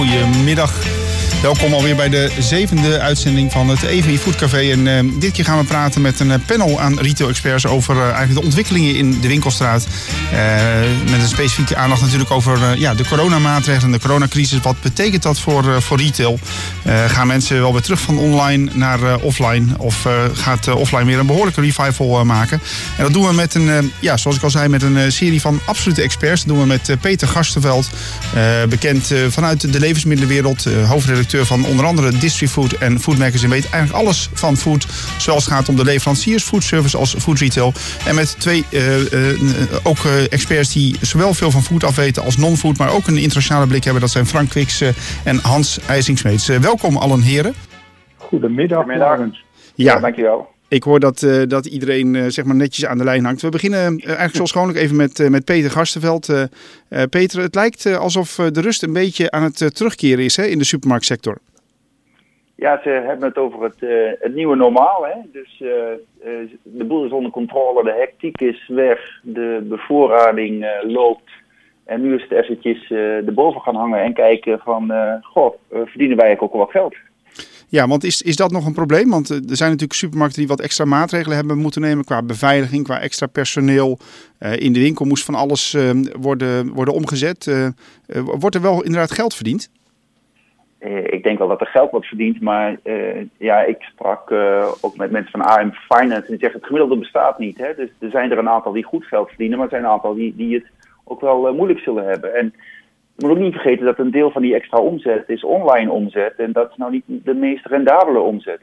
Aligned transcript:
goedemiddag. 0.00 0.99
Welkom 1.42 1.72
alweer 1.72 1.96
bij 1.96 2.08
de 2.08 2.30
zevende 2.38 2.98
uitzending 2.98 3.52
van 3.52 3.68
het 3.68 3.82
EVI 3.82 4.18
Food 4.18 4.34
Café. 4.34 4.70
En 4.70 4.86
uh, 4.86 5.20
dit 5.20 5.32
keer 5.32 5.44
gaan 5.44 5.58
we 5.58 5.64
praten 5.64 6.00
met 6.00 6.20
een 6.20 6.44
panel 6.44 6.80
aan 6.80 6.98
retail-experts 6.98 7.66
over 7.66 7.96
uh, 7.96 8.02
eigenlijk 8.02 8.34
de 8.34 8.42
ontwikkelingen 8.42 8.94
in 8.94 9.20
de 9.20 9.28
winkelstraat. 9.28 9.86
Uh, 10.32 11.10
met 11.10 11.20
een 11.20 11.28
specifieke 11.28 11.76
aandacht 11.76 12.00
natuurlijk 12.00 12.30
over 12.30 12.78
ja, 12.78 12.94
de 12.94 13.04
coronamaatregelen 13.08 13.86
en 13.86 13.92
de 13.92 14.06
coronacrisis. 14.06 14.60
Wat 14.60 14.80
betekent 14.80 15.22
dat 15.22 15.38
voor, 15.38 15.82
voor 15.82 15.98
retail? 15.98 16.38
gaan 17.06 17.26
mensen 17.26 17.60
wel 17.60 17.72
weer 17.72 17.82
terug 17.82 18.00
van 18.00 18.18
online 18.18 18.70
naar 18.74 19.16
offline? 19.16 19.66
Of 19.78 20.06
gaat 20.32 20.68
offline 20.74 21.04
weer 21.04 21.18
een 21.18 21.26
behoorlijke 21.26 21.60
revival 21.60 22.24
maken? 22.24 22.60
En 22.96 23.02
dat 23.02 23.12
doen 23.12 23.26
we 23.26 23.32
met 23.32 23.54
een, 23.54 23.92
ja, 24.00 24.16
zoals 24.16 24.36
ik 24.36 24.42
al 24.42 24.50
zei, 24.50 24.68
met 24.68 24.82
een 24.82 25.12
serie 25.12 25.40
van 25.40 25.60
absolute 25.64 26.02
experts. 26.02 26.44
Dat 26.44 26.54
doen 26.54 26.62
we 26.62 26.66
met 26.66 26.96
Peter 27.00 27.28
Garstenveld, 27.28 27.90
bekend 28.68 29.12
vanuit 29.28 29.72
de 29.72 29.80
levensmiddelenwereld, 29.80 30.64
hoofdredacteur 30.86 31.29
van 31.34 31.64
onder 31.64 31.86
andere 31.86 32.18
Distrifood 32.18 32.72
en 32.72 33.00
Food 33.00 33.18
Magazine. 33.18 33.52
Weet 33.52 33.70
eigenlijk 33.70 34.04
alles 34.04 34.28
van 34.32 34.56
food. 34.56 34.86
Zoals 35.18 35.44
het 35.44 35.54
gaat 35.54 35.68
om 35.68 35.76
de 35.76 35.84
leveranciers, 35.84 36.44
food 36.44 36.62
service 36.62 36.96
als 36.96 37.14
food 37.18 37.38
retail. 37.38 37.72
En 38.06 38.14
met 38.14 38.34
twee 38.38 38.64
uh, 38.70 39.12
uh, 39.12 39.38
ook 39.82 39.98
experts 40.30 40.72
die 40.72 40.96
zowel 41.00 41.34
veel 41.34 41.50
van 41.50 41.62
food 41.62 41.84
afweten 41.84 42.22
als 42.22 42.36
non-food. 42.36 42.78
Maar 42.78 42.92
ook 42.92 43.06
een 43.06 43.18
internationale 43.18 43.66
blik 43.66 43.84
hebben. 43.84 44.02
Dat 44.02 44.10
zijn 44.10 44.26
Frank 44.26 44.48
Kwiks 44.48 44.82
en 45.24 45.38
Hans 45.42 45.78
IJsingsmeets. 45.86 46.46
welkom 46.46 46.96
allen 46.96 47.20
heren. 47.20 47.54
Goedemiddag. 48.16 48.78
Goedemiddag. 48.78 49.18
Ja, 49.18 49.94
ja 49.94 50.00
dankjewel. 50.00 50.48
Ik 50.70 50.82
hoor 50.82 51.00
dat, 51.00 51.22
uh, 51.22 51.42
dat 51.46 51.66
iedereen 51.66 52.14
uh, 52.14 52.24
zeg 52.26 52.44
maar 52.44 52.56
netjes 52.56 52.86
aan 52.86 52.98
de 52.98 53.04
lijn 53.04 53.24
hangt. 53.24 53.42
We 53.42 53.48
beginnen 53.48 53.98
uh, 53.98 54.06
eigenlijk 54.06 54.34
zoals 54.34 54.52
gewoonlijk 54.52 54.78
even 54.78 54.96
met, 54.96 55.28
met 55.30 55.44
Peter 55.44 55.70
Garstenveld. 55.70 56.48
Peter, 57.10 57.42
het 57.42 57.54
lijkt 57.54 57.86
alsof 57.86 58.34
de 58.34 58.60
rust 58.60 58.82
een 58.82 58.92
beetje 58.92 59.30
aan 59.30 59.42
het 59.42 59.74
terugkeren 59.74 60.24
is 60.24 60.36
hè, 60.36 60.44
in 60.44 60.58
de 60.58 60.64
supermarktsector. 60.64 61.38
Ja, 62.54 62.80
ze 62.82 62.88
hebben 62.88 63.28
het 63.28 63.36
over 63.36 63.62
het, 63.62 63.80
het 64.20 64.34
nieuwe 64.34 64.56
normaal. 64.56 65.06
Hè? 65.06 65.14
Dus 65.32 65.56
de 66.62 66.84
boel 66.84 67.04
is 67.04 67.12
onder 67.12 67.30
controle, 67.30 67.84
de 67.84 67.96
hectiek 67.98 68.40
is 68.40 68.68
weg, 68.68 69.20
de 69.22 69.66
bevoorrading 69.68 70.66
loopt. 70.82 71.30
En 71.84 72.00
nu 72.00 72.14
is 72.14 72.22
het 72.22 72.32
eventjes 72.32 72.90
erboven 72.90 73.60
gaan 73.60 73.76
hangen 73.76 74.02
en 74.02 74.14
kijken 74.14 74.58
van, 74.58 74.92
goh, 75.22 75.54
verdienen 75.70 76.16
wij 76.16 76.40
ook 76.40 76.52
wel 76.52 76.66
geld? 76.66 76.94
Ja, 77.70 77.88
want 77.88 78.04
is, 78.04 78.22
is 78.22 78.36
dat 78.36 78.50
nog 78.50 78.66
een 78.66 78.72
probleem? 78.72 79.10
Want 79.10 79.30
eh, 79.30 79.36
er 79.36 79.56
zijn 79.56 79.70
natuurlijk 79.70 79.98
supermarkten 79.98 80.38
die 80.38 80.48
wat 80.48 80.60
extra 80.60 80.84
maatregelen 80.84 81.36
hebben 81.36 81.58
moeten 81.58 81.80
nemen 81.80 82.04
qua 82.04 82.22
beveiliging, 82.22 82.84
qua 82.84 83.00
extra 83.00 83.26
personeel. 83.26 83.98
Uh, 84.40 84.56
in 84.56 84.72
de 84.72 84.80
winkel 84.80 85.04
moest 85.04 85.24
van 85.24 85.34
alles 85.34 85.74
uh, 85.74 85.90
worden, 86.20 86.68
worden 86.68 86.94
omgezet. 86.94 87.46
Uh, 87.46 87.68
wordt 88.38 88.54
er 88.54 88.62
wel 88.62 88.82
inderdaad 88.82 89.12
geld 89.12 89.34
verdiend? 89.34 89.70
ik 91.04 91.22
denk 91.22 91.38
wel 91.38 91.48
dat 91.48 91.60
er 91.60 91.66
geld 91.66 91.90
wordt 91.90 92.06
verdiend, 92.06 92.40
maar 92.40 92.76
ja, 93.38 93.62
ik 93.62 93.76
sprak 93.80 94.32
ook 94.80 94.96
met 94.96 95.10
mensen 95.10 95.30
van 95.30 95.40
AM 95.40 95.72
Finance 95.72 96.14
en 96.14 96.26
die 96.26 96.38
zeggen 96.38 96.58
het 96.58 96.66
gemiddelde 96.66 96.98
bestaat 96.98 97.38
niet. 97.38 97.58
Hè? 97.58 97.74
Dus 97.74 97.88
er 97.98 98.10
zijn 98.10 98.30
er 98.30 98.38
een 98.38 98.48
aantal 98.48 98.72
die 98.72 98.84
goed 98.84 99.04
geld 99.04 99.28
verdienen, 99.28 99.56
maar 99.56 99.66
er 99.66 99.72
zijn 99.72 99.84
een 99.84 99.90
aantal 99.90 100.14
die, 100.14 100.34
die 100.36 100.54
het 100.54 100.64
ook 101.04 101.20
wel 101.20 101.54
moeilijk 101.54 101.80
zullen 101.80 102.04
hebben. 102.04 102.34
En 102.34 102.54
moet 103.22 103.30
ook 103.30 103.38
niet 103.38 103.52
vergeten 103.52 103.84
dat 103.84 103.98
een 103.98 104.10
deel 104.10 104.30
van 104.30 104.42
die 104.42 104.54
extra 104.54 104.78
omzet 104.78 105.24
is 105.26 105.44
online 105.44 105.90
omzet. 105.90 106.34
En 106.36 106.52
dat 106.52 106.70
is 106.70 106.76
nou 106.76 106.90
niet 106.90 107.04
de 107.06 107.34
meest 107.34 107.66
rendabele 107.66 108.20
omzet. 108.20 108.60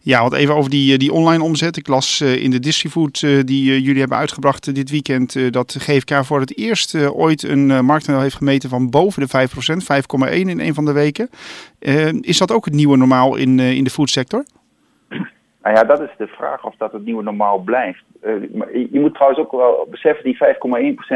Ja, 0.00 0.20
want 0.20 0.32
even 0.32 0.54
over 0.54 0.70
die, 0.70 0.92
eh, 0.92 0.98
die 0.98 1.12
online 1.12 1.42
omzet. 1.42 1.76
Ik 1.76 1.88
las 1.88 2.20
uh, 2.20 2.42
in 2.42 2.50
de 2.50 2.58
Distrifood 2.58 3.22
uh, 3.22 3.40
die 3.44 3.82
jullie 3.82 4.00
hebben 4.00 4.18
uitgebracht 4.18 4.74
dit 4.74 4.90
weekend 4.90 5.52
dat 5.52 5.76
GFK 5.78 6.24
voor 6.24 6.40
het 6.40 6.58
eerst 6.58 7.08
ooit 7.08 7.42
een 7.42 7.84
marktaandeel 7.84 8.22
heeft 8.22 8.36
gemeten 8.36 8.68
van 8.68 8.90
boven 8.90 9.26
de 9.26 9.48
5%, 9.48 10.30
5,1 10.30 10.34
in 10.34 10.60
een 10.60 10.74
van 10.74 10.84
de 10.84 10.92
weken. 10.92 11.28
is 12.20 12.38
dat 12.38 12.52
ook 12.52 12.64
het 12.64 12.74
nieuwe 12.74 12.96
normaal 12.96 13.36
in, 13.36 13.60
in 13.60 13.84
de 13.84 13.90
foodsector? 13.90 14.44
Nou 15.62 15.76
ja, 15.76 15.84
dat 15.84 16.00
is 16.00 16.10
de 16.18 16.26
vraag 16.26 16.64
of 16.64 16.74
dat 16.76 16.92
het 16.92 17.04
nieuwe 17.04 17.22
normaal 17.22 17.58
blijft. 17.58 18.04
Uh, 18.26 18.42
je 18.90 19.00
moet 19.00 19.14
trouwens 19.14 19.40
ook 19.40 19.52
wel 19.52 19.86
beseffen, 19.90 20.24
die 20.24 20.38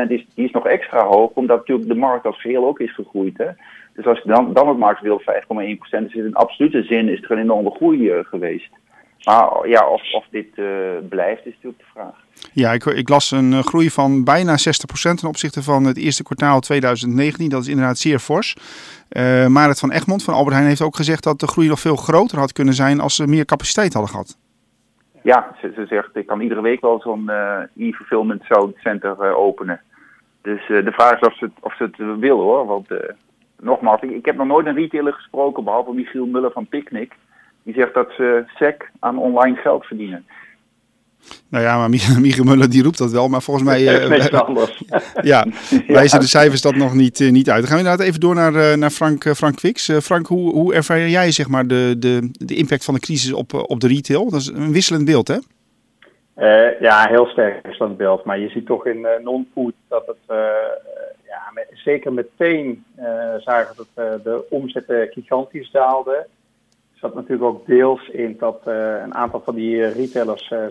5,1% 0.06 0.08
is, 0.08 0.26
is 0.34 0.50
nog 0.50 0.66
extra 0.66 1.04
hoog, 1.04 1.30
omdat 1.34 1.58
natuurlijk 1.58 1.88
de 1.88 1.94
markt 1.94 2.26
als 2.26 2.40
geheel 2.40 2.66
ook 2.66 2.80
is 2.80 2.94
gegroeid. 2.94 3.38
Hè? 3.38 3.48
Dus 3.94 4.06
als 4.06 4.20
je 4.22 4.28
dan, 4.28 4.52
dan 4.52 4.68
het 4.68 4.78
marktdeel 4.78 5.20
5,1% 5.20 6.06
is, 6.06 6.14
in 6.14 6.34
absolute 6.34 6.82
zin 6.82 7.08
is 7.08 7.22
er 7.22 7.30
een 7.30 7.38
enorme 7.38 7.70
groei 7.70 8.24
geweest. 8.24 8.70
Maar 9.24 9.68
ja, 9.68 9.88
of, 9.88 10.12
of 10.12 10.26
dit 10.30 10.46
uh, 10.54 10.66
blijft, 11.08 11.46
is 11.46 11.52
natuurlijk 11.52 11.78
de 11.78 11.90
vraag. 11.92 12.14
Ja, 12.52 12.72
ik, 12.72 12.84
ik 12.84 13.08
las 13.08 13.30
een 13.30 13.64
groei 13.64 13.90
van 13.90 14.24
bijna 14.24 14.56
60% 14.58 14.58
ten 15.14 15.28
opzichte 15.28 15.62
van 15.62 15.84
het 15.84 15.96
eerste 15.96 16.22
kwartaal 16.22 16.60
2019. 16.60 17.48
Dat 17.48 17.62
is 17.62 17.68
inderdaad 17.68 17.98
zeer 17.98 18.18
fors. 18.18 18.56
Uh, 19.10 19.46
Marit 19.46 19.78
van 19.78 19.92
Egmond 19.92 20.24
van 20.24 20.34
Albert 20.34 20.54
Heijn 20.54 20.68
heeft 20.68 20.82
ook 20.82 20.96
gezegd 20.96 21.22
dat 21.22 21.40
de 21.40 21.46
groei 21.46 21.68
nog 21.68 21.80
veel 21.80 21.96
groter 21.96 22.38
had 22.38 22.52
kunnen 22.52 22.74
zijn 22.74 23.00
als 23.00 23.16
ze 23.16 23.26
meer 23.26 23.44
capaciteit 23.44 23.92
hadden 23.92 24.10
gehad. 24.10 24.36
Ja, 25.28 25.54
ze, 25.60 25.72
ze 25.74 25.86
zegt 25.86 26.16
ik 26.16 26.26
kan 26.26 26.40
iedere 26.40 26.60
week 26.60 26.80
wel 26.80 27.00
zo'n 27.00 27.24
uh, 27.26 27.60
e-fulfillment 27.76 28.42
center 28.76 29.16
uh, 29.20 29.38
openen. 29.38 29.80
Dus 30.42 30.66
de 30.66 30.92
vraag 30.92 31.20
is 31.20 31.26
of 31.26 31.36
ze, 31.36 31.50
of 31.60 31.76
ze 31.76 31.82
het 31.82 31.96
willen 31.96 32.44
hoor. 32.44 32.66
Want 32.66 32.88
nogmaals, 33.60 34.00
ik, 34.00 34.10
ik, 34.10 34.24
heb 34.24 34.36
nog 34.36 34.46
nooit 34.46 34.66
een 34.66 34.74
retailer 34.74 35.12
gesproken, 35.12 35.64
behalve 35.64 35.92
Michiel 35.92 36.26
Muller 36.26 36.50
van 36.50 36.66
Picnic. 36.66 37.12
Die 37.62 37.74
zegt 37.74 37.94
dat 37.94 38.10
ze 38.16 38.44
sec 38.46 38.90
aan 38.98 39.18
online 39.18 39.56
geld 39.56 39.84
verdienen. 39.86 40.26
Nou 41.50 41.64
ja, 41.64 41.78
maar 41.78 41.90
Michiel 42.20 42.44
Muller 42.44 42.70
die 42.70 42.82
roept 42.82 42.98
dat 42.98 43.12
wel, 43.12 43.28
maar 43.28 43.42
volgens 43.42 43.66
mij... 43.66 43.86
Uh, 44.08 44.40
anders. 44.40 44.82
ja, 45.22 45.46
wijzen 45.86 46.20
de 46.20 46.26
cijfers 46.26 46.62
dat 46.62 46.74
nog 46.74 46.94
niet, 46.94 47.20
uh, 47.20 47.30
niet 47.30 47.50
uit. 47.50 47.58
Dan 47.58 47.68
gaan 47.68 47.76
we 47.76 47.82
inderdaad 47.82 48.06
even 48.06 48.20
door 48.20 48.34
naar, 48.34 48.54
uh, 48.54 48.74
naar 48.74 48.90
Frank, 48.90 49.22
Frank. 49.36 49.58
Frank, 50.02 50.26
hoe, 50.26 50.52
hoe 50.52 50.74
ervaar 50.74 51.08
jij 51.08 51.30
zeg 51.30 51.48
maar, 51.48 51.66
de, 51.66 51.94
de, 51.98 52.30
de 52.32 52.54
impact 52.54 52.84
van 52.84 52.94
de 52.94 53.00
crisis 53.00 53.32
op, 53.32 53.54
op 53.54 53.80
de 53.80 53.88
retail? 53.88 54.30
Dat 54.30 54.40
is 54.40 54.46
een 54.46 54.72
wisselend 54.72 55.04
beeld, 55.04 55.28
hè? 55.28 55.36
ja, 56.80 57.06
heel 57.08 57.26
sterk 57.26 57.66
wisselend 57.66 57.96
beeld. 57.96 58.24
Maar 58.24 58.38
je 58.38 58.48
ziet 58.48 58.66
toch 58.66 58.86
in 58.86 59.06
non-food 59.22 59.72
dat 59.88 60.06
het... 60.06 60.36
ja, 61.26 61.50
met, 61.54 61.66
zeker 61.74 62.12
meteen 62.12 62.84
zagen 63.38 63.76
dat 63.76 64.22
de 64.24 64.44
omzetten 64.50 65.08
gigantisch 65.10 65.70
daalden 65.70 66.26
zat 67.00 67.14
natuurlijk 67.14 67.42
ook 67.42 67.66
deels 67.66 68.08
in 68.08 68.36
dat 68.38 68.62
uh, 68.68 69.00
een 69.02 69.14
aantal 69.14 69.40
van 69.40 69.54
die 69.54 69.86
retailers 69.86 70.50
uh, 70.50 70.64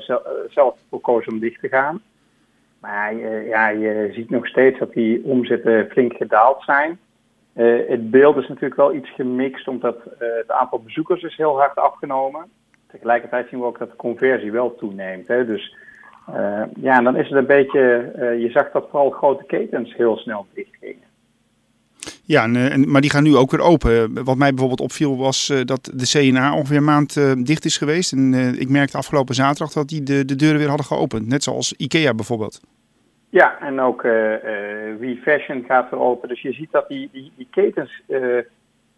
zelf 0.49 0.77
voor 0.89 1.01
kozen 1.01 1.31
om 1.31 1.39
dicht 1.39 1.59
te 1.61 1.67
gaan. 1.67 2.01
Maar 2.79 3.15
ja, 3.45 3.69
je 3.69 4.09
ziet 4.13 4.29
nog 4.29 4.47
steeds 4.47 4.79
dat 4.79 4.93
die 4.93 5.23
omzetten 5.23 5.87
flink 5.89 6.13
gedaald 6.13 6.63
zijn. 6.63 6.99
het 7.87 8.11
beeld 8.11 8.37
is 8.37 8.47
natuurlijk 8.47 8.75
wel 8.75 8.93
iets 8.93 9.13
gemixt, 9.13 9.67
omdat 9.67 9.97
het 10.17 10.51
aantal 10.51 10.79
bezoekers 10.79 11.23
is 11.23 11.35
heel 11.35 11.57
hard 11.57 11.75
afgenomen. 11.75 12.45
Tegelijkertijd 12.87 13.47
zien 13.49 13.59
we 13.59 13.65
ook 13.65 13.79
dat 13.79 13.89
de 13.89 13.95
conversie 13.95 14.51
wel 14.51 14.75
toeneemt. 14.75 15.27
Hè? 15.27 15.45
Dus 15.45 15.75
ja, 16.75 17.01
dan 17.01 17.15
is 17.15 17.29
het 17.29 17.37
een 17.37 17.45
beetje, 17.45 18.11
je 18.39 18.49
zag 18.49 18.71
dat 18.71 18.87
vooral 18.89 19.09
grote 19.09 19.43
ketens 19.43 19.95
heel 19.95 20.17
snel 20.17 20.45
dicht 20.53 20.75
gingen. 20.79 21.06
Ja, 22.27 22.45
eh, 22.45 22.73
en, 22.73 22.91
maar 22.91 23.01
die 23.01 23.09
gaan 23.09 23.23
nu 23.23 23.35
ook 23.35 23.51
weer 23.51 23.61
open. 23.61 24.23
Wat 24.23 24.37
mij 24.37 24.49
bijvoorbeeld 24.49 24.81
opviel 24.81 25.17
was 25.17 25.49
uh, 25.49 25.61
dat 25.65 25.91
de 25.93 26.05
CNA 26.05 26.55
ongeveer 26.55 26.77
een 26.77 26.83
maand 26.83 27.15
uh, 27.15 27.31
dicht 27.43 27.65
is 27.65 27.77
geweest. 27.77 28.11
En 28.11 28.33
ik 28.59 28.69
merkte 28.69 28.97
afgelopen 28.97 29.35
zaterdag 29.35 29.73
dat 29.73 29.87
die 29.87 30.03
de, 30.03 30.25
de 30.25 30.35
deuren 30.35 30.57
weer 30.57 30.67
hadden 30.67 30.85
geopend. 30.85 31.27
Net 31.27 31.43
zoals 31.43 31.73
IKEA 31.73 32.13
bijvoorbeeld. 32.13 32.61
Ja, 33.29 33.59
en 33.59 33.79
ook 33.79 34.01
We 34.01 35.19
Fashion 35.21 35.63
gaat 35.67 35.89
weer 35.89 35.99
open. 35.99 36.29
Dus 36.29 36.41
je 36.41 36.53
ziet 36.53 36.71
dat 36.71 36.87
die, 36.87 37.09
die, 37.11 37.31
die 37.35 37.47
ketens, 37.51 38.01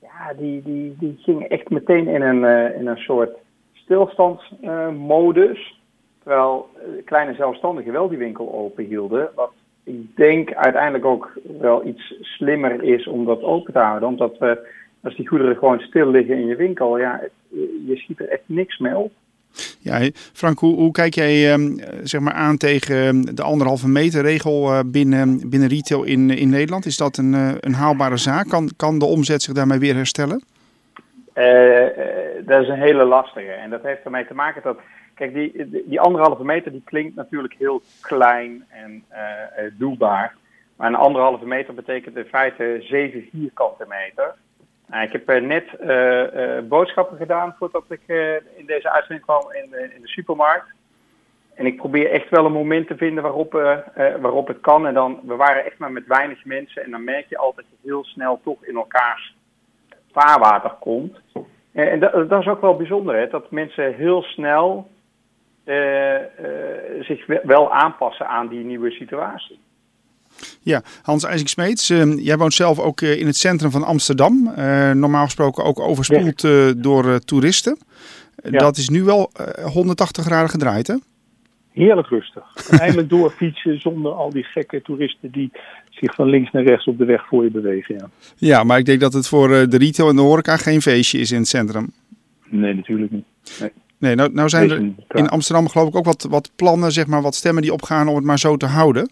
ja, 0.02 0.34
die, 0.38 0.62
die, 0.62 0.96
die 1.00 1.18
gingen 1.20 1.50
echt 1.50 1.70
meteen 1.70 2.08
in 2.08 2.22
een, 2.22 2.74
in 2.76 2.88
een 2.88 2.98
soort 2.98 3.32
stilstandsmodus. 3.74 5.80
terwijl 6.24 6.70
kleine 7.06 7.34
zelfstandigen 7.34 7.92
wel 7.92 8.10
die 8.10 8.18
winkel 8.18 8.54
open 8.54 8.86
hielden. 8.86 9.30
Wat 9.36 9.52
ik 9.90 10.16
denk 10.16 10.54
uiteindelijk 10.54 11.06
ook 11.06 11.32
wel 11.60 11.86
iets 11.86 12.14
slimmer 12.22 12.84
is 12.84 13.08
om 13.08 13.26
dat 13.26 13.44
open 13.44 13.74
te 13.74 13.80
houden. 13.80 14.10
Omdat 14.10 14.38
als 15.04 15.16
die 15.16 15.28
goederen 15.28 15.56
gewoon 15.56 15.80
stil 15.80 16.10
liggen 16.10 16.36
in 16.36 16.46
je 16.46 16.56
winkel, 16.56 16.98
ja, 16.98 17.22
je 17.86 17.96
schiet 17.96 18.20
er 18.20 18.30
echt 18.30 18.44
niks 18.46 18.78
mee 18.78 18.98
op. 18.98 19.12
Ja, 19.80 20.10
Frank, 20.14 20.60
hoe, 20.60 20.76
hoe 20.76 20.92
kijk 20.92 21.14
jij 21.14 21.52
ehm, 21.52 21.78
zeg 22.04 22.22
maar 22.22 22.34
aan 22.34 22.58
tegen 22.58 22.96
ehm, 22.96 23.36
de 23.36 23.44
anderhalve 23.44 23.88
meter 23.88 24.22
regel 24.22 24.72
uh, 24.72 24.80
binnen, 24.86 25.50
binnen 25.50 25.70
retail 25.70 26.04
in, 26.04 26.30
in 26.30 26.50
Nederland? 26.50 26.86
Is 26.86 26.98
dat 26.98 27.18
een, 27.18 27.34
uh, 27.34 27.52
een 27.60 27.74
haalbare 27.74 28.18
zaak? 28.18 28.48
Kan, 28.48 28.70
kan 28.78 29.00
de 29.00 29.06
omzet 29.06 29.42
zich 29.42 29.54
daarmee 29.54 29.80
weer 29.80 29.96
herstellen? 29.96 30.44
Uh, 31.36 31.88
dat 32.46 32.62
is 32.62 32.68
een 32.68 32.82
hele 32.82 33.04
lastige. 33.04 33.52
En 33.52 33.70
dat 33.70 33.84
heeft 33.84 34.04
ermee 34.04 34.28
te 34.28 34.34
maken 34.34 34.62
dat 34.62 34.80
Kijk, 35.20 35.34
die, 35.34 35.70
die 35.88 36.00
anderhalve 36.00 36.44
meter 36.44 36.72
die 36.72 36.82
klinkt 36.86 37.16
natuurlijk 37.16 37.54
heel 37.58 37.82
klein 38.02 38.66
en 38.70 39.04
uh, 39.12 39.72
doelbaar. 39.74 40.36
Maar 40.76 40.88
een 40.88 40.96
anderhalve 40.96 41.46
meter 41.46 41.74
betekent 41.74 42.18
in 42.18 42.26
feite 42.26 42.78
7 42.82 43.28
vierkante 43.32 43.86
meter. 43.88 44.36
Nou, 44.86 45.04
ik 45.04 45.12
heb 45.12 45.42
net 45.42 45.66
uh, 45.82 46.68
boodschappen 46.68 47.18
gedaan 47.18 47.56
voordat 47.58 47.84
ik 47.88 48.02
in 48.56 48.66
deze 48.66 48.92
uitzending 48.92 49.26
kwam 49.26 49.52
in 49.52 49.70
de, 49.70 49.94
in 49.96 50.02
de 50.02 50.08
supermarkt. 50.08 50.68
En 51.56 51.66
ik 51.66 51.78
probeer 51.78 52.12
echt 52.12 52.30
wel 52.30 52.46
een 52.46 52.52
moment 52.52 52.88
te 52.88 52.98
vinden 52.98 53.24
waarop, 53.24 53.52
waarop 54.22 54.48
het 54.48 54.60
kan. 54.60 54.88
En 54.88 54.94
dan, 54.94 55.20
we 55.24 55.36
waren 55.36 55.66
echt 55.66 55.78
maar 55.78 55.92
met 55.92 56.08
weinig 56.08 56.46
mensen. 56.46 56.84
En 56.84 56.92
dan 56.92 57.04
merk 57.04 57.30
je 57.30 57.38
altijd 57.38 57.66
dat 57.70 57.80
je 57.82 57.88
heel 57.88 58.04
snel 58.04 58.40
toch 58.44 58.66
in 58.66 58.76
elkaars 58.76 59.36
vaarwater 60.12 60.72
komt. 60.80 61.20
En 61.72 62.00
dat, 62.00 62.30
dat 62.30 62.42
is 62.42 62.48
ook 62.48 62.62
wel 62.62 62.76
bijzonder, 62.76 63.16
hè, 63.16 63.28
dat 63.28 63.52
mensen 63.52 63.94
heel 63.94 64.22
snel 64.22 64.88
zich 67.02 67.26
wel 67.44 67.74
aanpassen 67.74 68.28
aan 68.28 68.48
die 68.48 68.64
nieuwe 68.64 68.92
situatie. 68.92 69.60
Ja, 70.62 70.82
Hans 71.02 71.24
IJsink 71.24 71.48
Smeets, 71.48 71.90
uh, 71.90 72.26
jij 72.26 72.38
woont 72.38 72.54
zelf 72.54 72.80
ook 72.80 73.02
in 73.02 73.26
het 73.26 73.38
centrum 73.38 73.72
van 73.72 73.84
Amsterdam. 73.84 74.54
Uh, 74.58 74.92
normaal 74.92 75.26
gesproken 75.26 75.64
ook 75.64 75.80
overspoeld 75.80 76.42
door 76.84 77.20
toeristen. 77.20 77.78
Dat 78.44 78.78
is 78.78 78.90
nu 78.90 79.04
wel 79.04 79.32
180 79.74 80.26
graden 80.26 80.50
gedraaid, 80.50 80.88
hè? 80.88 80.96
Heerlijk 81.72 82.08
rustig. 82.08 82.44
Eindelijk 82.80 83.10
doorfietsen 83.10 83.82
zonder 83.82 84.12
al 84.12 84.30
die 84.30 84.44
gekke 84.44 84.82
toeristen 84.82 85.32
die 85.32 85.52
zich 85.90 86.16
van 86.16 86.30
links 86.30 86.52
naar 86.52 86.64
rechts 86.64 86.86
op 86.86 86.98
de 86.98 87.06
weg 87.06 87.28
voor 87.28 87.44
je 87.44 87.52
bewegen. 87.52 87.96
Ja, 87.96 88.10
ja 88.36 88.64
maar 88.64 88.78
ik 88.78 88.86
denk 88.86 89.00
dat 89.00 89.14
het 89.14 89.28
voor 89.28 89.48
de 89.48 89.78
retail 89.78 90.10
en 90.10 90.16
de 90.16 90.22
horeca 90.22 90.58
geen 90.58 90.82
feestje 90.82 91.20
is 91.20 91.32
in 91.32 91.38
het 91.38 91.48
centrum. 91.48 91.92
Nee, 92.46 92.74
natuurlijk 92.74 93.12
niet. 93.12 93.26
Nee. 93.60 93.72
Nee, 94.00 94.16
nou, 94.16 94.34
nou 94.34 94.50
zijn 94.50 94.70
er 94.70 94.82
in 95.18 95.30
Amsterdam 95.30 95.68
geloof 95.68 95.88
ik 95.88 95.96
ook 95.96 96.06
wat, 96.06 96.28
wat 96.30 96.52
plannen, 96.56 96.92
zeg 96.92 97.08
maar, 97.08 97.22
wat 97.22 97.36
stemmen 97.36 97.62
die 97.62 97.74
opgaan 97.74 98.08
om 98.08 98.16
het 98.16 98.24
maar 98.24 98.40
zo 98.40 98.58
te 98.58 98.66
houden. 98.66 99.12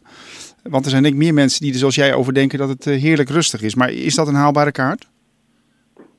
Want 0.63 0.85
er 0.85 0.91
zijn 0.91 1.03
denk 1.03 1.15
ik 1.15 1.21
meer 1.21 1.33
mensen 1.33 1.61
die 1.61 1.71
er 1.71 1.79
zoals 1.79 1.95
jij 1.95 2.13
over 2.13 2.33
denken 2.33 2.59
dat 2.59 2.69
het 2.69 2.85
heerlijk 2.85 3.29
rustig 3.29 3.61
is. 3.61 3.75
Maar 3.75 3.91
is 3.91 4.15
dat 4.15 4.27
een 4.27 4.33
haalbare 4.33 4.71
kaart? 4.71 5.09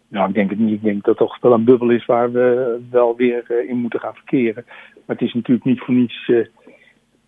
Nou, 0.08 0.28
ik 0.28 0.34
denk 0.34 0.50
het 0.50 0.58
niet. 0.58 0.72
Ik 0.72 0.82
denk 0.82 1.04
dat 1.04 1.18
het 1.18 1.28
toch 1.28 1.40
wel 1.40 1.52
een 1.52 1.64
bubbel 1.64 1.90
is 1.90 2.06
waar 2.06 2.32
we 2.32 2.78
wel 2.90 3.16
weer 3.16 3.64
in 3.68 3.76
moeten 3.76 4.00
gaan 4.00 4.14
verkeren. 4.14 4.64
Maar 5.06 5.16
het 5.16 5.26
is 5.26 5.34
natuurlijk 5.34 5.66
niet 5.66 5.80
voor 5.80 5.94
niets 5.94 6.28
uh, 6.28 6.46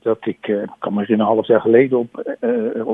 dat 0.02 0.26
ik, 0.26 0.49
uh, 0.49 0.62
kan 0.79 0.94
me 0.94 1.11
een 1.11 1.20
half 1.20 1.47
jaar 1.47 1.61
geleden 1.61 1.99
op 1.99 2.37
uh, 2.41 2.85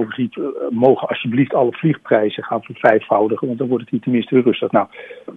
mogen 0.70 1.08
alsjeblieft 1.08 1.54
alle 1.54 1.72
vliegprijzen 1.72 2.42
gaan 2.42 2.62
vervijfvoudigen, 2.62 3.46
want 3.46 3.58
dan 3.58 3.68
wordt 3.68 3.82
het 3.82 3.92
hier 3.92 4.00
tenminste 4.00 4.40
rustig. 4.40 4.70
Nou, 4.70 4.88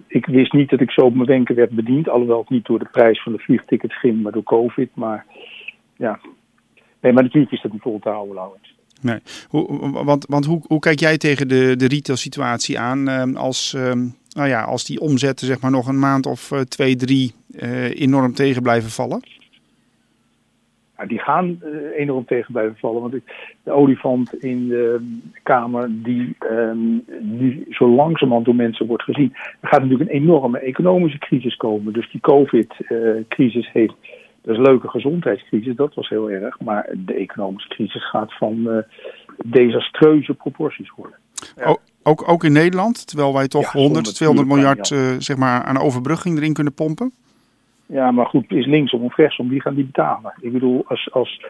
ik 0.06 0.26
wist 0.26 0.52
niet 0.52 0.70
dat 0.70 0.80
ik 0.80 0.90
zo 0.90 1.00
op 1.00 1.14
mijn 1.14 1.26
wenken 1.26 1.54
werd 1.54 1.70
bediend, 1.70 2.08
alhoewel 2.08 2.44
niet 2.48 2.66
door 2.66 2.78
de 2.78 2.88
prijs 2.90 3.22
van 3.22 3.32
de 3.32 3.38
vliegtickets 3.38 3.98
ging, 3.98 4.22
maar 4.22 4.32
door 4.32 4.42
COVID. 4.42 4.90
Maar 4.94 5.26
ja, 5.96 6.18
nee, 7.00 7.12
maar 7.12 7.22
natuurlijk 7.22 7.52
is 7.52 7.62
dat 7.62 7.72
niet 7.72 7.82
vol 7.82 7.98
te 7.98 8.08
houden, 8.08 8.34
Laurens. 8.34 8.74
Nee, 9.02 9.18
hoe, 9.48 9.90
want, 10.04 10.26
want 10.26 10.44
hoe, 10.44 10.62
hoe 10.66 10.78
kijk 10.78 11.00
jij 11.00 11.18
tegen 11.18 11.48
de, 11.48 11.76
de 11.76 11.88
retail 11.88 12.18
situatie 12.18 12.78
aan 12.78 13.36
als, 13.36 13.76
nou 14.36 14.48
ja, 14.48 14.62
als 14.62 14.84
die 14.84 15.00
omzetten 15.00 15.46
zeg 15.46 15.60
maar 15.60 15.70
nog 15.70 15.86
een 15.86 15.98
maand 15.98 16.26
of 16.26 16.52
twee, 16.68 16.96
drie 16.96 17.34
enorm 17.94 18.34
tegen 18.34 18.62
blijven 18.62 18.90
vallen? 18.90 19.39
Die 21.06 21.18
gaan 21.18 21.60
uh, 21.64 21.98
enorm 21.98 22.24
tegen 22.24 22.52
blijven 22.52 22.76
vallen. 22.76 23.00
Want 23.00 23.12
de 23.62 23.70
olifant 23.70 24.34
in 24.34 24.68
de 24.68 25.18
Kamer, 25.42 25.88
die 25.90 26.36
um, 26.50 27.04
nu 27.20 27.66
zo 27.70 27.88
langzamerhand 27.88 28.46
door 28.46 28.54
mensen 28.54 28.86
wordt 28.86 29.02
gezien. 29.02 29.32
Er 29.60 29.68
gaat 29.68 29.82
natuurlijk 29.82 30.10
een 30.10 30.16
enorme 30.16 30.58
economische 30.58 31.18
crisis 31.18 31.56
komen. 31.56 31.92
Dus 31.92 32.10
die 32.10 32.20
COVID-crisis 32.20 33.70
heeft. 33.72 33.94
Dat 34.42 34.52
is 34.52 34.56
een 34.56 34.70
leuke 34.70 34.88
gezondheidscrisis, 34.88 35.76
dat 35.76 35.94
was 35.94 36.08
heel 36.08 36.30
erg. 36.30 36.60
Maar 36.60 36.90
de 36.96 37.14
economische 37.14 37.68
crisis 37.68 38.10
gaat 38.10 38.36
van 38.36 38.56
uh, 38.58 38.76
desastreuze 39.46 40.34
proporties 40.34 40.92
worden. 40.96 41.16
Ja. 41.56 41.76
Ook, 42.02 42.28
ook 42.28 42.44
in 42.44 42.52
Nederland, 42.52 43.06
terwijl 43.06 43.34
wij 43.34 43.48
toch 43.48 43.72
ja, 43.72 43.80
100, 43.80 44.14
200 44.14 44.48
miljard 44.48 44.88
ja. 44.88 45.20
zeg 45.20 45.36
maar, 45.36 45.62
aan 45.62 45.78
overbrugging 45.78 46.36
erin 46.36 46.52
kunnen 46.52 46.74
pompen? 46.74 47.12
Ja, 47.90 48.10
maar 48.10 48.26
goed, 48.26 48.52
is 48.52 48.66
linksom 48.66 49.02
of 49.02 49.16
rechtsom, 49.16 49.48
wie 49.48 49.60
gaan 49.60 49.74
die 49.74 49.84
betalen? 49.84 50.32
Ik 50.40 50.52
bedoel, 50.52 50.84
als, 50.86 51.12
als 51.12 51.44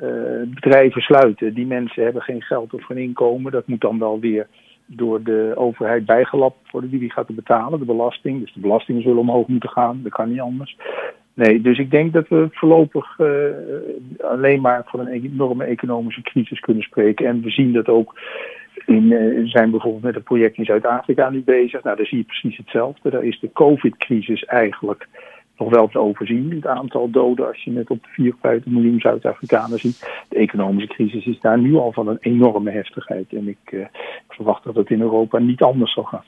uh, 0.00 0.08
bedrijven 0.46 1.02
sluiten, 1.02 1.54
die 1.54 1.66
mensen 1.66 2.02
hebben 2.02 2.22
geen 2.22 2.42
geld 2.42 2.74
of 2.74 2.84
geen 2.84 2.98
inkomen, 2.98 3.52
dat 3.52 3.66
moet 3.66 3.80
dan 3.80 3.98
wel 3.98 4.20
weer 4.20 4.46
door 4.86 5.22
de 5.22 5.52
overheid 5.54 6.06
bijgelapt 6.06 6.70
worden. 6.70 6.90
Wie, 6.90 7.00
wie 7.00 7.12
gaat 7.12 7.28
er 7.28 7.34
betalen? 7.34 7.78
De 7.78 7.84
belasting. 7.84 8.40
Dus 8.40 8.52
de 8.52 8.60
belastingen 8.60 9.02
zullen 9.02 9.18
omhoog 9.18 9.46
moeten 9.46 9.70
gaan, 9.70 10.00
dat 10.02 10.12
kan 10.12 10.30
niet 10.30 10.40
anders. 10.40 10.76
Nee, 11.34 11.60
dus 11.60 11.78
ik 11.78 11.90
denk 11.90 12.12
dat 12.12 12.28
we 12.28 12.48
voorlopig 12.50 13.18
uh, 13.18 13.28
alleen 14.20 14.60
maar 14.60 14.82
van 14.86 15.00
een 15.00 15.08
enorme 15.08 15.64
economische 15.64 16.22
crisis 16.22 16.60
kunnen 16.60 16.82
spreken. 16.82 17.26
En 17.26 17.42
we 17.42 17.50
zien 17.50 17.72
dat 17.72 17.88
ook 17.88 18.20
in, 18.86 19.10
uh, 19.10 19.48
zijn 19.48 19.70
bijvoorbeeld 19.70 20.02
met 20.02 20.16
een 20.16 20.22
project 20.22 20.56
in 20.56 20.64
Zuid-Afrika 20.64 21.30
nu 21.30 21.42
bezig. 21.42 21.82
Nou, 21.82 21.96
daar 21.96 22.06
zie 22.06 22.18
je 22.18 22.24
precies 22.24 22.56
hetzelfde. 22.56 23.10
Daar 23.10 23.24
is 23.24 23.40
de 23.40 23.52
COVID-crisis 23.52 24.44
eigenlijk 24.44 25.08
nog 25.58 25.70
wel 25.70 25.88
te 25.88 25.98
overzien. 25.98 26.50
Het 26.50 26.66
aantal 26.66 27.10
doden, 27.10 27.46
als 27.46 27.62
je 27.64 27.70
net 27.70 27.90
op 27.90 28.02
de 28.02 28.08
54 28.08 28.72
miljoen 28.72 29.00
Zuid-Afrikanen 29.00 29.78
ziet. 29.78 30.24
De 30.28 30.36
economische 30.36 30.94
crisis 30.94 31.26
is 31.26 31.40
daar 31.40 31.58
nu 31.58 31.74
al 31.74 31.92
van 31.92 32.08
een 32.08 32.18
enorme 32.20 32.70
heftigheid. 32.70 33.32
En 33.32 33.48
ik, 33.48 33.70
uh, 33.70 33.80
ik 33.80 33.88
verwacht 34.28 34.64
dat 34.64 34.74
het 34.74 34.90
in 34.90 35.00
Europa 35.00 35.38
niet 35.38 35.62
anders 35.62 35.92
zal 35.92 36.04
gaan. 36.04 36.24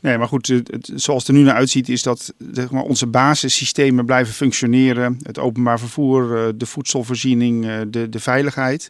Nee, 0.00 0.18
maar 0.18 0.28
goed, 0.28 0.62
zoals 0.80 1.26
het 1.26 1.28
er 1.28 1.38
nu 1.38 1.44
naar 1.44 1.54
uitziet, 1.54 1.88
is 1.88 2.02
dat 2.02 2.34
zeg 2.52 2.70
maar, 2.70 2.82
onze 2.82 3.06
basissystemen 3.06 4.04
blijven 4.04 4.34
functioneren. 4.34 5.18
Het 5.22 5.38
openbaar 5.38 5.78
vervoer, 5.78 6.36
eh, 6.36 6.48
de 6.56 6.66
voedselvoorziening, 6.66 7.66
eh, 7.66 7.80
de, 7.88 8.08
de 8.08 8.20
veiligheid. 8.20 8.88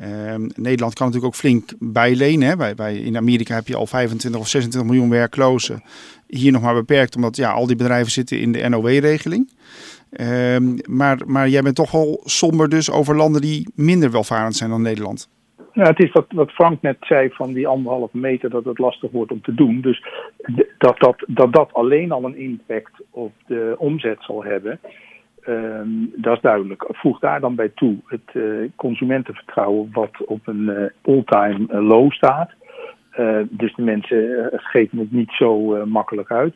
Um, 0.00 0.50
Nederland 0.54 0.94
kan 0.94 1.06
natuurlijk 1.06 1.34
ook 1.34 1.40
flink 1.40 1.72
bijlenen. 1.78 2.48
Hè. 2.48 2.56
Bij, 2.56 2.74
bij, 2.74 2.96
in 2.96 3.16
Amerika 3.16 3.54
heb 3.54 3.68
je 3.68 3.76
al 3.76 3.86
25 3.86 4.40
of 4.40 4.48
26 4.48 4.90
miljoen 4.90 5.10
werklozen. 5.10 5.82
Hier 6.28 6.52
nog 6.52 6.62
maar 6.62 6.74
beperkt, 6.74 7.16
omdat 7.16 7.36
ja, 7.36 7.50
al 7.50 7.66
die 7.66 7.76
bedrijven 7.76 8.10
zitten 8.10 8.40
in 8.40 8.52
de 8.52 8.68
NOW-regeling. 8.68 9.50
Um, 10.20 10.76
maar, 10.88 11.18
maar 11.26 11.48
jij 11.48 11.62
bent 11.62 11.76
toch 11.76 11.90
wel 11.90 12.20
somber 12.24 12.68
dus 12.68 12.90
over 12.90 13.16
landen 13.16 13.40
die 13.40 13.68
minder 13.74 14.10
welvarend 14.10 14.56
zijn 14.56 14.70
dan 14.70 14.82
Nederland. 14.82 15.28
Ja, 15.72 15.84
het 15.84 16.02
is 16.02 16.12
wat, 16.12 16.26
wat 16.28 16.50
Frank 16.50 16.82
net 16.82 16.96
zei 17.00 17.30
van 17.30 17.52
die 17.52 17.66
anderhalve 17.66 18.18
meter, 18.18 18.50
dat 18.50 18.64
het 18.64 18.78
lastig 18.78 19.10
wordt 19.10 19.32
om 19.32 19.42
te 19.42 19.54
doen. 19.54 19.80
Dus 19.80 20.04
dat 20.78 20.98
dat, 20.98 21.24
dat, 21.26 21.52
dat 21.52 21.72
alleen 21.72 22.12
al 22.12 22.24
een 22.24 22.38
impact 22.38 22.92
op 23.10 23.32
de 23.46 23.74
omzet 23.78 24.18
zal 24.20 24.44
hebben. 24.44 24.80
Um, 25.48 26.12
dat 26.16 26.36
is 26.36 26.42
duidelijk. 26.42 26.84
Voeg 26.88 27.18
daar 27.18 27.40
dan 27.40 27.54
bij 27.54 27.68
toe 27.74 27.96
het 28.06 28.30
uh, 28.32 28.68
consumentenvertrouwen 28.76 29.88
wat 29.92 30.24
op 30.26 30.46
een 30.46 30.62
uh, 30.62 31.14
all-time 31.14 31.66
uh, 31.70 31.88
low 31.88 32.12
staat. 32.12 32.50
Dus 33.48 33.74
de 33.74 33.82
mensen 33.82 34.50
geven 34.52 34.98
het 34.98 35.12
niet 35.12 35.30
zo 35.30 35.86
makkelijk 35.86 36.30
uit. 36.30 36.54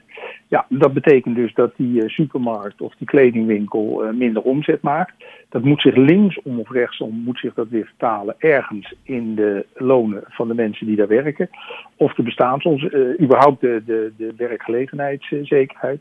Ja, 0.48 0.66
dat 0.68 0.92
betekent 0.92 1.36
dus 1.36 1.54
dat 1.54 1.72
die 1.76 2.08
supermarkt 2.08 2.80
of 2.80 2.94
die 2.94 3.06
kledingwinkel 3.06 4.12
minder 4.12 4.42
omzet 4.42 4.82
maakt. 4.82 5.12
Dat 5.48 5.62
moet 5.62 5.80
zich 5.80 5.96
linksom 5.96 6.58
of 6.58 6.70
rechtsom 6.70 7.22
moet 7.24 7.38
zich 7.38 7.54
dat 7.54 7.68
weer 7.68 7.86
vertalen 7.86 8.34
ergens 8.38 8.94
in 9.02 9.34
de 9.34 9.66
lonen 9.74 10.22
van 10.28 10.48
de 10.48 10.54
mensen 10.54 10.86
die 10.86 10.96
daar 10.96 11.08
werken. 11.08 11.50
Of 11.96 12.14
de 12.14 12.22
bestaansons, 12.22 12.86
überhaupt 13.20 13.60
de, 13.60 13.82
de, 13.86 14.12
de 14.16 14.32
werkgelegenheidszekerheid. 14.36 16.00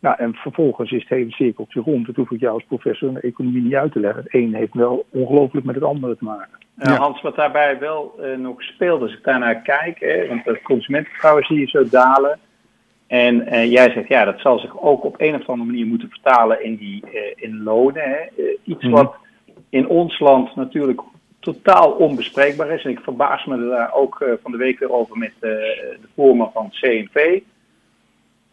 Nou, 0.00 0.16
en 0.18 0.34
vervolgens 0.34 0.92
is 0.92 1.00
het 1.00 1.08
hele 1.08 1.30
cirkeltje 1.30 1.80
rond. 1.80 2.06
Dat 2.06 2.16
hoef 2.16 2.30
ik 2.30 2.40
jou 2.40 2.54
als 2.54 2.64
professor 2.64 3.08
in 3.08 3.14
de 3.14 3.20
economie 3.20 3.62
niet 3.62 3.74
uit 3.74 3.92
te 3.92 4.00
leggen. 4.00 4.22
Het 4.22 4.34
een 4.34 4.54
heeft 4.54 4.74
wel 4.74 5.06
ongelooflijk 5.10 5.66
met 5.66 5.74
het 5.74 5.84
andere 5.84 6.16
te 6.16 6.24
maken. 6.24 6.58
Ja. 6.76 6.96
Hans, 6.96 7.20
wat 7.20 7.36
daarbij 7.36 7.78
wel 7.78 8.14
uh, 8.20 8.36
nog 8.36 8.62
speelt, 8.62 9.02
als 9.02 9.12
ik 9.12 9.24
daarnaar 9.24 9.62
kijk, 9.62 10.00
hè, 10.00 10.28
want 10.28 10.44
het 10.44 10.62
consumentenvertrouwen 10.62 11.44
zie 11.44 11.58
je 11.58 11.66
zo 11.66 11.88
dalen. 11.88 12.38
En 13.06 13.34
uh, 13.34 13.70
jij 13.70 13.90
zegt, 13.90 14.08
ja, 14.08 14.24
dat 14.24 14.40
zal 14.40 14.58
zich 14.58 14.80
ook 14.82 15.04
op 15.04 15.14
een 15.18 15.34
of 15.34 15.48
andere 15.48 15.70
manier 15.70 15.86
moeten 15.86 16.08
vertalen 16.08 16.64
in, 16.64 16.76
die, 16.76 17.04
uh, 17.04 17.20
in 17.34 17.62
lonen. 17.62 18.02
Hè. 18.02 18.44
iets 18.64 18.84
mm. 18.84 18.90
wat 18.90 19.14
in 19.68 19.88
ons 19.88 20.18
land 20.18 20.56
natuurlijk 20.56 21.00
totaal 21.40 21.90
onbespreekbaar 21.90 22.70
is. 22.70 22.84
En 22.84 22.90
ik 22.90 23.00
verbaas 23.00 23.44
me 23.44 23.68
daar 23.68 23.94
ook 23.94 24.38
van 24.42 24.52
de 24.52 24.58
week 24.58 24.78
weer 24.78 24.92
over 24.92 25.18
met 25.18 25.32
de 25.40 25.98
vormer 26.14 26.50
van 26.52 26.70
CNV. 26.70 27.40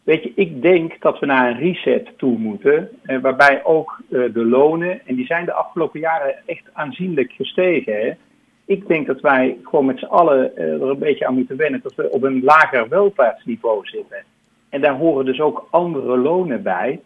Weet 0.07 0.23
je, 0.23 0.31
ik 0.35 0.61
denk 0.61 1.01
dat 1.01 1.19
we 1.19 1.25
naar 1.25 1.49
een 1.49 1.57
reset 1.57 2.17
toe 2.17 2.37
moeten, 2.37 2.89
eh, 3.03 3.19
waarbij 3.19 3.63
ook 3.63 4.01
eh, 4.09 4.33
de 4.33 4.45
lonen, 4.45 5.01
en 5.05 5.15
die 5.15 5.25
zijn 5.25 5.45
de 5.45 5.53
afgelopen 5.53 5.99
jaren 5.99 6.35
echt 6.45 6.63
aanzienlijk 6.73 7.31
gestegen. 7.31 8.17
Ik 8.65 8.87
denk 8.87 9.07
dat 9.07 9.21
wij 9.21 9.57
gewoon 9.63 9.85
met 9.85 9.99
z'n 9.99 10.05
allen 10.05 10.55
eh, 10.55 10.73
er 10.73 10.89
een 10.89 10.99
beetje 10.99 11.27
aan 11.27 11.33
moeten 11.33 11.57
wennen 11.57 11.79
dat 11.83 11.95
we 11.95 12.09
op 12.09 12.23
een 12.23 12.43
lager 12.43 12.89
welvaartsniveau 12.89 13.85
zitten. 13.87 14.23
En 14.69 14.81
daar 14.81 14.95
horen 14.95 15.25
dus 15.25 15.39
ook 15.39 15.67
andere 15.69 16.17
lonen 16.17 16.63
bij. 16.63 16.99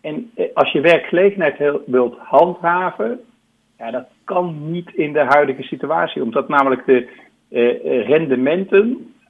En 0.00 0.30
eh, 0.34 0.44
als 0.54 0.72
je 0.72 0.80
werkgelegenheid 0.80 1.56
heel, 1.56 1.82
wilt 1.86 2.16
handhaven, 2.18 3.20
ja, 3.78 3.90
dat 3.90 4.06
kan 4.24 4.70
niet 4.70 4.94
in 4.94 5.12
de 5.12 5.24
huidige 5.24 5.62
situatie, 5.62 6.22
omdat 6.22 6.48
namelijk 6.48 6.86
de 6.86 7.08
eh, 7.50 8.06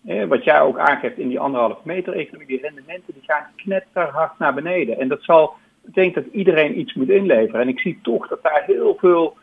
eh 0.08 0.24
wat 0.24 0.44
jij 0.44 0.60
ook 0.60 0.78
aangeeft 0.78 1.18
in 1.18 1.28
die 1.28 1.40
anderhalve 1.40 1.80
meter 1.82 2.12
economie, 2.12 2.46
die 2.46 2.60
rendementen 2.60 3.14
die 3.14 3.22
gaan 3.26 3.46
knetterhard 3.56 4.38
naar 4.38 4.54
beneden. 4.54 4.98
En 4.98 5.08
dat 5.08 5.22
zal 5.22 5.54
betekenen 5.82 6.24
dat 6.24 6.32
iedereen 6.32 6.78
iets 6.78 6.94
moet 6.94 7.08
inleveren. 7.08 7.60
En 7.60 7.68
ik 7.68 7.80
zie 7.80 7.98
toch 8.02 8.28
dat 8.28 8.42
daar 8.42 8.62
heel 8.66 8.96
veel 9.00 9.36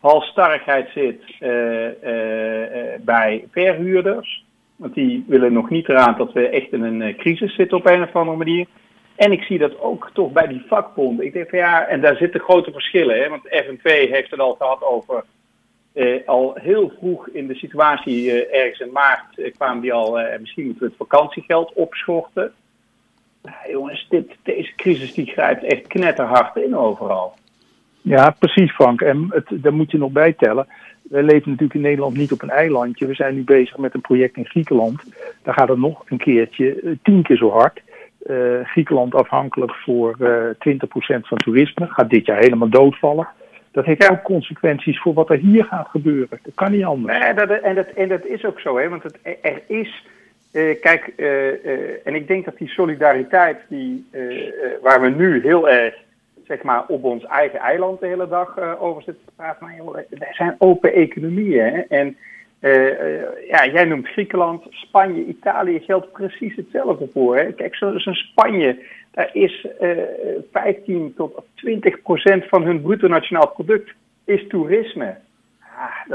halstarrigheid 0.00 0.88
zit 0.94 1.22
uh, 1.40 1.84
uh, 1.84 1.92
bij 3.00 3.44
verhuurders. 3.50 4.44
Want 4.76 4.94
die 4.94 5.24
willen 5.28 5.52
nog 5.52 5.70
niet 5.70 5.88
eraan 5.88 6.14
dat 6.18 6.32
we 6.32 6.48
echt 6.48 6.72
in 6.72 6.82
een 6.82 7.16
crisis 7.16 7.54
zitten 7.54 7.78
op 7.78 7.86
een 7.86 8.02
of 8.02 8.16
andere 8.16 8.36
manier. 8.36 8.66
En 9.16 9.32
ik 9.32 9.42
zie 9.42 9.58
dat 9.58 9.80
ook 9.80 10.10
toch 10.12 10.32
bij 10.32 10.46
die 10.46 10.64
vakbonden. 10.68 11.26
Ik 11.26 11.32
denk 11.32 11.48
van 11.48 11.58
ja, 11.58 11.86
en 11.86 12.00
daar 12.00 12.16
zitten 12.16 12.40
grote 12.40 12.72
verschillen. 12.72 13.16
Hè? 13.16 13.28
Want 13.28 13.42
FNV 13.42 14.10
heeft 14.10 14.30
het 14.30 14.40
al 14.40 14.54
gehad 14.54 14.82
over 14.82 15.24
al 16.26 16.54
heel 16.54 16.92
vroeg 16.98 17.28
in 17.28 17.46
de 17.46 17.54
situatie, 17.54 18.46
ergens 18.46 18.80
in 18.80 18.92
maart, 18.92 19.52
kwamen 19.56 19.82
die 19.82 19.92
al, 19.92 20.18
misschien 20.40 20.64
moeten 20.64 20.82
we 20.82 20.88
het 20.88 21.08
vakantiegeld 21.08 21.72
opschorten. 21.72 22.52
Nou, 23.42 23.70
jongens, 23.70 24.06
dit, 24.08 24.36
deze 24.42 24.74
crisis 24.76 25.14
die 25.14 25.26
grijpt 25.26 25.64
echt 25.64 25.86
knetterhard 25.86 26.56
in 26.56 26.76
overal. 26.76 27.34
Ja, 28.02 28.30
precies 28.38 28.72
Frank. 28.72 29.00
En 29.00 29.26
het, 29.30 29.46
daar 29.50 29.74
moet 29.74 29.90
je 29.90 29.98
nog 29.98 30.12
bij 30.12 30.32
tellen. 30.32 30.66
We 31.02 31.22
leven 31.22 31.50
natuurlijk 31.50 31.74
in 31.74 31.80
Nederland 31.80 32.16
niet 32.16 32.32
op 32.32 32.42
een 32.42 32.50
eilandje. 32.50 33.06
We 33.06 33.14
zijn 33.14 33.34
nu 33.34 33.44
bezig 33.44 33.76
met 33.76 33.94
een 33.94 34.00
project 34.00 34.36
in 34.36 34.46
Griekenland. 34.46 35.02
Daar 35.42 35.54
gaat 35.54 35.68
het 35.68 35.78
nog 35.78 36.02
een 36.06 36.18
keertje 36.18 36.96
tien 37.02 37.22
keer 37.22 37.36
zo 37.36 37.50
hard. 37.50 37.80
Uh, 38.26 38.64
Griekenland 38.64 39.14
afhankelijk 39.14 39.74
voor 39.74 40.16
uh, 40.18 40.76
20% 41.16 41.20
van 41.20 41.38
toerisme. 41.38 41.86
Gaat 41.86 42.10
dit 42.10 42.26
jaar 42.26 42.38
helemaal 42.38 42.68
doodvallen. 42.68 43.28
Dat 43.72 43.84
heeft 43.84 44.10
ook 44.10 44.22
consequenties 44.22 45.00
voor 45.00 45.12
wat 45.12 45.30
er 45.30 45.36
hier 45.36 45.64
gaat 45.64 45.88
gebeuren. 45.88 46.38
Dat 46.42 46.54
kan 46.54 46.72
niet 46.72 46.84
anders. 46.84 47.18
Nee, 47.18 47.34
dat, 47.34 47.50
en, 47.50 47.74
dat, 47.74 47.86
en 47.86 48.08
dat 48.08 48.24
is 48.24 48.44
ook 48.44 48.60
zo, 48.60 48.78
hè? 48.78 48.88
want 48.88 49.02
het, 49.02 49.18
er 49.22 49.62
is. 49.66 50.04
Uh, 50.52 50.80
kijk, 50.80 51.12
uh, 51.16 52.06
en 52.06 52.14
ik 52.14 52.28
denk 52.28 52.44
dat 52.44 52.58
die 52.58 52.68
solidariteit 52.68 53.58
die, 53.68 54.06
waar 54.82 55.00
we 55.00 55.08
nu 55.08 55.42
heel 55.42 55.68
erg 55.68 55.94
zeg 56.46 56.62
maar, 56.62 56.86
op 56.86 57.04
ons 57.04 57.24
eigen 57.24 57.58
eiland 57.58 58.00
de 58.00 58.06
hele 58.06 58.28
dag 58.28 58.78
over 58.78 59.02
zitten 59.02 59.24
te 59.24 59.32
praten. 59.36 59.66
Maar 59.66 59.76
joh, 59.76 59.94
wij 59.94 60.32
zijn 60.32 60.54
open 60.58 60.92
economieën. 60.92 61.64
Hè? 61.64 61.80
En 61.80 62.16
ja, 63.48 63.66
jij 63.72 63.84
noemt 63.84 64.08
Griekenland, 64.08 64.64
Spanje, 64.70 65.24
Italië 65.24 65.80
geldt 65.80 66.12
precies 66.12 66.56
hetzelfde 66.56 67.08
voor. 67.12 67.36
Hè? 67.36 67.52
Kijk, 67.52 67.76
zo'n 67.76 67.98
zo 67.98 68.12
Spanje, 68.12 68.78
daar 69.10 69.30
is 69.32 69.66
15 70.52 71.14
tot 71.16 71.44
20 71.54 72.02
procent 72.02 72.44
van 72.48 72.62
hun 72.62 72.82
bruto 72.82 73.08
nationaal 73.08 73.48
product 73.48 73.90
is 74.24 74.46
toerisme. 74.48 75.16
Ah, 75.60 76.06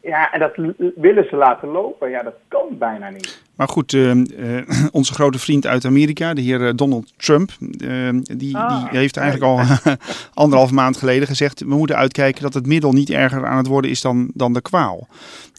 ja, 0.00 0.32
en 0.32 0.38
dat 0.38 0.54
willen 0.94 1.24
ze 1.28 1.36
laten 1.36 1.68
lopen. 1.68 2.10
Ja, 2.10 2.22
dat 2.22 2.36
kan 2.48 2.66
bijna 2.78 3.10
niet. 3.10 3.43
Maar 3.56 3.68
goed, 3.68 3.92
uh, 3.92 4.14
uh, 4.14 4.62
onze 4.92 5.14
grote 5.14 5.38
vriend 5.38 5.66
uit 5.66 5.84
Amerika, 5.84 6.34
de 6.34 6.40
heer 6.40 6.76
Donald 6.76 7.12
Trump, 7.16 7.50
uh, 7.60 8.08
die, 8.36 8.56
ah, 8.56 8.90
die 8.90 8.98
heeft 8.98 9.16
eigenlijk 9.16 9.50
al 9.50 9.60
anderhalf 10.42 10.70
maand 10.70 10.96
geleden 10.96 11.28
gezegd: 11.28 11.60
we 11.60 11.76
moeten 11.76 11.96
uitkijken 11.96 12.42
dat 12.42 12.54
het 12.54 12.66
middel 12.66 12.92
niet 12.92 13.10
erger 13.10 13.46
aan 13.46 13.56
het 13.56 13.66
worden 13.66 13.90
is 13.90 14.00
dan, 14.00 14.30
dan 14.34 14.52
de 14.52 14.62
kwaal. 14.62 15.08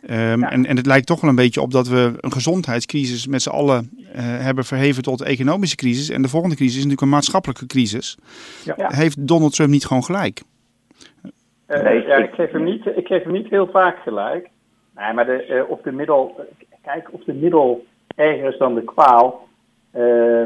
Um, 0.09 0.39
ja. 0.39 0.51
en, 0.51 0.65
en 0.65 0.77
het 0.77 0.85
lijkt 0.85 1.07
toch 1.07 1.21
wel 1.21 1.29
een 1.29 1.35
beetje 1.35 1.61
op 1.61 1.71
dat 1.71 1.87
we 1.87 2.13
een 2.19 2.31
gezondheidscrisis 2.31 3.27
met 3.27 3.41
z'n 3.41 3.49
allen 3.49 3.89
hebben 4.17 4.65
verheven 4.65 5.03
tot 5.03 5.21
economische 5.21 5.75
crisis. 5.75 6.09
En 6.09 6.21
de 6.21 6.27
volgende 6.27 6.55
crisis 6.55 6.75
is 6.75 6.83
natuurlijk 6.83 7.07
een 7.07 7.15
maatschappelijke 7.15 7.65
crisis. 7.65 8.17
Ja. 8.63 8.75
Heeft 8.77 9.27
Donald 9.27 9.55
Trump 9.55 9.69
niet 9.69 9.85
gewoon 9.85 10.03
gelijk? 10.03 10.41
Uh, 11.67 11.81
nee, 11.83 12.01
ja, 12.01 12.15
ik 12.15 12.33
geef, 12.33 12.51
hem 12.51 12.63
niet, 12.63 12.85
ik 12.85 13.07
geef 13.07 13.23
hem 13.23 13.31
niet 13.31 13.49
heel 13.49 13.69
vaak 13.71 13.97
gelijk. 13.97 14.49
Nee, 14.95 15.13
maar 15.13 15.25
de, 15.25 15.45
uh, 15.49 15.69
of 15.69 15.81
de 15.81 15.91
middel, 15.91 16.47
kijk, 16.85 17.13
of 17.13 17.23
de 17.23 17.33
middel 17.33 17.85
erger 18.15 18.51
is 18.51 18.57
dan 18.57 18.75
de 18.75 18.83
kwaal. 18.83 19.47
Uh, 19.95 20.45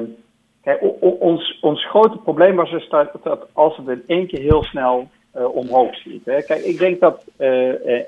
kijk, 0.62 0.82
ons, 1.20 1.60
ons 1.62 1.86
grote 1.86 2.18
probleem 2.18 2.56
was 2.56 2.72
dus 2.72 2.90
dat, 2.90 3.48
als 3.54 3.78
het 3.78 3.88
in 3.88 4.04
één 4.08 4.28
keer 4.28 4.40
heel 4.40 4.64
snel 4.64 5.08
omhoog 5.34 5.96
schiet. 5.96 6.26
Hè. 6.26 6.42
Kijk, 6.42 6.62
ik 6.62 6.80
denk 6.80 7.00
dat, 7.00 7.26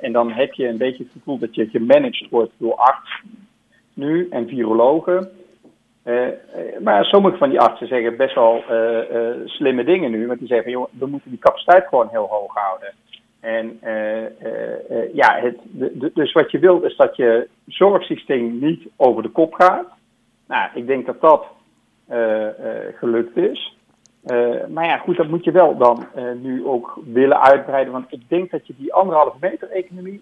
en 0.02 0.12
dan 0.12 0.32
heb 0.32 0.54
je 0.54 0.68
een 0.68 0.78
beetje 0.78 1.04
het 1.04 1.12
gevoel 1.12 1.38
dat 1.38 1.56
je 1.56 1.70
gemanaged 1.70 2.30
wordt 2.30 2.52
door 2.58 2.76
artsen 2.76 3.48
nu 3.94 4.28
en 4.30 4.48
virologen. 4.48 5.32
maar 6.80 7.06
sommige 7.06 7.38
van 7.38 7.50
die 7.50 7.60
artsen 7.60 7.88
zeggen 7.88 8.18
best 8.18 8.36
wel 8.36 8.64
slimme 9.46 9.84
dingen 9.84 10.12
nu. 10.12 10.28
Want 10.28 10.40
die 10.40 10.48
zeggen, 10.48 10.72
joh, 10.72 10.88
we 11.00 11.06
moeten 11.06 11.30
die 11.30 11.40
capaciteit 11.40 11.88
gewoon 11.88 12.08
heel 12.12 12.28
hoog 12.30 12.54
houden. 12.54 12.94
En 13.42 13.80
uh, 13.84 14.22
uh, 14.22 15.14
ja, 15.14 15.40
het, 15.40 15.58
dus 16.14 16.32
wat 16.32 16.52
je 16.52 16.60
wilt 16.60 16.84
is 16.84 16.96
dat 16.96 17.16
je 17.16 17.48
zorgsysteem 17.68 18.60
niet 18.60 18.88
over 18.96 19.24
de 19.24 19.30
kop 19.30 19.54
gaat. 19.54 19.88
Nou, 20.48 20.70
ik 20.74 20.88
denk 20.88 21.06
dat 21.06 21.22
dat 21.22 21.46
gelukt 22.96 23.38
is. 23.38 23.78
maar 24.70 24.86
ja, 24.86 24.98
goed, 24.98 25.18
dat 25.18 25.28
moet 25.28 25.44
je 25.44 25.52
wel 25.52 25.78
dan 25.78 26.06
nu 26.42 26.66
ook 26.66 27.00
willen 27.06 27.42
uitbreiden. 27.42 27.94
Want 27.94 28.06
ik 28.10 28.22
denk 28.28 28.52
dat 28.52 28.68
je 28.68 28.74
die 28.78 28.94
anderhalve 28.94 29.38
meter 29.40 29.70
economie. 29.70 30.22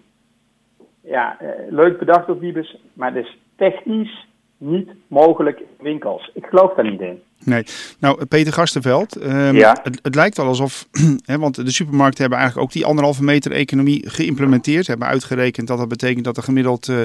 Ja, 1.00 1.36
leuk 1.68 1.98
bedacht 1.98 2.26
door 2.26 2.38
Wiebes, 2.38 2.76
maar 2.92 3.14
het 3.14 3.24
is 3.24 3.38
technisch 3.56 4.26
niet 4.56 4.90
mogelijk 5.06 5.60
in 5.60 5.66
winkels. 5.78 6.30
Ik 6.34 6.46
geloof 6.46 6.74
daar 6.74 6.90
niet 6.90 7.00
in. 7.00 7.22
Nee. 7.44 7.64
Nou, 7.98 8.24
Peter 8.24 8.52
Gastenveld, 8.52 9.22
um, 9.22 9.56
ja. 9.56 9.78
het, 9.82 9.98
het, 10.02 10.14
lijkt 10.14 10.36
wel 10.36 10.46
alsof, 10.46 10.86
hè, 11.30 11.38
want 11.38 11.54
de 11.54 11.70
supermarkten 11.70 12.20
hebben 12.20 12.38
eigenlijk 12.38 12.68
ook 12.68 12.74
die 12.74 12.86
anderhalve 12.86 13.24
meter 13.24 13.52
economie 13.52 14.10
geïmplementeerd. 14.10 14.84
Ze 14.84 14.90
hebben 14.90 15.08
uitgerekend 15.08 15.66
dat 15.66 15.78
dat 15.78 15.88
betekent 15.88 16.24
dat 16.24 16.36
er 16.36 16.42
gemiddeld 16.42 16.88
uh, 16.88 16.98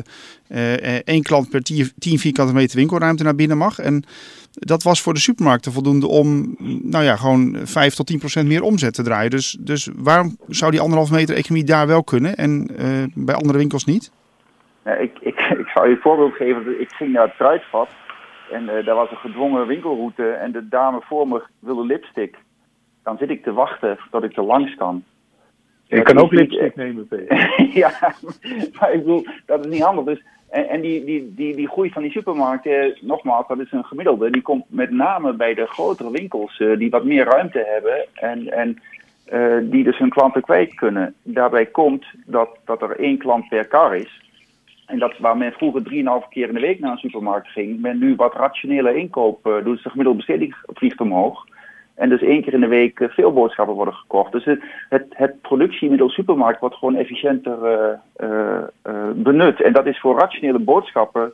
uh, 0.47 0.99
één 1.03 1.23
klant 1.23 1.49
per 1.49 1.61
10 1.63 2.19
vierkante 2.19 2.53
meter 2.53 2.77
winkelruimte 2.77 3.23
naar 3.23 3.35
binnen 3.35 3.57
mag. 3.57 3.79
En 3.79 4.03
dat 4.51 4.83
was 4.83 5.01
voor 5.01 5.13
de 5.13 5.19
supermarkten 5.19 5.71
voldoende 5.71 6.07
om, 6.07 6.55
nou 6.83 7.03
ja, 7.03 7.15
gewoon 7.15 7.57
5 7.63 7.93
tot 7.93 8.07
10 8.07 8.19
procent 8.19 8.47
meer 8.47 8.61
omzet 8.61 8.93
te 8.93 9.03
draaien. 9.03 9.29
Dus, 9.31 9.57
dus 9.59 9.89
waarom 9.95 10.37
zou 10.47 10.71
die 10.71 10.79
anderhalve 10.79 11.13
meter 11.13 11.35
economie 11.35 11.65
daar 11.65 11.87
wel 11.87 12.03
kunnen 12.03 12.35
en 12.35 12.67
uh, 12.71 13.03
bij 13.13 13.35
andere 13.35 13.57
winkels 13.57 13.85
niet? 13.85 14.11
ik, 14.83 15.11
ik, 15.19 15.39
ik 15.63 15.67
zou 15.73 15.87
je 15.87 15.95
een 15.95 16.01
voorbeeld 16.01 16.33
geven. 16.33 16.81
Ik 16.81 16.89
ging 16.89 17.13
naar 17.13 17.23
het 17.23 17.35
Kruidvat 17.35 17.89
en 18.51 18.63
uh, 18.63 18.85
daar 18.85 18.95
was 18.95 19.11
een 19.11 19.17
gedwongen 19.17 19.67
winkelroute 19.67 20.29
en 20.29 20.51
de 20.51 20.67
dame 20.67 21.01
voor 21.01 21.27
me 21.27 21.43
wilde 21.59 21.85
lipstick. 21.85 22.37
Dan 23.03 23.17
zit 23.17 23.29
ik 23.29 23.43
te 23.43 23.53
wachten 23.53 23.97
tot 24.11 24.23
ik 24.23 24.37
er 24.37 24.43
langs 24.43 24.75
kan. 24.75 25.03
Je 25.87 26.01
kan 26.01 26.17
ook 26.17 26.31
lipstick 26.31 26.75
nemen, 26.75 27.07
Peter. 27.07 27.53
ja, 27.81 27.91
maar 28.79 28.93
ik 28.93 28.99
bedoel, 28.99 29.25
dat 29.45 29.65
is 29.65 29.71
niet 29.71 29.83
handig. 29.83 30.05
Dus, 30.05 30.23
en 30.49 30.69
en 30.69 30.81
die, 30.81 31.03
die, 31.03 31.33
die, 31.35 31.55
die 31.55 31.67
groei 31.67 31.89
van 31.89 32.01
die 32.01 32.11
supermarkten, 32.11 32.97
nogmaals, 33.01 33.47
dat 33.47 33.59
is 33.59 33.71
een 33.71 33.85
gemiddelde. 33.85 34.29
Die 34.29 34.41
komt 34.41 34.65
met 34.67 34.91
name 34.91 35.33
bij 35.33 35.53
de 35.53 35.65
grotere 35.65 36.11
winkels 36.11 36.59
uh, 36.59 36.77
die 36.77 36.89
wat 36.89 37.03
meer 37.03 37.25
ruimte 37.25 37.63
hebben 37.67 38.05
en, 38.13 38.51
en 38.51 38.81
uh, 39.33 39.71
die 39.71 39.83
dus 39.83 39.97
hun 39.97 40.09
klanten 40.09 40.41
kwijt 40.41 40.73
kunnen. 40.73 41.13
Daarbij 41.21 41.65
komt 41.65 42.05
dat, 42.25 42.49
dat 42.65 42.81
er 42.81 42.99
één 42.99 43.17
klant 43.17 43.47
per 43.47 43.67
kar 43.67 43.95
is. 43.95 44.23
En 44.85 44.99
dat 44.99 45.17
waar 45.17 45.37
men 45.37 45.51
vroeger 45.51 45.81
3,5 46.23 46.27
keer 46.29 46.47
in 46.47 46.53
de 46.53 46.59
week 46.59 46.79
naar 46.79 46.91
een 46.91 46.97
supermarkt 46.97 47.47
ging, 47.47 47.81
men 47.81 47.99
nu 47.99 48.15
wat 48.15 48.33
rationele 48.33 48.95
inkoop 48.95 49.47
uh, 49.47 49.63
doet. 49.63 49.83
de 49.83 49.89
gemiddelde 49.89 50.17
besteding 50.17 50.55
vliegt 50.65 51.01
omhoog. 51.01 51.45
En 51.95 52.09
dus 52.09 52.21
één 52.21 52.41
keer 52.41 52.53
in 52.53 52.59
de 52.59 52.67
week 52.67 52.99
uh, 52.99 53.09
veel 53.09 53.33
boodschappen 53.33 53.75
worden 53.75 53.93
gekocht. 53.93 54.31
Dus 54.31 54.45
het, 54.45 54.63
het, 54.89 55.05
het 55.09 55.41
productiemiddel 55.41 56.09
supermarkt 56.09 56.59
wordt 56.59 56.75
gewoon 56.75 56.95
efficiënter 56.95 57.57
uh, 58.17 58.61
benut. 59.15 59.61
En 59.61 59.73
dat 59.73 59.85
is 59.85 59.99
voor 59.99 60.19
rationele 60.19 60.59
boodschappen 60.59 61.33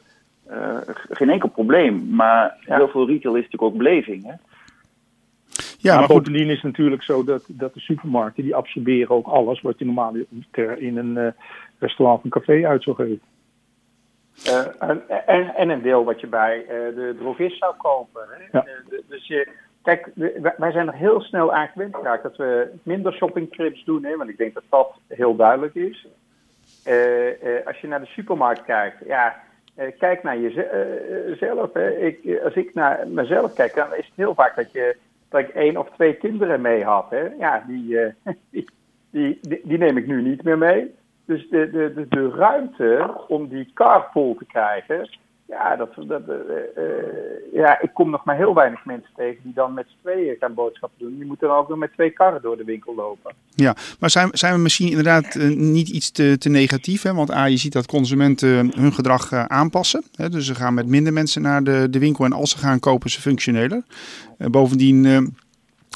geen 1.10 1.30
enkel 1.30 1.50
probleem. 1.50 2.08
Maar 2.10 2.58
ja. 2.66 2.76
heel 2.76 2.88
veel 2.88 3.08
retail 3.08 3.36
is 3.36 3.44
natuurlijk 3.44 3.72
ook 3.72 3.78
beleving. 3.78 4.24
Hè? 4.26 4.34
Ja, 5.78 6.00
maar, 6.00 6.08
bovendien 6.08 6.50
is 6.50 6.56
het 6.56 6.64
natuurlijk 6.64 7.04
zo 7.04 7.24
dat, 7.24 7.44
dat 7.48 7.74
de 7.74 7.80
supermarkten 7.80 8.44
die 8.44 8.56
absorberen 8.56 9.16
ook 9.16 9.28
alles 9.28 9.62
wat 9.62 9.80
je 9.80 9.86
normaal 9.86 10.14
in 10.78 10.98
een 10.98 11.34
restaurant 11.80 12.18
of 12.18 12.24
een 12.24 12.30
café 12.30 12.68
uit 12.68 12.84
zou 12.84 12.96
geven. 12.96 13.22
Uh, 14.48 14.92
en, 15.30 15.56
en, 15.56 15.70
een 15.70 15.82
deel 15.82 16.04
wat 16.04 16.20
je 16.20 16.28
bij 16.28 16.62
uh, 16.62 16.68
de 16.70 17.16
drogist 17.18 17.58
zou 17.58 17.76
kopen. 17.78 18.22
Hè? 18.30 18.58
Ja. 18.58 18.66
Uh, 18.90 19.00
dus 19.08 19.28
je, 19.28 19.48
kijk, 19.84 20.10
wij 20.58 20.72
zijn 20.72 20.88
er 20.88 20.94
heel 20.94 21.22
snel 21.22 21.54
aan 21.54 21.68
gewend 21.68 21.96
geraakt 21.96 22.24
dat 22.24 22.38
we 22.38 22.72
minder 22.84 23.14
shoppingtrips 23.14 23.84
doen. 23.84 24.06
Hè? 24.06 24.18
Want 24.18 24.30
ik 24.30 24.38
denk 24.38 24.54
dat 24.54 24.64
dat 24.70 25.00
heel 25.08 25.36
duidelijk 25.36 25.76
is. 25.76 26.08
als 27.66 27.78
je 27.78 27.88
naar 27.88 28.00
de 28.00 28.06
supermarkt 28.06 28.64
kijkt, 28.64 28.98
ja, 29.06 29.36
kijk 29.98 30.24
naar 30.24 30.40
jezelf. 30.40 31.74
Hè? 31.74 31.98
Ik, 31.98 32.42
als 32.44 32.54
ik 32.54 32.74
naar 32.74 33.08
mezelf 33.08 33.54
kijk, 33.54 33.76
dan 33.76 33.96
is 33.96 34.06
het 34.06 34.16
heel 34.16 34.36
vaak 34.36 34.56
dat, 34.56 34.72
je, 34.72 34.98
dat 35.30 35.42
ik 35.42 35.50
één 35.50 35.78
of 35.78 35.90
twee 35.90 36.14
kinderen 36.14 36.62
mee 36.62 36.84
had. 36.84 37.10
Hè? 37.10 37.28
Ja, 37.40 37.64
die, 37.68 37.98
die, 38.52 38.70
die, 39.12 39.62
die 39.64 39.78
neem 39.78 39.98
ik 39.98 40.08
nu 40.08 40.22
niet 40.22 40.44
meer 40.44 40.58
mee. 40.58 40.94
Dus 41.32 41.48
de, 41.50 41.70
de, 41.72 42.06
de, 42.10 42.30
ruimte 42.30 43.14
om 43.28 43.48
die 43.48 43.72
car 43.74 44.10
vol 44.14 44.36
te 44.40 44.46
krijgen, 44.46 45.10
ja, 45.48 45.76
dat, 45.76 45.90
dat, 46.08 46.22
uh, 46.30 46.36
ja, 47.54 47.82
ik 47.82 47.90
kom 47.94 48.10
nog 48.10 48.26
maar 48.26 48.36
heel 48.36 48.54
weinig 48.54 48.86
mensen 48.86 49.12
tegen 49.16 49.40
die 49.44 49.54
dan 49.54 49.74
met 49.74 49.86
z'n 49.88 49.98
tweeën 50.02 50.36
gaan 50.40 50.54
boodschappen 50.54 51.00
doen. 51.00 51.18
Die 51.18 51.26
moeten 51.26 51.48
dan 51.48 51.58
ook 51.58 51.70
nog 51.70 51.78
met 51.78 51.94
twee 51.94 52.10
karren 52.10 52.42
door 52.42 52.58
de 52.58 52.64
winkel 52.64 52.96
lopen. 52.96 53.34
Ja, 53.56 53.76
maar 54.00 54.10
zijn, 54.10 54.30
zijn 54.32 54.54
we 54.54 54.60
misschien 54.60 54.90
inderdaad 54.90 55.36
uh, 55.36 55.58
niet 55.58 55.90
iets 55.90 56.12
te, 56.12 56.38
te 56.38 56.50
negatief? 56.50 57.02
Hè? 57.02 57.14
Want 57.14 57.32
A, 57.32 57.46
je 57.46 57.58
ziet 57.58 57.74
dat 57.74 57.86
consumenten 57.86 58.72
hun 58.76 58.94
gedrag 58.94 59.34
aanpassen. 59.34 60.04
Hè? 60.16 60.30
Dus 60.30 60.46
ze 60.46 60.56
gaan 60.56 60.74
met 60.74 60.88
minder 60.88 61.14
mensen 61.14 61.42
naar 61.42 61.64
de, 61.64 61.90
de 61.90 62.00
winkel 62.00 62.26
en 62.26 62.34
als 62.34 62.52
ze 62.52 62.58
gaan 62.58 62.80
kopen 62.80 63.10
ze 63.10 63.22
functioneler. 63.22 63.84
bovendien 64.38 65.34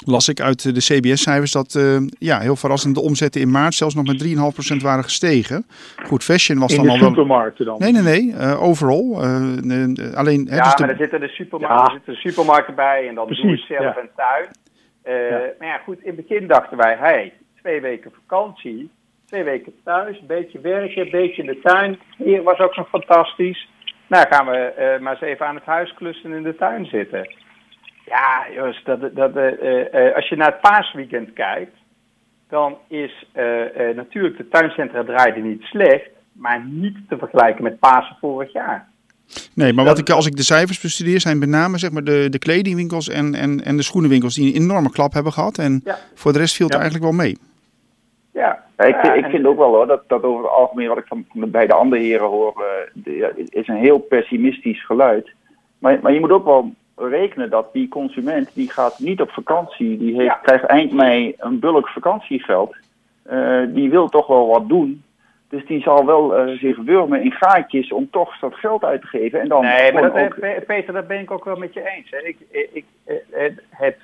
las 0.03 0.29
ik 0.29 0.39
uit 0.39 0.75
de 0.75 0.79
CBS-cijfers 0.79 1.51
dat 1.51 1.73
uh, 1.73 1.97
ja, 2.19 2.39
heel 2.39 2.55
verrassend 2.55 2.95
de 2.95 3.01
omzetten 3.01 3.41
in 3.41 3.51
maart 3.51 3.73
zelfs 3.73 3.95
nog 3.95 4.05
met 4.05 4.23
3,5% 4.75 4.77
waren 4.77 5.03
gestegen. 5.03 5.65
Goed, 6.05 6.23
fashion 6.23 6.59
was 6.59 6.71
in 6.71 6.77
dan 6.77 6.89
al 6.89 6.99
wel... 6.99 7.07
supermarkten 7.07 7.65
dan? 7.65 7.79
Nee, 7.79 7.91
nee, 7.91 8.01
nee. 8.01 8.23
Uh, 8.23 8.63
overal. 8.63 9.23
Uh, 9.23 10.15
alleen, 10.15 10.47
ja, 10.49 10.63
dus 10.63 10.75
maar 10.75 10.75
de... 10.75 10.83
er 10.83 10.97
zitten 10.97 11.19
de, 11.19 11.27
supermarkten, 11.27 11.77
ja. 11.77 11.85
er 11.85 11.91
zitten 11.91 12.13
de 12.13 12.19
supermarkten 12.19 12.75
bij 12.75 13.07
en 13.07 13.15
dan 13.15 13.25
Precies, 13.25 13.43
doe 13.43 13.51
het 13.51 13.65
zelf 13.67 13.95
ja. 13.95 14.01
en 14.01 14.09
tuin. 14.15 14.47
Ja. 15.03 15.53
Maar 15.59 15.67
ja, 15.67 15.77
goed, 15.77 15.97
in 16.01 16.15
het 16.15 16.27
begin 16.27 16.47
dachten 16.47 16.77
wij, 16.77 16.95
hey, 16.99 17.33
twee 17.61 17.81
weken 17.81 18.11
vakantie, 18.25 18.89
twee 19.27 19.43
weken 19.43 19.73
thuis, 19.83 20.19
een 20.19 20.27
beetje 20.27 20.59
werken, 20.59 21.01
een 21.01 21.11
beetje 21.11 21.41
in 21.41 21.47
de 21.47 21.59
tuin. 21.63 21.99
Hier 22.17 22.43
was 22.43 22.59
ook 22.59 22.75
nog 22.75 22.89
fantastisch. 22.89 23.69
Nou, 24.07 24.25
gaan 24.29 24.45
we 24.45 24.73
uh, 24.79 25.03
maar 25.03 25.13
eens 25.13 25.21
even 25.21 25.45
aan 25.45 25.55
het 25.55 25.65
huis 25.65 25.93
klussen 25.93 26.33
in 26.33 26.43
de 26.43 26.55
tuin 26.55 26.85
zitten. 26.85 27.29
Ja, 28.05 28.45
jongens, 28.53 28.81
dat, 28.83 29.15
dat, 29.15 29.35
uh, 29.35 30.15
als 30.15 30.29
je 30.29 30.35
naar 30.35 30.51
het 30.51 30.61
paasweekend 30.61 31.33
kijkt, 31.33 31.75
dan 32.49 32.77
is 32.87 33.27
natuurlijk 33.95 34.37
de 34.37 34.47
tuincentra 34.47 35.03
draaiden 35.03 35.49
niet 35.49 35.61
slecht, 35.61 36.09
maar 36.31 36.65
niet 36.65 36.97
te 37.09 37.17
vergelijken 37.17 37.63
met 37.63 37.79
Pasen 37.79 38.17
vorig 38.19 38.53
jaar. 38.53 38.87
Nee, 39.53 39.73
maar 39.73 39.85
wat 39.85 39.97
ik, 39.97 40.09
als 40.09 40.27
ik 40.27 40.35
de 40.35 40.43
cijfers 40.43 40.81
bestudeer, 40.81 41.19
zijn 41.19 41.39
met 41.39 41.49
name 41.49 41.77
zeg 41.77 41.91
maar, 41.91 42.03
de, 42.03 42.29
de 42.29 42.39
kledingwinkels 42.39 43.09
en, 43.09 43.35
en, 43.35 43.63
en 43.63 43.77
de 43.77 43.83
schoenenwinkels 43.83 44.35
die 44.35 44.55
een 44.55 44.61
enorme 44.61 44.91
klap 44.91 45.13
hebben 45.13 45.31
gehad. 45.31 45.57
En 45.57 45.83
voor 46.13 46.33
de 46.33 46.39
rest 46.39 46.55
viel 46.55 46.65
het 46.65 46.75
eigenlijk 46.75 47.03
wel 47.03 47.13
mee. 47.13 47.37
Ja, 48.33 48.63
ik, 48.77 48.95
ik 48.95 49.25
vind 49.25 49.45
ook 49.45 49.57
wel 49.57 49.73
hoor, 49.73 49.87
dat, 49.87 50.03
dat 50.07 50.23
over 50.23 50.43
het 50.43 50.53
algemeen 50.53 50.87
wat 50.87 50.97
ik 50.97 51.05
van 51.07 51.25
bij 51.31 51.67
de 51.67 51.73
andere 51.73 52.01
heren 52.01 52.27
hoor, 52.27 52.63
uh, 53.05 53.25
is 53.49 53.67
een 53.67 53.75
heel 53.75 53.99
pessimistisch 53.99 54.85
geluid. 54.85 55.31
Maar, 55.79 55.99
maar 56.01 56.13
je 56.13 56.19
moet 56.19 56.31
ook 56.31 56.45
wel 56.45 56.73
rekenen 56.95 57.49
dat 57.49 57.73
die 57.73 57.87
consument, 57.87 58.49
die 58.53 58.71
gaat 58.71 58.99
niet 58.99 59.21
op 59.21 59.29
vakantie, 59.29 59.97
die 59.97 60.15
heeft, 60.21 60.41
krijgt 60.41 60.63
eind 60.63 60.93
mei 60.93 61.35
een 61.37 61.59
bulk 61.59 61.87
vakantiegeld. 61.87 62.75
Uh, 63.31 63.63
die 63.67 63.89
wil 63.89 64.09
toch 64.09 64.27
wel 64.27 64.47
wat 64.47 64.69
doen. 64.69 65.03
Dus 65.49 65.65
die 65.65 65.81
zal 65.81 66.05
wel 66.05 66.47
uh, 66.47 66.57
zich 66.57 66.77
wurmen 66.77 67.23
in 67.23 67.31
gaatjes 67.31 67.91
om 67.91 68.09
toch 68.11 68.39
dat 68.39 68.55
geld 68.55 68.83
uit 68.83 69.01
te 69.01 69.07
geven. 69.07 69.39
En 69.39 69.47
dan 69.47 69.61
nee, 69.61 69.93
maar 69.93 70.01
dat, 70.01 70.23
ook... 70.23 70.65
Peter, 70.65 70.93
dat 70.93 71.07
ben 71.07 71.19
ik 71.19 71.31
ook 71.31 71.45
wel 71.45 71.55
met 71.55 71.73
je 71.73 71.89
eens. 71.95 72.09
Hè. 72.09 72.17
Ik, 72.17 72.37
ik, 72.73 72.85
het, 73.29 73.61
het 73.69 73.97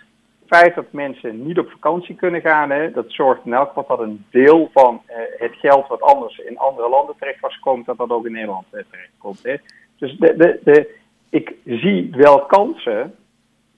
feit 0.47 0.75
dat 0.75 0.91
mensen 0.91 1.45
niet 1.45 1.59
op 1.59 1.69
vakantie 1.69 2.15
kunnen 2.15 2.41
gaan, 2.41 2.69
hè, 2.69 2.91
dat 2.91 3.05
zorgt 3.07 3.45
in 3.45 3.53
elk 3.53 3.67
geval 3.67 3.97
dat 3.97 3.99
een 3.99 4.25
deel 4.29 4.69
van 4.73 5.01
het 5.37 5.55
geld 5.55 5.87
wat 5.87 6.01
anders 6.01 6.37
in 6.37 6.57
andere 6.57 6.89
landen 6.89 7.15
terecht 7.19 7.39
was 7.39 7.55
gekomen, 7.55 7.85
dat 7.85 7.97
dat 7.97 8.09
ook 8.09 8.25
in 8.25 8.31
Nederland 8.31 8.65
terecht 8.69 9.11
komt. 9.17 9.43
Hè. 9.43 9.55
Dus 9.97 10.17
de, 10.17 10.35
de, 10.35 10.59
de, 10.63 10.99
ik 11.31 11.55
zie 11.65 12.09
wel 12.11 12.45
kansen, 12.45 13.15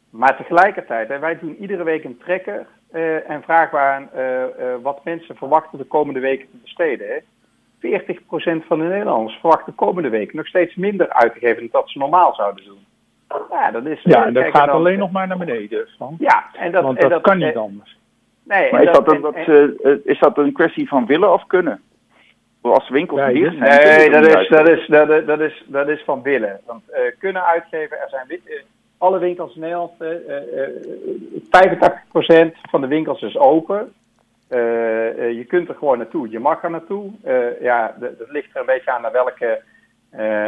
maar 0.10 0.38
tegelijkertijd, 0.38 1.08
hè, 1.08 1.20
wij 1.20 1.40
doen 1.40 1.56
iedere 1.60 1.84
week 1.84 2.04
een 2.04 2.18
trekker 2.18 2.66
uh, 2.94 3.30
en 3.30 3.44
vragen 3.44 3.78
we 3.78 3.84
aan 3.84 4.10
wat 4.82 5.04
mensen 5.04 5.36
verwachten 5.36 5.78
de 5.78 5.84
komende 5.84 6.20
weken 6.20 6.48
te 6.52 6.58
besteden. 6.58 7.08
Hè. 7.08 7.20
40% 7.84 8.68
van 8.68 8.80
de 8.80 8.86
Nederlanders 8.86 9.38
verwacht 9.40 9.66
de 9.66 9.72
komende 9.72 10.10
week 10.10 10.34
nog 10.34 10.48
steeds 10.48 10.76
minder 10.76 11.10
uit 11.10 11.34
te 11.34 11.40
geven 11.40 11.60
dan 11.60 11.70
dat 11.72 11.90
ze 11.90 11.98
normaal 11.98 12.36
zouden 12.36 12.66
doen. 12.66 12.86
Ja, 13.50 13.72
dat, 13.72 13.86
is, 13.86 14.02
ja, 14.04 14.32
dat 14.32 14.46
gaat 14.46 14.70
alleen 14.70 15.00
nog 15.00 15.12
maar 15.12 15.28
naar 15.28 15.38
beneden. 15.38 15.88
Van. 15.98 16.16
Ja, 16.20 16.50
en 16.54 16.72
dat, 16.72 16.84
Want 16.84 17.02
dat, 17.02 17.10
dat 17.10 17.22
kan 17.22 17.38
niet 17.38 17.56
anders. 17.56 17.98
Nee, 18.44 18.72
maar 18.72 18.84
is 18.84 18.92
dat, 18.92 19.12
een, 19.12 19.22
dat, 19.22 19.36
uh, 19.48 19.96
is 20.04 20.20
dat 20.20 20.38
een 20.38 20.54
kwestie 20.54 20.88
van 20.88 21.06
willen 21.06 21.34
of 21.34 21.46
kunnen? 21.48 21.82
Als 22.72 22.90
winkels 22.90 23.20
nee, 23.20 23.34
dicht 23.34 23.58
zijn. 23.58 23.98
Nee, 23.98 24.10
dat 24.10 24.28
is, 24.28 24.48
dat, 24.48 24.70
is, 24.70 24.88
dat, 24.88 25.10
is, 25.10 25.26
dat, 25.26 25.40
is, 25.40 25.64
dat 25.68 25.88
is 25.88 26.04
van 26.04 26.22
willen. 26.22 26.60
Want 26.66 26.82
uh, 26.90 26.98
kunnen 27.20 27.46
uitgeven, 27.46 28.00
er 28.00 28.10
zijn 28.10 28.26
uh, 28.30 28.62
alle 28.98 29.20
winkels 29.20 29.56
in 29.56 29.62
Nederland, 29.62 29.92
uh, 30.02 30.10
85% 32.48 32.52
van 32.70 32.82
de 32.82 32.88
winkels 32.88 33.22
is 33.22 33.38
open. 33.38 33.94
je 34.50 35.46
kunt 35.48 35.70
er 35.70 35.76
gewoon 35.76 35.98
naartoe, 35.98 36.30
je 36.30 36.40
mag 36.40 36.64
er 36.64 36.70
naartoe. 36.70 37.12
ja, 37.62 37.96
dat 38.00 38.30
ligt 38.30 38.50
er 38.54 38.60
een 38.60 38.66
beetje 38.66 38.92
aan 38.92 39.02
naar 39.02 39.12
welke 39.12 39.62
uh, 40.18 40.48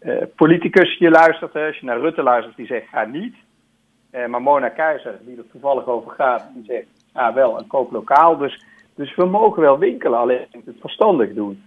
uh, 0.00 0.22
politicus 0.36 0.98
je 0.98 1.10
luistert. 1.10 1.54
Als 1.54 1.78
je 1.78 1.86
naar 1.86 2.00
Rutte 2.00 2.22
luistert, 2.22 2.56
die 2.56 2.66
zegt 2.66 2.88
ga 2.88 3.04
niet. 3.04 3.34
maar 4.28 4.42
Mona 4.42 4.68
Keizer, 4.68 5.18
die 5.20 5.36
er 5.36 5.50
toevallig 5.50 5.86
over 5.86 6.10
gaat, 6.10 6.48
die 6.54 6.64
zegt 6.64 6.86
ga 7.12 7.32
wel 7.34 7.58
en 7.58 7.66
koop 7.66 7.92
lokaal. 7.92 8.36
Dus, 8.36 8.64
dus 8.94 9.14
we 9.14 9.24
mogen 9.24 9.62
wel 9.62 9.78
winkelen, 9.78 10.18
alleen 10.18 10.46
het 10.64 10.76
verstandig 10.80 11.34
doen. 11.34 11.62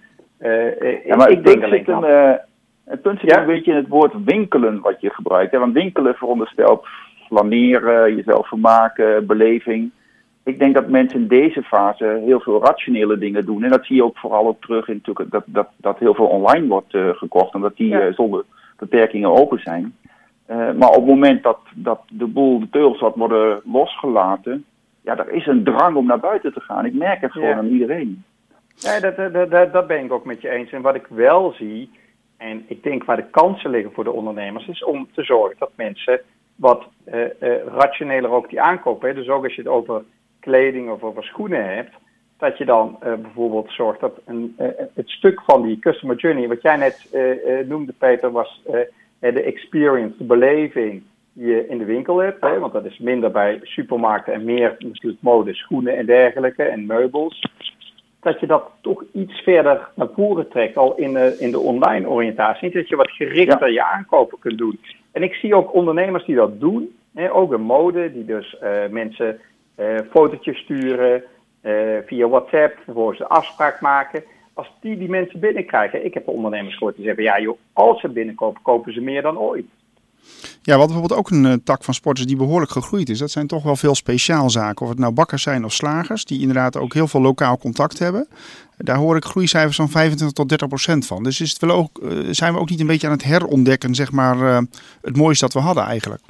ja, 1.05 1.15
maar 1.15 1.29
ik 1.29 1.46
denk 1.46 1.65
zit 1.65 1.88
een, 1.88 2.39
het 2.86 3.01
punt 3.01 3.20
zit 3.20 3.32
ja? 3.32 3.39
een 3.39 3.46
beetje 3.46 3.72
in 3.72 3.77
het 3.77 3.88
woord 3.88 4.13
winkelen 4.25 4.82
wat 4.82 5.01
je 5.01 5.10
gebruikt. 5.10 5.51
Hè? 5.51 5.60
Want 5.60 5.74
winkelen 5.74 6.15
veronderstelt 6.15 6.88
flaneren, 7.27 8.15
jezelf 8.15 8.47
vermaken, 8.47 9.26
beleving 9.26 9.91
ik 10.45 10.60
denk 10.60 10.73
dat 10.73 10.89
mensen 10.89 11.19
in 11.19 11.28
deze 11.28 11.63
fase 11.63 12.21
heel 12.26 12.39
veel 12.39 12.63
rationele 12.63 13.17
dingen 13.17 13.45
doen. 13.45 13.63
En 13.63 13.69
dat 13.69 13.86
zie 13.86 13.95
je 13.95 14.04
ook 14.04 14.17
vooral 14.17 14.47
ook 14.47 14.62
terug 14.62 14.88
in 14.88 15.02
dat, 15.30 15.43
dat, 15.45 15.67
dat 15.78 16.00
heel 16.00 16.13
veel 16.13 16.26
online 16.26 16.67
wordt 16.67 16.93
uh, 16.93 17.10
gekocht, 17.10 17.56
omdat 17.56 17.76
die 17.76 17.88
ja. 17.88 18.08
uh, 18.08 18.13
zonder 18.13 18.43
beperkingen 18.78 19.30
open 19.30 19.60
zijn. 19.60 19.95
Uh, 20.50 20.58
maar 20.58 20.89
op 20.89 20.95
het 20.95 21.06
moment 21.06 21.43
dat, 21.43 21.60
dat 21.76 22.02
de 22.10 22.26
boel, 22.26 22.60
de 22.60 22.69
teugels 22.69 23.00
wat 23.00 23.15
worden 23.15 23.62
losgelaten, 23.63 24.65
ja, 25.06 25.18
er 25.18 25.32
is 25.32 25.46
een 25.46 25.63
drang 25.63 25.96
om 25.96 26.06
naar 26.06 26.20
buiten 26.20 26.54
te 26.54 26.60
gaan. 26.60 26.86
Ik 26.86 26.94
merk 26.94 27.22
het 27.22 27.32
gewoon 27.32 27.50
ja. 27.50 27.58
aan 27.58 27.68
iedereen. 27.68 28.24
Ja, 28.76 29.00
dat, 29.00 29.15
dat, 29.15 29.52
dat, 29.52 29.74
dat 29.74 29.88
ben 29.88 30.04
ik 30.04 30.12
ook 30.12 30.26
met 30.26 30.41
je 30.41 30.50
eens. 30.50 30.72
En 30.72 30.82
wat 30.82 30.96
ik 30.96 31.08
wel 31.08 31.52
zie, 31.52 31.91
en 32.38 32.65
ik 32.68 32.84
denk 32.84 33.04
waar 33.04 33.15
de 33.15 33.30
kansen 33.30 33.70
liggen 33.70 33.91
voor 33.91 34.04
de 34.04 34.12
ondernemers, 34.12 34.68
is 34.68 34.84
om 34.84 35.08
te 35.13 35.24
zorgen 35.24 35.56
dat 35.60 35.72
mensen 35.76 36.22
wat 36.56 36.88
rationeler 37.65 38.30
ook 38.30 38.50
die 38.50 38.62
aankopen. 38.62 39.15
Dus 39.15 39.30
ook 39.30 39.44
als 39.44 39.56
je 39.56 39.62
het 39.62 39.72
over 39.72 40.04
kleding 40.39 40.89
of 40.89 41.04
over 41.04 41.24
schoenen 41.24 41.76
hebt, 41.76 41.94
dat 42.38 42.58
je 42.58 42.65
dan 42.65 42.98
uh, 43.04 43.13
bijvoorbeeld 43.13 43.72
zorgt 43.72 44.00
dat 44.00 44.20
een, 44.26 44.56
het 44.94 45.10
stuk 45.10 45.41
van 45.41 45.62
die 45.62 45.80
customer 45.80 46.15
journey, 46.15 46.48
wat 46.48 46.62
jij 46.62 46.76
net 46.76 47.10
noemde, 47.68 47.94
Peter, 47.98 48.32
was 48.32 48.62
de 49.20 49.41
experience, 49.41 50.18
de 50.18 50.24
beleving 50.24 51.04
je 51.38 51.67
in 51.67 51.78
de 51.78 51.86
winkel 51.86 52.17
hebt. 52.17 52.41
Hè, 52.41 52.60
want 52.60 52.74
dat 52.74 52.86
is 52.86 52.98
minder 52.98 53.32
bij 53.32 53.60
supermarkten 53.62 54.34
en 54.34 54.43
meer 54.43 54.76
natuurlijk 54.80 55.21
mode, 55.21 55.54
schoenen 55.54 55.98
en 55.98 56.06
dergelijke 56.06 56.63
en 56.63 56.86
meubels. 56.86 57.48
Dat 58.19 58.39
je 58.39 58.48
dat 58.48 58.71
toch 58.82 59.04
iets 59.13 59.41
verder 59.41 59.88
naar 59.95 60.10
voren 60.15 60.50
trekt, 60.50 60.78
al 60.78 60.95
in 60.95 61.13
de, 61.13 61.36
in 61.39 61.52
de 61.52 61.60
online 61.60 62.10
oriëntatie. 62.10 62.71
Dat 62.71 62.89
je 62.89 62.95
wat 62.95 63.12
gerichter 63.12 63.67
ja. 63.67 63.74
je 63.74 63.84
aankopen 63.84 64.39
kunt 64.39 64.58
doen. 64.58 64.80
En 65.12 65.24
ik 65.24 65.34
zie 65.34 65.56
ook 65.56 65.74
ondernemers 65.74 66.26
die 66.26 66.36
dat 66.36 66.60
doen, 66.60 66.95
hè, 67.13 67.34
ook 67.34 67.54
in 67.54 67.62
mode, 67.62 68.13
die 68.13 68.26
dus 68.26 68.58
mensen 68.89 69.39
uh, 69.80 70.00
fotootjes 70.10 70.58
sturen 70.58 71.24
uh, 71.62 71.98
via 72.06 72.28
WhatsApp, 72.28 72.78
vervolgens 72.84 73.19
een 73.19 73.28
afspraak 73.28 73.82
maken. 73.82 74.24
Als 74.54 74.71
die 74.82 74.98
die 74.98 75.10
mensen 75.10 75.39
binnenkrijgen, 75.39 76.06
ik 76.06 76.13
heb 76.13 76.28
ondernemers 76.28 76.78
gehoord 76.78 76.95
die 76.95 77.06
zeggen, 77.06 77.24
ja 77.24 77.39
joh, 77.39 77.58
als 77.74 78.02
ze 78.02 78.10
binnenkopen, 78.10 78.62
kopen 78.62 78.93
ze 78.93 79.02
meer 79.02 79.21
dan 79.21 79.38
ooit. 79.39 79.65
Ja, 80.65 80.78
wat 80.78 80.88
bijvoorbeeld 80.88 81.19
ook 81.19 81.30
een 81.30 81.43
uh, 81.43 81.54
tak 81.63 81.84
van 81.84 81.93
sport 81.93 82.19
is 82.19 82.25
die 82.25 82.36
behoorlijk 82.36 82.71
gegroeid 82.71 83.10
is. 83.10 83.19
Dat 83.19 83.32
zijn 83.32 83.47
toch 83.47 83.63
wel 83.63 83.75
veel 83.75 83.95
speciaalzaken. 83.95 84.82
Of 84.82 84.89
het 84.89 84.99
nou 84.99 85.13
bakkers 85.13 85.43
zijn 85.43 85.65
of 85.65 85.73
slagers, 85.73 86.25
die 86.25 86.39
inderdaad 86.39 86.78
ook 86.78 86.93
heel 86.93 87.08
veel 87.08 87.21
lokaal 87.21 87.58
contact 87.58 87.99
hebben. 87.99 88.28
Daar 88.78 88.95
hoor 88.95 89.15
ik 89.15 89.25
groeicijfers 89.25 89.75
van 89.75 89.89
25 89.89 90.38
tot 90.38 90.49
30 90.49 90.67
procent 90.67 91.06
van. 91.06 91.23
Dus 91.23 91.41
is 91.41 91.49
het 91.49 91.62
wel 91.62 91.75
ook, 91.75 91.99
uh, 92.04 92.28
zijn 92.32 92.54
we 92.54 92.60
ook 92.60 92.69
niet 92.69 92.80
een 92.80 92.88
beetje 92.88 93.08
aan 93.08 93.13
het 93.13 93.23
herontdekken, 93.23 93.95
zeg 93.95 94.12
maar, 94.12 94.38
uh, 94.38 94.60
het 95.01 95.17
mooiste 95.17 95.45
dat 95.45 95.54
we 95.54 95.60
hadden 95.60 95.84
eigenlijk. 95.84 96.21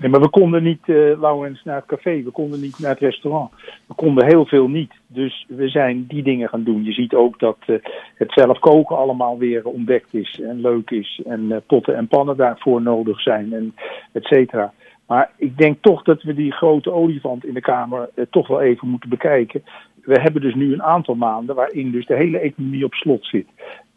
Nee, 0.00 0.10
maar 0.10 0.20
we 0.20 0.30
konden 0.30 0.62
niet, 0.62 0.86
uh, 0.86 1.20
Laurens, 1.20 1.64
naar 1.64 1.76
het 1.76 1.86
café. 1.86 2.22
We 2.22 2.30
konden 2.30 2.60
niet 2.60 2.78
naar 2.78 2.90
het 2.90 3.00
restaurant. 3.00 3.50
We 3.86 3.94
konden 3.94 4.26
heel 4.26 4.46
veel 4.46 4.68
niet. 4.68 4.92
Dus 5.06 5.46
we 5.48 5.68
zijn 5.68 6.04
die 6.08 6.22
dingen 6.22 6.48
gaan 6.48 6.64
doen. 6.64 6.84
Je 6.84 6.92
ziet 6.92 7.14
ook 7.14 7.38
dat 7.38 7.58
uh, 7.66 7.76
het 8.14 8.32
zelf 8.32 8.58
koken 8.58 8.96
allemaal 8.96 9.38
weer 9.38 9.64
ontdekt 9.64 10.14
is 10.14 10.40
en 10.40 10.60
leuk 10.60 10.90
is. 10.90 11.22
En 11.26 11.40
uh, 11.40 11.56
potten 11.66 11.96
en 11.96 12.08
pannen 12.08 12.36
daarvoor 12.36 12.82
nodig 12.82 13.20
zijn 13.20 13.52
en 13.52 13.74
et 14.12 14.24
cetera. 14.24 14.72
Maar 15.06 15.30
ik 15.36 15.58
denk 15.58 15.78
toch 15.80 16.02
dat 16.02 16.22
we 16.22 16.34
die 16.34 16.52
grote 16.52 16.92
olifant 16.92 17.44
in 17.44 17.54
de 17.54 17.60
Kamer 17.60 18.08
toch 18.30 18.48
wel 18.48 18.60
even 18.60 18.88
moeten 18.88 19.08
bekijken. 19.08 19.62
We 20.04 20.20
hebben 20.20 20.42
dus 20.42 20.54
nu 20.54 20.72
een 20.72 20.82
aantal 20.82 21.14
maanden 21.14 21.54
waarin 21.54 21.90
dus 21.90 22.06
de 22.06 22.16
hele 22.16 22.38
economie 22.38 22.84
op 22.84 22.94
slot 22.94 23.26
zit. 23.26 23.46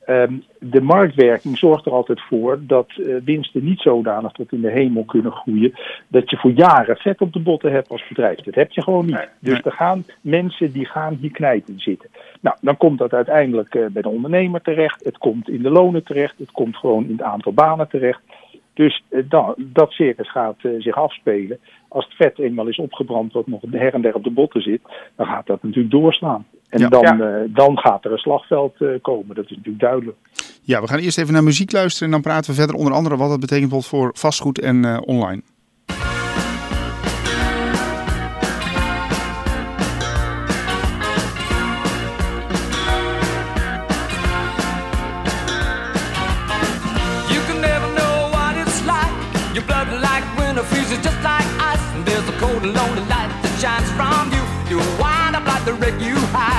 Um, 0.07 0.43
de 0.59 0.81
marktwerking 0.81 1.57
zorgt 1.57 1.85
er 1.85 1.91
altijd 1.91 2.21
voor 2.21 2.59
dat 2.61 2.91
uh, 2.97 3.15
winsten 3.23 3.63
niet 3.63 3.79
zodanig 3.79 4.31
tot 4.31 4.51
in 4.51 4.61
de 4.61 4.71
hemel 4.71 5.03
kunnen 5.03 5.31
groeien. 5.31 5.73
Dat 6.07 6.29
je 6.29 6.37
voor 6.37 6.51
jaren 6.51 6.95
vet 6.95 7.21
op 7.21 7.33
de 7.33 7.39
botten 7.39 7.71
hebt 7.71 7.89
als 7.89 8.07
bedrijf. 8.07 8.39
Dat 8.39 8.55
heb 8.55 8.71
je 8.71 8.81
gewoon 8.81 9.05
niet. 9.05 9.29
Dus 9.39 9.61
er 9.61 9.71
gaan 9.71 10.05
mensen 10.21 10.71
die 10.71 10.85
gaan 10.85 11.17
hier 11.21 11.31
knijpen 11.31 11.79
zitten. 11.79 12.09
Nou, 12.41 12.57
dan 12.61 12.77
komt 12.77 12.97
dat 12.97 13.13
uiteindelijk 13.13 13.75
uh, 13.75 13.85
bij 13.85 14.01
de 14.01 14.09
ondernemer 14.09 14.61
terecht. 14.61 15.03
Het 15.03 15.17
komt 15.17 15.49
in 15.49 15.61
de 15.61 15.69
lonen 15.69 16.03
terecht. 16.03 16.37
Het 16.37 16.51
komt 16.51 16.75
gewoon 16.75 17.03
in 17.03 17.11
het 17.11 17.21
aantal 17.21 17.53
banen 17.53 17.87
terecht. 17.87 18.21
Dus 18.73 19.03
uh, 19.09 19.23
dat, 19.29 19.55
dat 19.57 19.91
circus 19.91 20.31
gaat 20.31 20.57
zich 20.77 20.95
afspelen. 20.95 21.59
Als 21.87 22.05
het 22.05 22.15
vet 22.15 22.39
eenmaal 22.39 22.67
is 22.67 22.77
opgebrand, 22.77 23.33
wat 23.33 23.47
nog 23.47 23.61
her 23.69 23.93
en 23.93 24.01
der 24.01 24.15
op 24.15 24.23
de 24.23 24.31
botten 24.31 24.61
zit, 24.61 24.81
dan 25.15 25.25
gaat 25.25 25.47
dat 25.47 25.63
natuurlijk 25.63 25.91
doorslaan. 25.91 26.45
En 26.73 26.79
ja. 26.79 26.89
dan, 26.89 27.01
ja. 27.01 27.15
uh, 27.15 27.55
dan 27.55 27.77
gaat 27.77 28.05
er 28.05 28.11
een 28.11 28.17
slagveld 28.17 28.75
uh, 28.79 29.01
komen, 29.01 29.35
dat 29.35 29.43
is 29.43 29.49
natuurlijk 29.49 29.79
duidelijk. 29.79 30.17
Ja, 30.61 30.81
we 30.81 30.87
gaan 30.87 30.99
eerst 30.99 31.17
even 31.17 31.33
naar 31.33 31.43
muziek 31.43 31.71
luisteren 31.71 32.07
en 32.07 32.13
dan 32.13 32.21
praten 32.21 32.49
we 32.49 32.57
verder 32.57 32.75
onder 32.75 32.93
andere 32.93 33.17
wat 33.17 33.29
dat 33.29 33.39
betekent 33.39 33.87
voor 33.87 34.11
vastgoed 34.13 34.59
en 34.59 34.85
uh, 34.85 34.97
online. 35.05 35.41
There's 52.05 52.29
a 52.29 52.39
cold 52.39 52.63
and 52.63 52.73
lonely 52.73 53.01
light 53.07 53.29
that 53.41 53.59
shines 53.59 53.89
from 53.95 54.31
you. 54.31 54.43
You 54.69 55.03
cigarette 55.83 56.01
you 56.01 56.15
hide 56.15 56.52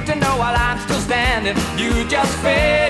need 0.00 0.06
to 0.06 0.18
know 0.18 0.36
while 0.38 0.56
I'm 0.56 0.78
still 0.78 1.00
standing, 1.00 1.56
you 1.78 2.08
just 2.08 2.32
fade 2.38 2.89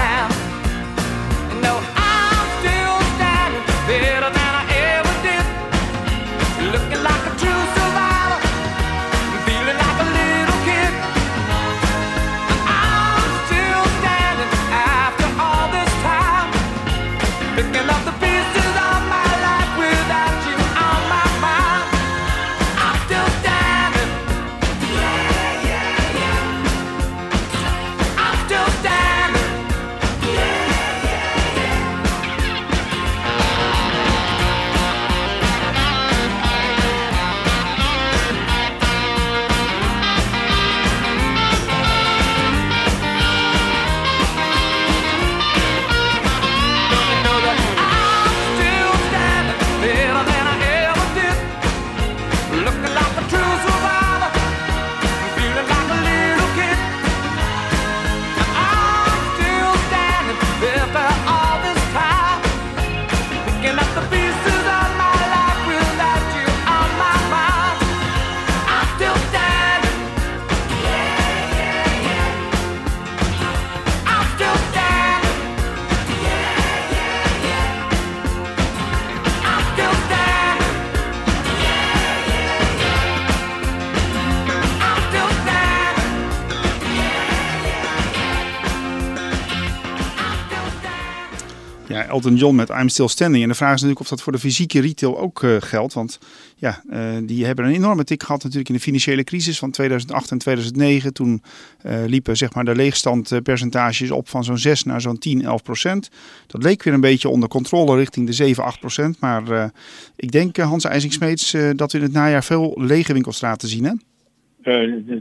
Elton 92.11 92.35
John 92.35 92.55
met 92.55 92.69
I'm 92.69 92.89
Still 92.89 93.07
Standing. 93.07 93.43
En 93.43 93.49
de 93.49 93.55
vraag 93.55 93.73
is 93.73 93.81
natuurlijk 93.81 93.99
of 93.99 94.07
dat 94.07 94.21
voor 94.21 94.31
de 94.31 94.39
fysieke 94.39 94.81
retail 94.81 95.19
ook 95.19 95.43
eh, 95.43 95.55
geldt. 95.59 95.93
Want 95.93 96.19
ja, 96.55 96.81
eh, 96.89 96.99
die 97.23 97.45
hebben 97.45 97.65
een 97.65 97.73
enorme 97.73 98.03
tik 98.03 98.23
gehad 98.23 98.43
natuurlijk 98.43 98.69
in 98.69 98.75
de 98.75 98.81
financiële 98.81 99.23
crisis 99.23 99.59
van 99.59 99.71
2008 99.71 100.31
en 100.31 100.37
2009. 100.37 101.13
Toen 101.13 101.41
eh, 101.81 102.03
liepen 102.05 102.37
zeg 102.37 102.53
maar, 102.53 102.65
de 102.65 102.75
leegstandpercentages 102.75 104.11
op 104.11 104.29
van 104.29 104.43
zo'n 104.43 104.57
6 104.57 104.83
naar 104.83 105.01
zo'n 105.01 105.17
10, 105.17 105.41
11 105.43 105.63
procent. 105.63 106.09
Dat 106.47 106.63
leek 106.63 106.83
weer 106.83 106.93
een 106.93 107.01
beetje 107.01 107.29
onder 107.29 107.49
controle 107.49 107.95
richting 107.95 108.25
de 108.25 108.33
7, 108.33 108.63
8 108.63 108.79
procent. 108.79 109.19
Maar 109.19 109.71
ik 110.15 110.31
denk, 110.31 110.57
Hans 110.57 110.85
IJsingsmeets, 110.85 111.53
eh, 111.53 111.69
dat 111.75 111.91
we 111.91 111.97
in 111.97 112.03
het 112.03 112.13
najaar 112.13 112.43
veel 112.43 112.73
lege 112.75 113.13
winkelstraten 113.13 113.67
zien. 113.67 113.83
Hè? 113.83 113.93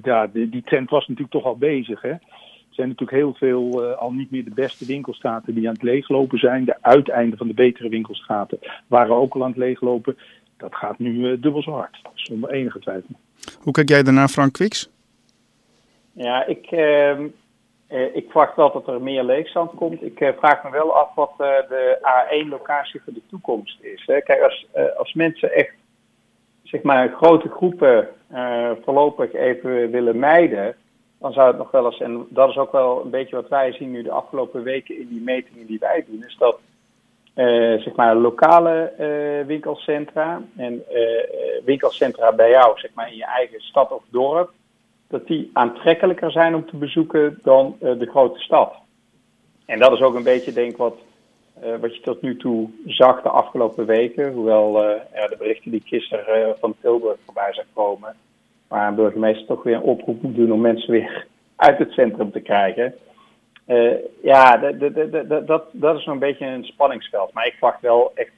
Ja, 0.03 0.27
die, 0.27 0.49
die 0.49 0.63
trend 0.63 0.91
was 0.91 1.07
natuurlijk 1.07 1.31
toch 1.31 1.45
al 1.45 1.57
bezig. 1.57 2.03
Hè? 2.03 2.13
Er 2.71 2.77
zijn 2.77 2.89
natuurlijk 2.89 3.19
heel 3.19 3.35
veel 3.35 3.85
eh, 3.85 3.99
al 3.99 4.13
niet 4.13 4.31
meer 4.31 4.45
de 4.45 4.55
beste 4.55 4.87
winkelstraten 4.87 5.55
die 5.55 5.69
aan 5.69 5.75
het 5.75 5.83
leeglopen 5.83 6.39
zijn. 6.39 6.65
De 6.65 6.77
uiteinden 6.81 7.39
van 7.39 7.49
de 7.49 7.55
betere 7.55 7.89
winkelstraten 7.89 8.59
waren 8.87 9.17
ook 9.17 9.35
al 9.35 9.43
aan 9.43 9.49
het 9.49 9.59
leeglopen. 9.59 10.19
Dat 10.57 10.75
gaat 10.75 10.99
nu 10.99 11.33
eh, 11.33 11.43
dubbel 11.43 11.63
zo 11.63 11.71
hard, 11.71 12.01
zonder 12.15 12.51
enige 12.51 12.79
twijfel. 12.79 13.15
Hoe 13.61 13.73
kijk 13.73 13.89
jij 13.89 14.03
daarna, 14.03 14.29
Frank 14.29 14.53
Kwiks? 14.53 14.91
Ja, 16.13 16.47
ik, 16.47 16.67
ehm, 16.67 17.27
eh, 17.87 18.17
ik 18.17 18.25
verwacht 18.31 18.57
wel 18.57 18.73
dat 18.73 18.89
er 18.89 19.03
meer 19.03 19.25
leegstand 19.25 19.75
komt. 19.75 20.03
Ik 20.03 20.21
eh, 20.21 20.33
vraag 20.39 20.65
me 20.65 20.71
wel 20.71 20.95
af 20.95 21.15
wat 21.15 21.33
eh, 21.39 21.47
de 21.69 21.99
A1-locatie 22.03 23.01
voor 23.05 23.13
de 23.13 23.23
toekomst 23.29 23.83
is. 23.83 24.03
Hè. 24.07 24.21
Kijk, 24.21 24.43
als, 24.43 24.67
eh, 24.73 24.97
als 24.97 25.13
mensen 25.15 25.53
echt 25.53 25.75
zeg 26.63 26.83
maar, 26.83 27.09
grote 27.09 27.49
groepen 27.49 28.09
eh, 28.29 28.71
voorlopig 28.85 29.33
even 29.33 29.91
willen 29.91 30.19
mijden, 30.19 30.75
dan 31.21 31.33
zou 31.33 31.47
het 31.49 31.59
nog 31.59 31.71
wel 31.71 31.85
eens, 31.85 32.01
en 32.01 32.27
dat 32.29 32.49
is 32.49 32.57
ook 32.57 32.73
wel 32.73 33.05
een 33.05 33.11
beetje 33.11 33.37
wat 33.37 33.49
wij 33.49 33.73
zien 33.73 33.91
nu 33.91 34.03
de 34.03 34.11
afgelopen 34.11 34.63
weken 34.63 34.99
in 34.99 35.09
die 35.09 35.21
metingen 35.21 35.67
die 35.67 35.79
wij 35.79 36.05
doen, 36.09 36.25
is 36.27 36.37
dat 36.39 36.59
eh, 37.35 37.81
zeg 37.81 37.95
maar 37.95 38.17
lokale 38.17 38.81
eh, 38.81 39.47
winkelcentra 39.47 40.43
en 40.57 40.83
eh, 40.89 41.65
winkelcentra 41.65 42.33
bij 42.33 42.51
jou, 42.51 42.79
zeg 42.79 42.91
maar 42.95 43.11
in 43.11 43.17
je 43.17 43.25
eigen 43.25 43.61
stad 43.61 43.93
of 43.93 44.03
dorp, 44.11 44.51
dat 45.09 45.27
die 45.27 45.51
aantrekkelijker 45.53 46.31
zijn 46.31 46.55
om 46.55 46.67
te 46.67 46.77
bezoeken 46.77 47.39
dan 47.43 47.77
de 47.79 48.07
grote 48.11 48.41
stad. 48.41 48.75
En 49.67 49.79
dat 49.79 49.93
is 49.93 50.01
ook 50.01 50.15
een 50.15 50.23
beetje, 50.23 50.53
denk 50.53 50.71
ik, 50.71 50.77
wat, 50.77 50.97
wat 51.81 51.95
je 51.95 52.01
tot 52.01 52.23
nu 52.23 52.37
toe 52.37 52.71
zag 52.87 53.23
de 53.23 53.29
afgelopen 53.29 53.87
weken. 53.87 54.33
Hoewel 54.33 54.73
de 54.73 55.35
berichten 55.39 55.71
die 55.71 55.83
gisteren 55.85 56.57
van 56.59 56.75
Tilburg 56.81 57.17
voorbij 57.25 57.53
zag 57.53 57.65
komen, 57.73 58.17
waar 58.71 58.89
een 58.89 58.95
burgemeester 58.95 59.47
toch 59.47 59.63
weer 59.63 59.75
een 59.75 59.81
oproep 59.83 60.23
moet 60.23 60.37
doen 60.37 60.53
om 60.53 60.61
mensen 60.61 60.91
weer 60.91 61.27
uit 61.57 61.79
het 61.79 61.93
centrum 61.93 62.31
te 62.33 62.41
krijgen. 62.41 62.95
Eh, 63.67 63.93
ja, 64.23 64.57
dat, 65.47 65.65
dat 65.73 65.97
is 65.97 66.03
zo'n 66.05 66.19
beetje 66.19 66.47
een 66.47 66.65
spanningsveld. 66.65 67.33
Maar 67.33 67.47
ik 67.47 67.53
verwacht 67.59 67.81
wel 67.81 68.13
echt 68.15 68.31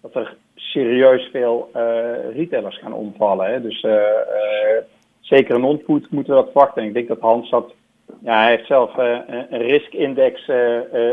dat 0.00 0.14
er 0.14 0.36
serieus 0.54 1.28
veel 1.32 1.70
eh, 1.72 2.34
retailers 2.34 2.78
gaan 2.78 2.92
omvallen. 2.92 3.50
Hè. 3.50 3.60
Dus 3.62 3.80
eh, 3.82 4.02
zeker 5.20 5.54
een 5.54 5.60
non-food 5.60 6.10
moeten 6.10 6.34
we 6.34 6.40
dat 6.40 6.50
verwachten. 6.52 6.82
En 6.82 6.88
ik 6.88 6.94
denk 6.94 7.08
dat 7.08 7.20
Hans 7.20 7.50
dat... 7.50 7.74
Ja, 8.22 8.40
hij 8.40 8.50
heeft 8.50 8.66
zelf 8.66 8.96
een- 8.96 9.46
een 9.54 9.62
risk-index 9.62 10.50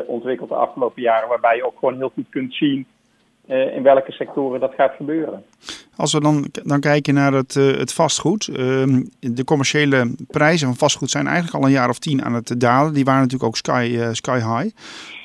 ontwikkeld 0.07 0.49
de 0.49 0.55
afgelopen 0.55 1.01
jaren... 1.01 1.29
waarbij 1.29 1.55
je 1.55 1.65
ook 1.65 1.79
gewoon 1.79 1.97
heel 1.97 2.12
goed 2.13 2.29
kunt 2.29 2.53
zien 2.53 2.88
eh, 3.47 3.75
in 3.75 3.84
welke 3.84 4.12
sectoren 4.12 4.60
dat 4.60 4.73
gaat 4.73 4.93
gebeuren. 4.97 5.43
Als 5.95 6.13
we 6.13 6.19
dan, 6.19 6.47
dan 6.63 6.79
kijken 6.79 7.13
naar 7.13 7.34
het, 7.34 7.56
eh, 7.56 7.77
het 7.77 7.93
vastgoed. 7.93 8.47
ehm, 8.47 9.03
de 9.19 9.43
commerciële 9.43 10.15
prijzen 10.27 10.67
van 10.67 10.77
vastgoed 10.77 11.10
zijn 11.10 11.27
eigenlijk 11.27 11.56
al 11.56 11.65
een 11.65 11.71
jaar 11.71 11.89
of 11.89 11.99
tien 11.99 12.23
aan 12.23 12.34
het 12.34 12.60
dalen. 12.60 12.93
Die 12.93 13.03
waren 13.03 13.21
natuurlijk 13.21 13.49
ook 13.49 13.58
sky, 13.58 13.97
eh, 13.99 14.10
sky 14.12 14.38
high. 14.38 14.75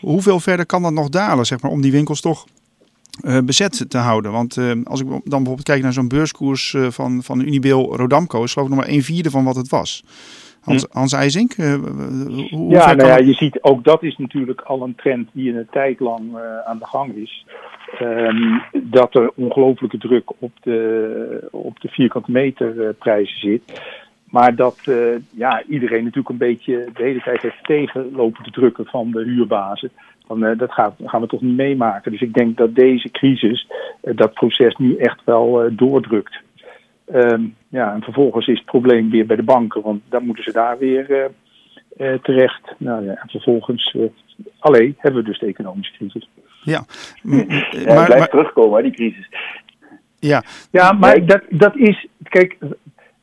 Hoeveel 0.01 0.41
verder 0.41 0.67
kan 0.67 0.83
dat 0.83 0.93
nog 0.93 1.09
dalen, 1.09 1.47
zeg 1.47 1.61
maar, 1.61 1.71
om 1.71 1.81
die 1.81 1.93
winkels 1.93 2.21
toch 2.21 2.47
bezet 3.45 3.85
te 3.89 3.99
houden? 3.99 4.33
Want 4.33 4.59
als 4.85 5.01
ik 5.01 5.07
dan 5.07 5.21
bijvoorbeeld 5.23 5.63
kijk 5.63 5.83
naar 5.83 5.93
zo'n 5.93 6.09
beurskoers 6.09 6.77
van, 6.89 7.23
van 7.23 7.41
Unibail 7.41 7.97
Rodamco, 7.97 8.43
is 8.43 8.53
geloof 8.53 8.69
nog 8.69 8.79
maar 8.79 8.89
een 8.89 9.03
vierde 9.03 9.31
van 9.31 9.45
wat 9.45 9.57
het 9.57 9.69
was. 9.69 10.05
Hans, 10.61 10.87
Hans 10.91 11.13
IJsink, 11.13 11.53
eh, 11.53 11.75
hoe 12.51 12.71
Ja, 12.71 12.95
nou 12.95 13.09
ja, 13.09 13.17
je 13.17 13.35
ziet 13.35 13.63
ook 13.63 13.85
dat 13.85 14.03
is 14.03 14.17
natuurlijk 14.17 14.61
al 14.61 14.83
een 14.83 14.95
trend 14.95 15.29
die 15.33 15.55
een 15.55 15.67
tijd 15.71 16.01
lang 16.01 16.37
eh, 16.37 16.59
aan 16.65 16.79
de 16.79 16.87
gang 16.87 17.15
is. 17.15 17.47
Ehm, 17.99 18.59
dat 18.73 19.15
er 19.15 19.31
ongelooflijke 19.35 19.99
druk 19.99 20.31
op 20.39 20.53
de, 20.61 21.49
op 21.51 21.81
de 21.81 21.89
vierkante 21.89 22.31
meter 22.31 22.87
eh, 22.87 22.89
prijzen 22.99 23.39
zit. 23.39 23.81
Maar 24.31 24.55
dat 24.55 24.79
ja, 25.31 25.63
iedereen 25.69 26.05
natuurlijk 26.05 26.29
een 26.29 26.37
beetje 26.37 26.89
de 26.95 27.03
hele 27.03 27.21
tijd 27.21 27.43
heeft 27.43 27.65
tegenlopen 27.65 28.45
te 28.45 28.51
drukken 28.51 28.87
van 28.87 29.11
de 29.11 29.23
huurbazen. 29.23 29.91
Dan, 30.27 30.57
dat 30.57 30.73
gaan, 30.73 30.95
gaan 31.05 31.21
we 31.21 31.27
toch 31.27 31.41
niet 31.41 31.57
meemaken. 31.57 32.13
Dus 32.13 32.21
ik 32.21 32.35
denk 32.35 32.57
dat 32.57 32.75
deze 32.75 33.11
crisis 33.11 33.69
dat 34.01 34.33
proces 34.33 34.77
nu 34.77 34.97
echt 34.97 35.21
wel 35.25 35.69
doordrukt. 35.73 36.41
Ehm, 37.13 37.43
ja, 37.69 37.95
en 37.95 38.03
vervolgens 38.03 38.47
is 38.47 38.59
het 38.59 38.67
probleem 38.67 39.11
weer 39.11 39.27
bij 39.27 39.37
de 39.37 39.43
banken, 39.43 39.83
want 39.83 40.03
dan 40.09 40.25
moeten 40.25 40.45
ze 40.45 40.53
daar 40.53 40.79
weer 40.79 41.31
terecht. 42.23 42.75
Nou 42.77 43.05
ja, 43.05 43.13
en 43.13 43.29
vervolgens, 43.29 43.97
alleen 44.59 44.95
hebben 44.99 45.23
we 45.23 45.29
dus 45.29 45.39
de 45.39 45.47
economische 45.47 45.93
crisis. 45.93 46.29
Ja, 46.63 46.85
ja 47.71 47.95
maar, 47.95 48.07
blijft 48.07 48.31
terugkomen, 48.31 48.83
die 48.83 48.93
crisis. 48.93 49.29
Ja, 50.19 50.43
ja 50.71 50.93
maar 50.93 51.27
dat, 51.27 51.43
dat 51.49 51.77
is, 51.77 52.07
kijk, 52.23 52.57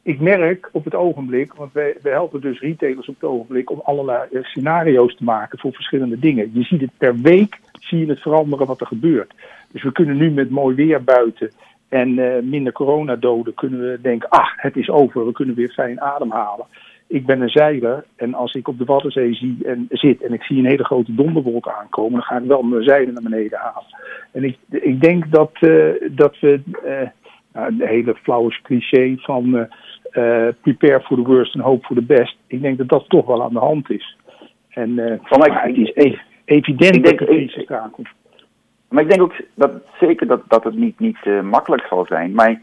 ik 0.05 0.19
merk 0.19 0.69
op 0.71 0.83
het 0.83 0.95
ogenblik, 0.95 1.53
want 1.53 1.73
wij, 1.73 1.95
wij 2.01 2.11
helpen 2.11 2.41
dus 2.41 2.59
retailers 2.59 3.07
op 3.07 3.15
het 3.15 3.29
ogenblik 3.29 3.71
om 3.71 3.81
allerlei 3.83 4.29
eh, 4.31 4.43
scenario's 4.43 5.15
te 5.15 5.23
maken 5.23 5.59
voor 5.59 5.73
verschillende 5.73 6.19
dingen. 6.19 6.51
Je 6.53 6.63
ziet 6.63 6.81
het 6.81 6.97
per 6.97 7.19
week, 7.19 7.59
zie 7.79 7.99
je 7.99 8.05
het 8.05 8.21
veranderen 8.21 8.67
wat 8.67 8.81
er 8.81 8.87
gebeurt. 8.87 9.33
Dus 9.71 9.83
we 9.83 9.91
kunnen 9.91 10.17
nu 10.17 10.31
met 10.31 10.49
mooi 10.49 10.75
weer 10.75 11.03
buiten 11.03 11.51
en 11.89 12.09
uh, 12.09 12.41
minder 12.41 12.73
coronadoden 12.73 13.53
kunnen 13.53 13.79
we 13.79 13.99
denken, 14.01 14.29
ah, 14.29 14.47
het 14.55 14.75
is 14.75 14.89
over, 14.89 15.25
we 15.25 15.31
kunnen 15.31 15.55
weer 15.55 15.71
fijn 15.71 16.01
ademhalen 16.01 16.65
ik 17.07 17.25
ben 17.25 17.41
een 17.41 17.49
zeiler 17.49 18.05
en 18.15 18.33
als 18.33 18.53
ik 18.53 18.67
op 18.67 18.77
de 18.77 18.85
Waddenzee 18.85 19.33
zie 19.33 19.57
en, 19.65 19.85
zit 19.89 20.21
en 20.21 20.33
ik 20.33 20.43
zie 20.43 20.57
een 20.57 20.65
hele 20.65 20.83
grote 20.83 21.15
donderwolk 21.15 21.69
aankomen, 21.69 22.11
dan 22.11 22.21
ga 22.21 22.37
ik 22.37 22.47
wel 22.47 22.61
mijn 22.61 22.83
zeilen 22.83 23.13
naar 23.13 23.23
beneden 23.23 23.59
halen. 23.59 23.95
En 24.31 24.43
ik, 24.43 24.57
ik 24.69 25.01
denk 25.01 25.31
dat, 25.31 25.51
uh, 25.59 25.93
dat 26.11 26.39
we, 26.39 26.61
uh, 26.85 27.09
nou, 27.53 27.77
de 27.77 27.87
hele 27.87 28.15
flauwe 28.15 28.59
cliché 28.61 29.15
van 29.17 29.55
uh, 29.55 30.47
prepare 30.61 31.01
for 31.01 31.17
the 31.17 31.23
worst 31.23 31.55
and 31.55 31.63
hope 31.63 31.85
for 31.85 31.95
the 31.95 32.01
best, 32.01 32.37
ik 32.47 32.61
denk 32.61 32.77
dat 32.77 32.89
dat 32.89 33.09
toch 33.09 33.25
wel 33.25 33.43
aan 33.43 33.53
de 33.53 33.59
hand 33.59 33.89
is. 33.89 34.17
En 34.69 35.19
van 35.23 35.39
mij, 35.39 35.49
het 35.51 35.77
is 35.77 35.91
e 35.93 36.17
evident 36.45 37.03
dat 37.03 37.17
de 37.17 37.25
crisis 37.25 37.67
eraan 37.67 37.91
komt. 37.91 38.07
Maar 38.95 39.03
ik 39.03 39.09
denk 39.09 39.21
ook 39.21 39.33
dat 39.53 39.71
zeker 39.99 40.27
dat, 40.27 40.41
dat 40.47 40.63
het 40.63 40.75
niet, 40.75 40.99
niet 40.99 41.25
makkelijk 41.43 41.85
zal 41.89 42.05
zijn. 42.05 42.31
Maar 42.31 42.61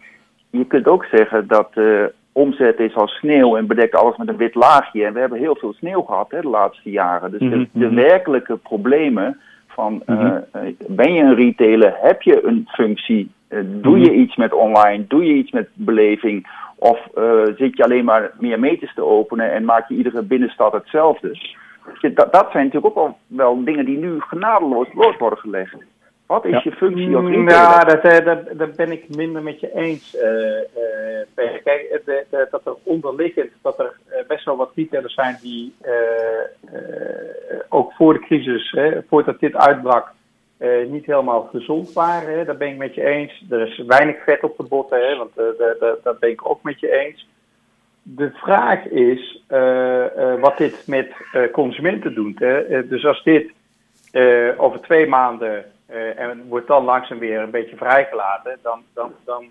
je 0.50 0.66
kunt 0.66 0.86
ook 0.86 1.04
zeggen 1.04 1.46
dat 1.46 1.70
omzet 2.32 2.78
is 2.78 2.94
als 2.94 3.12
sneeuw 3.12 3.56
en 3.56 3.66
bedekt 3.66 3.94
alles 3.94 4.16
met 4.16 4.28
een 4.28 4.36
wit 4.36 4.54
laagje. 4.54 5.04
En 5.04 5.12
we 5.12 5.20
hebben 5.20 5.38
heel 5.38 5.56
veel 5.56 5.72
sneeuw 5.72 6.02
gehad 6.02 6.30
hè, 6.30 6.40
de 6.40 6.48
laatste 6.48 6.90
jaren. 6.90 7.30
Dus 7.30 7.40
de, 7.40 7.46
mhm, 7.46 7.64
de, 7.72 7.86
mhm. 7.86 7.94
werkelijke 7.94 8.56
problemen 8.56 9.40
van 9.66 10.02
uh, 10.06 10.34
ben 10.88 11.12
je 11.12 11.22
een 11.22 11.34
retailer, 11.34 11.94
heb 12.00 12.22
je 12.22 12.46
een 12.46 12.68
functie, 12.68 13.30
doe 13.64 13.98
je 13.98 14.12
iets 14.12 14.36
met 14.36 14.52
online, 14.52 15.04
doe 15.08 15.24
je 15.24 15.34
iets 15.34 15.50
met 15.50 15.68
beleving 15.74 16.46
of 16.76 16.98
zit 17.56 17.76
je 17.76 17.84
alleen 17.84 18.04
maar 18.04 18.30
meer 18.38 18.58
meters 18.58 18.94
te 18.94 19.04
openen 19.04 19.52
en 19.52 19.64
maak 19.64 19.88
je 19.88 19.94
iedere 19.94 20.22
binnenstad 20.22 20.72
hetzelfde. 20.72 21.38
Dat, 22.00 22.32
dat 22.32 22.48
zijn 22.52 22.64
natuurlijk 22.64 22.86
ook 22.86 22.94
wel, 22.94 23.16
wel 23.26 23.64
dingen 23.64 23.84
die 23.84 23.98
nu 23.98 24.20
genadeloos 24.20 24.86
worden 25.18 25.38
gelegd. 25.38 25.74
Wat 26.32 26.44
is 26.44 26.62
je 26.62 26.72
functie 26.72 27.16
als 27.16 27.24
mm, 27.24 27.48
Ja, 27.48 27.84
dat, 27.84 28.04
uh, 28.04 28.24
dat, 28.24 28.58
dat, 28.58 28.76
ben 28.76 28.92
ik 28.92 29.16
minder 29.16 29.42
met 29.42 29.60
je 29.60 29.74
eens. 29.74 30.16
Uh, 30.16 31.60
Kijk, 31.64 32.02
dat 32.50 32.66
er 32.66 32.74
onderliggend, 32.82 33.50
dat 33.62 33.78
er 33.78 33.96
best 34.28 34.44
wel 34.44 34.56
wat 34.56 34.72
retailers 34.74 35.14
zijn 35.14 35.38
die 35.42 35.74
ook 37.68 37.92
voor 37.92 38.12
de 38.12 38.20
crisis, 38.20 38.70
hè, 38.70 39.02
voordat 39.08 39.40
dit 39.40 39.56
uitbrak, 39.56 40.12
niet 40.88 41.06
helemaal 41.06 41.48
gezond 41.52 41.92
waren. 41.92 42.38
Hè. 42.38 42.44
Dat 42.44 42.58
ben 42.58 42.68
ik 42.68 42.76
met 42.76 42.94
je 42.94 43.04
eens. 43.04 43.44
Er 43.50 43.60
is 43.60 43.82
weinig 43.86 44.16
vet 44.24 44.42
op 44.42 44.56
de 44.56 44.62
botten, 44.62 45.08
hè, 45.08 45.16
want 45.16 45.30
dat 46.02 46.18
ben 46.18 46.30
ik 46.30 46.48
ook 46.48 46.62
met 46.62 46.80
je 46.80 47.00
eens. 47.00 47.28
De 48.02 48.30
vraag 48.32 48.86
is 48.86 49.44
wat 50.40 50.58
dit 50.58 50.86
met 50.86 51.10
consumenten 51.52 52.14
doet. 52.14 52.38
Hè. 52.38 52.86
dus 52.88 53.04
als 53.04 53.22
dit 53.22 53.52
over 54.56 54.80
twee 54.80 55.06
maanden 55.06 55.64
uh, 55.92 56.18
en 56.18 56.48
wordt 56.48 56.66
dan 56.66 56.84
langzaam 56.84 57.18
weer 57.18 57.40
een 57.40 57.50
beetje 57.50 57.76
vrijgelaten, 57.76 58.58
dan, 58.62 58.82
dan, 58.94 59.12
dan 59.24 59.44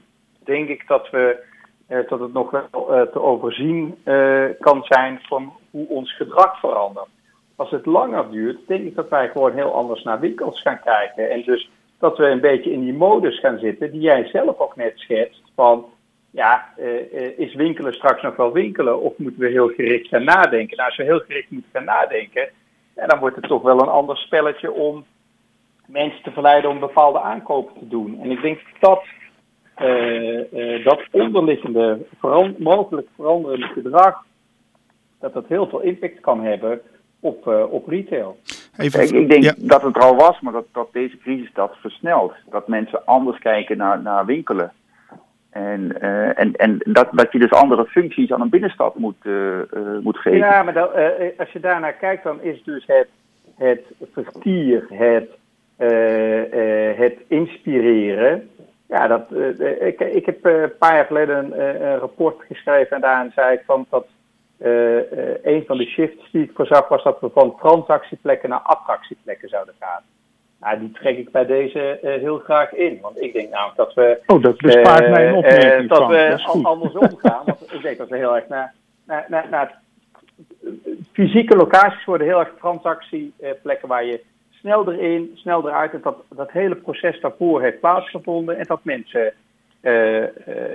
denk 0.44 0.70
ik 0.70 0.88
dat, 0.88 1.10
we, 1.10 1.44
uh, 1.90 2.10
dat 2.10 2.20
het 2.20 2.34
nog 2.34 2.52
wel 2.52 2.98
uh, 2.98 3.02
te 3.02 3.22
overzien 3.22 3.98
kan 4.60 4.84
zijn 4.84 5.20
van 5.24 5.54
hoe 5.72 5.88
ons 5.88 6.16
gedrag 6.16 6.60
verandert. 6.60 7.08
Als 7.56 7.72
het 7.72 7.86
langer 7.86 8.32
duurt, 8.32 8.68
denk 8.68 8.86
ik 8.86 8.96
dat 8.96 9.10
wij 9.10 9.30
gewoon 9.30 9.54
heel 9.54 9.74
anders 9.74 10.04
naar 10.04 10.20
winkels 10.20 10.62
gaan 10.62 10.80
kijken. 10.84 11.30
En 11.30 11.44
dus 11.44 11.70
dat 12.00 12.18
we 12.18 12.26
een 12.26 12.42
beetje 12.42 12.72
in 12.72 12.82
die 12.82 12.94
modus 12.94 13.40
gaan 13.40 13.60
zitten, 13.60 13.92
die 13.92 14.02
jij 14.02 14.28
zelf 14.28 14.60
ook 14.60 14.76
net 14.76 14.94
schetst, 14.96 15.42
van 15.56 15.86
ja, 16.32 16.74
is 17.38 17.56
winkelen 17.56 17.94
straks 17.94 18.22
nog 18.22 18.36
wel 18.36 18.52
winkelen 18.52 19.02
of 19.02 19.18
moeten 19.18 19.42
we 19.42 19.48
heel 19.48 19.68
gericht 19.68 20.08
gaan 20.08 20.24
nadenken? 20.24 20.78
Nou, 20.78 20.90
als 20.90 20.98
we 20.98 21.04
heel 21.04 21.20
gericht 21.20 21.52
moeten 21.52 21.72
gaan 21.74 21.86
nadenken, 21.86 22.50
dan 22.96 23.20
wordt 23.20 23.36
het 23.36 23.48
toch 23.48 23.62
wel 23.62 23.82
een 23.82 23.88
ander 23.88 24.18
spelletje 24.18 24.72
om 24.72 25.06
mensen 25.92 26.24
te 26.24 26.32
verleiden 26.32 26.70
om 26.70 26.80
bepaalde 26.80 27.20
aankopen 27.20 27.74
te 27.80 27.88
doen. 27.88 28.20
En 28.22 28.32
ik 28.32 28.42
denk 28.42 28.60
dat 28.80 29.04
uh, 29.82 30.54
uh, 30.54 30.86
dat 30.86 31.02
onderliggende 31.12 32.00
mogelijk 32.58 33.08
veranderende 33.16 33.68
gedrag, 33.68 34.26
dat 35.20 35.34
dat 35.34 35.48
heel 35.48 35.68
veel 35.68 35.82
impact 35.82 36.20
kan 36.20 36.44
hebben 36.44 36.82
op, 37.20 37.48
uh, 37.48 37.74
op 37.74 37.88
retail. 37.88 38.38
Even, 38.78 39.04
ik, 39.04 39.10
ik 39.10 39.30
denk 39.30 39.70
dat 39.70 39.82
het 39.82 39.96
er 39.96 40.02
al 40.02 40.16
was, 40.16 40.40
maar 40.40 40.54
dat, 40.54 40.66
dat 40.72 40.94
deze 40.94 41.18
crisis 41.18 41.50
dat 41.54 41.76
versnelt. 41.82 42.34
Dat 42.50 42.68
mensen 42.68 43.06
anders 43.06 43.40
kijken 43.40 43.78
naar, 43.78 44.02
naar 44.02 44.26
winkelen. 44.26 44.72
En, 45.50 46.02
en, 46.36 46.56
en 46.56 46.78
dat, 46.78 47.08
dat 47.12 47.32
je 47.32 47.40
dus 47.40 47.52
andere 47.52 47.86
functies 47.86 48.32
aan 48.32 48.42
een 48.42 48.50
binnenstad 48.50 48.96
moet, 48.96 49.26
moet 50.02 50.18
geven. 50.18 50.38
Ja, 50.38 50.64
maar 50.64 50.74
dat, 50.74 50.94
als 51.38 51.52
je 51.52 51.60
daarnaar 51.60 51.94
kijkt, 51.94 52.24
dan 52.24 52.42
is 52.42 52.64
dus 52.64 52.84
het, 52.88 53.08
het 53.62 53.86
vertier, 54.12 54.86
het 54.90 55.00
eh, 55.00 55.16
eh, 55.16 55.24
het 56.96 57.16
inspireren. 57.28 58.50
Ja, 58.88 59.08
dat, 59.08 59.32
eh, 59.32 59.88
ik, 59.88 60.00
ik 60.00 60.26
heb 60.26 60.46
een 60.46 60.78
paar 60.80 60.96
jaar 60.96 61.06
geleden 61.06 61.38
een, 61.38 61.82
een, 61.86 61.98
rapport 61.98 62.42
geschreven 62.48 62.96
en 62.96 63.02
daarin 63.02 63.32
zei 63.36 63.54
ik 63.54 63.64
van 63.66 63.86
dat 63.90 64.06
een 65.42 65.64
van 65.68 65.78
de 65.78 65.86
shifts 65.86 66.32
die 66.32 66.44
ik 66.44 66.52
voorzag 66.54 66.88
was 66.88 67.04
dat 67.04 67.20
we 67.20 67.30
van 67.34 67.56
transactieplekken 67.60 68.50
naar 68.50 68.60
attractieplekken 68.60 69.50
zouden 69.50 69.74
gaan. 69.80 70.02
Nou, 70.60 70.80
die 70.80 70.92
trek 70.92 71.18
ik 71.18 71.32
bij 71.32 71.46
deze 71.46 71.98
heel 72.02 72.38
graag 72.38 72.74
in. 72.74 73.00
Want 73.02 73.22
ik 73.22 73.34
denk 73.34 73.50
namelijk 73.50 73.78
dat 73.78 73.94
we. 73.94 74.22
Oh, 74.26 74.42
dat 74.42 74.58
bespaart 74.58 75.10
mij 75.10 75.28
een 75.28 75.36
opmerking. 75.36 75.90
dat 75.90 76.08
we 76.08 76.40
andersom 76.64 77.18
gaan. 77.18 77.42
Want 77.46 77.74
ik 77.74 77.82
denk 77.82 77.98
dat 77.98 78.10
we 78.10 78.18
heel 78.18 78.36
erg 78.36 78.48
naar, 78.48 78.74
naar, 79.06 79.26
naar, 79.30 79.48
naar 79.50 79.80
fysieke 81.12 81.56
locaties 81.56 82.06
worden 82.06 82.28
heel 82.28 82.40
erg 82.40 82.54
transactieplekken 82.60 83.88
waar 83.88 84.06
je 84.06 84.22
snel 84.62 84.92
erin, 84.92 85.32
snel 85.34 85.68
eruit. 85.68 85.94
En 85.94 86.00
dat, 86.04 86.16
dat 86.30 86.52
hele 86.52 86.76
proces 86.76 87.22
daarvoor 87.22 87.62
heeft 87.62 87.80
plaatsgevonden. 87.80 88.58
En 88.58 88.66
dat 88.68 88.80
mensen 88.84 89.34
uh, 89.82 90.22
uh, 90.22 90.28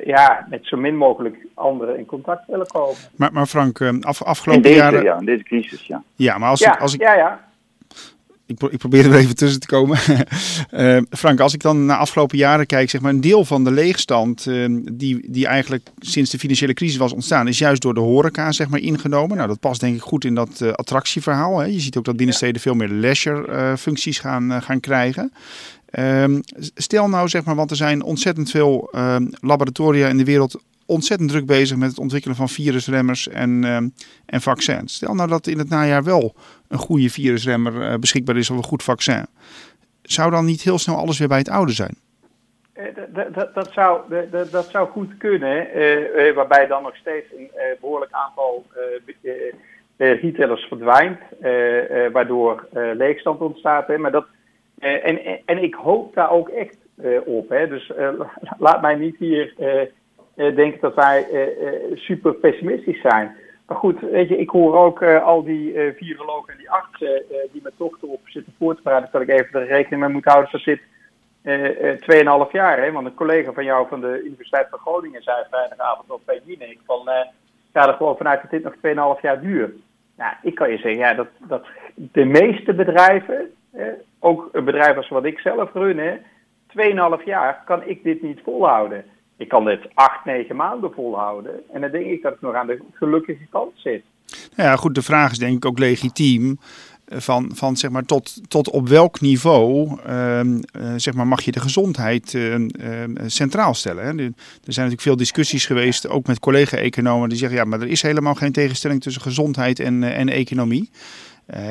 ja, 0.05 0.46
met 0.51 0.66
zo 0.66 0.77
min 0.77 0.96
mogelijk 0.96 1.46
anderen 1.55 1.99
in 1.99 2.07
contact 2.07 2.46
willen 2.46 2.66
komen. 2.66 2.96
Maar, 3.16 3.33
maar 3.33 3.46
Frank, 3.46 3.81
eh, 3.81 3.88
af, 4.01 4.22
afgelopen 4.22 4.64
in 4.64 4.68
deze, 4.70 4.83
jaren... 4.83 5.03
Ja, 5.03 5.18
in 5.18 5.25
deze 5.25 5.42
crisis, 5.42 5.87
ja. 5.87 6.03
Ja, 6.14 6.38
maar 6.38 6.49
als 6.49 6.61
ja, 6.61 6.75
ik... 6.75 6.81
Als 6.81 6.94
ik... 6.94 7.01
Ja, 7.01 7.14
ja 7.14 7.44
ik, 8.47 8.63
ik, 8.63 8.79
probeer 8.79 9.05
er 9.05 9.15
even 9.15 9.37
tussen 9.37 9.61
te 9.61 9.67
komen. 9.67 9.99
uh, 10.73 10.99
Frank, 11.19 11.41
als 11.41 11.55
ik 11.55 11.63
dan 11.63 11.87
naar 11.87 11.97
afgelopen 11.97 12.39
jaren 12.39 12.67
kijk, 12.67 12.91
zeg 12.91 13.01
maar 13.01 13.13
een 13.13 13.21
deel 13.21 13.45
van 13.45 13.65
de 13.65 13.71
leegstand 13.71 14.47
uh, 14.47 14.83
die, 14.93 15.31
die 15.31 15.47
eigenlijk 15.47 15.89
sinds 15.99 16.31
de 16.31 16.39
financiële 16.39 16.75
crisis 16.75 16.97
was 16.97 17.13
ontstaan, 17.13 17.49
is 17.49 17.59
juist 17.59 17.83
door 17.83 17.95
de 17.95 18.01
horeca 18.01 18.53
zeg 18.53 18.69
maar 18.69 18.81
ingenomen. 18.81 19.37
Nou, 19.37 19.49
dat 19.49 19.61
past 19.61 19.81
denk 19.81 19.97
ik 19.97 20.03
goed 20.03 20.25
in 20.25 20.35
dat 20.35 20.61
uh, 20.63 20.73
attractieverhaal. 20.73 21.59
Hè. 21.59 21.67
Je 21.67 21.81
ziet 21.81 21.97
ook 21.97 22.05
dat 22.05 22.17
binnensteden 22.17 22.61
veel 22.61 22.75
meer 22.75 22.89
leisure 22.89 23.77
functies 23.77 24.19
gaan, 24.19 24.63
gaan 24.63 24.81
krijgen. 24.81 25.33
Ehm, 25.87 26.41
stel 26.75 27.09
nou 27.09 27.29
zeg 27.29 27.45
maar, 27.45 27.55
want 27.55 27.71
er 27.71 27.77
zijn 27.77 28.03
ontzettend 28.03 28.51
veel 28.51 28.89
ehm, 28.93 29.27
laboratoria 29.41 30.09
in 30.09 30.17
de 30.17 30.25
wereld 30.25 30.61
ontzettend 30.87 31.31
druk 31.31 31.47
bezig 31.47 31.77
met 31.77 31.89
het 31.89 31.99
ontwikkelen 31.99 32.37
van 32.37 32.49
virusremmers 32.49 33.29
en, 33.29 33.65
en 34.27 34.43
vaccins. 34.43 34.95
Stel 34.95 35.15
nou 35.15 35.29
dat 35.29 35.47
in 35.47 35.59
het 35.59 35.69
najaar 35.69 36.05
wel 36.05 36.35
een 36.69 36.79
goede 36.79 37.11
virusremmer 37.11 37.73
uh, 37.73 37.95
beschikbaar 37.95 38.37
is 38.37 38.51
of 38.51 38.57
een 38.57 38.63
goed 38.63 38.83
vaccin. 38.83 39.27
Zou 40.03 40.31
dan 40.31 40.45
niet 40.45 40.63
heel 40.63 40.79
snel 40.79 40.97
alles 40.97 41.19
weer 41.19 41.29
bij 41.29 41.39
het 41.39 41.49
oude 41.49 41.73
zijn? 41.73 41.95
Uh, 42.77 42.85
dat, 43.55 43.71
zou, 43.73 44.01
dat, 44.51 44.69
zou 44.71 44.89
goed 44.89 45.17
kunnen, 45.19 45.69
uh, 45.79 46.35
waarbij 46.35 46.67
dan 46.67 46.83
nog 46.83 46.97
steeds 46.97 47.27
een 47.37 47.51
behoorlijk 47.81 48.13
aantal 48.13 48.67
retailers 49.97 50.65
verdwijnt, 50.65 51.19
waardoor 52.13 52.69
leegstand 52.73 53.41
ontstaat. 53.41 53.87
Hè. 53.87 53.99
Maar 53.99 54.11
dat, 54.11 54.27
en, 54.79 55.45
en 55.45 55.63
ik 55.63 55.75
hoop 55.75 56.15
daar 56.15 56.31
ook 56.31 56.49
echt 56.49 56.77
op. 57.25 57.49
Hè. 57.49 57.69
Dus 57.69 57.93
laat 58.59 58.83
mij 58.83 58.95
niet 58.95 59.17
hier 59.19 59.55
denken 60.35 60.81
dat 60.81 60.95
wij 60.95 61.27
super 61.95 62.35
pessimistisch 62.35 63.01
zijn. 63.01 63.37
Maar 63.67 63.77
goed, 63.77 64.01
weet 64.01 64.29
je, 64.29 64.39
ik 64.39 64.51
hoor 64.51 64.77
ook 64.77 65.03
uh, 65.03 65.25
al 65.25 65.45
die 65.45 65.73
uh, 65.73 65.95
virologen 65.97 66.53
en 66.53 66.59
die 66.59 66.71
artsen 66.71 67.23
uh, 67.31 67.37
die 67.53 67.61
met 67.63 67.73
dochter 67.77 68.09
op 68.09 68.21
zitten 68.25 68.55
voor 68.59 68.75
te 68.75 68.83
praten, 68.83 69.09
dat 69.13 69.23
ik 69.23 69.29
even 69.29 69.61
er 69.61 69.67
rekening 69.67 70.03
mee 70.03 70.13
moet 70.13 70.25
houden 70.25 70.51
dat 70.51 70.61
zit 70.61 70.81
2,5 72.47 72.53
jaar. 72.53 72.83
Hè? 72.83 72.93
Want 72.93 73.07
een 73.07 73.15
collega 73.15 73.53
van 73.53 73.65
jou 73.65 73.89
van 73.89 74.01
de 74.01 74.23
Universiteit 74.25 74.67
van 74.71 74.79
Groningen 74.79 75.23
zei 75.23 75.45
vrijdagavond 75.51 76.11
op 76.11 76.23
bij 76.25 76.41
Jinek 76.45 76.79
van 76.87 77.09
ga 77.73 77.89
er 77.89 77.95
gewoon 77.95 78.17
vanuit 78.17 78.43
dat 78.43 78.51
dit 78.51 78.63
nog 78.63 79.17
2,5 79.17 79.21
jaar 79.21 79.41
duurt. 79.41 79.77
Nou, 80.17 80.35
ik 80.43 80.55
kan 80.55 80.71
je 80.71 80.77
zeggen, 80.77 81.01
ja, 81.01 81.15
dat, 81.15 81.29
dat 81.39 81.67
de 81.95 82.25
meeste 82.25 82.75
bedrijven, 82.75 83.55
ook 84.19 84.49
een 84.53 84.65
bedrijf 84.65 84.97
als 84.97 85.09
wat 85.09 85.25
ik 85.25 85.39
zelf 85.39 85.73
run, 85.73 86.21
2,5 87.19 87.25
jaar 87.25 87.63
kan 87.65 87.83
ik 87.85 88.03
dit 88.03 88.23
niet 88.23 88.41
volhouden. 88.45 89.05
Ik 89.37 89.49
kan 89.49 89.64
dit 89.64 89.81
8, 89.94 90.25
9 90.25 90.57
maanden 90.57 90.92
volhouden. 90.92 91.62
En 91.72 91.81
dan 91.81 91.90
denk 91.90 92.07
ik 92.07 92.22
dat 92.22 92.33
ik 92.33 92.40
nog 92.40 92.55
aan 92.55 92.66
de 92.66 92.83
gelukkige 92.92 93.46
kant 93.51 93.72
zit. 93.75 94.03
Nou 94.57 94.68
ja, 94.68 94.77
goed, 94.77 94.94
de 94.94 95.03
vraag 95.03 95.31
is 95.31 95.38
denk 95.38 95.57
ik 95.57 95.64
ook 95.64 95.79
legitiem. 95.79 96.59
Eh, 97.07 97.18
van, 97.18 97.51
van 97.55 97.77
zeg 97.77 97.90
maar 97.90 98.05
tot, 98.05 98.51
tot 98.51 98.70
op 98.70 98.88
welk 98.88 99.20
niveau 99.20 99.99
uh, 100.09 100.40
zeg 100.96 101.14
maar 101.14 101.27
mag 101.27 101.42
je 101.42 101.53
de 101.53 101.61
gezondheid 101.61 102.33
uh, 102.33 102.55
centraal 103.27 103.75
stellen. 103.75 104.05
Hè? 104.05 104.11
Er 104.11 104.14
zijn 104.14 104.35
natuurlijk 104.64 105.01
veel 105.01 105.16
discussies 105.16 105.66
geweest, 105.66 106.09
ook 106.09 106.27
met 106.27 106.38
collega-economen, 106.38 107.29
die 107.29 107.38
zeggen 107.38 107.59
ja, 107.59 107.64
maar 107.64 107.81
er 107.81 107.88
is 107.88 108.03
helemaal 108.03 108.35
geen 108.35 108.53
tegenstelling 108.53 109.03
tussen 109.03 109.22
gezondheid 109.22 109.81
en, 109.81 110.03
en 110.03 110.29
economie. 110.29 110.90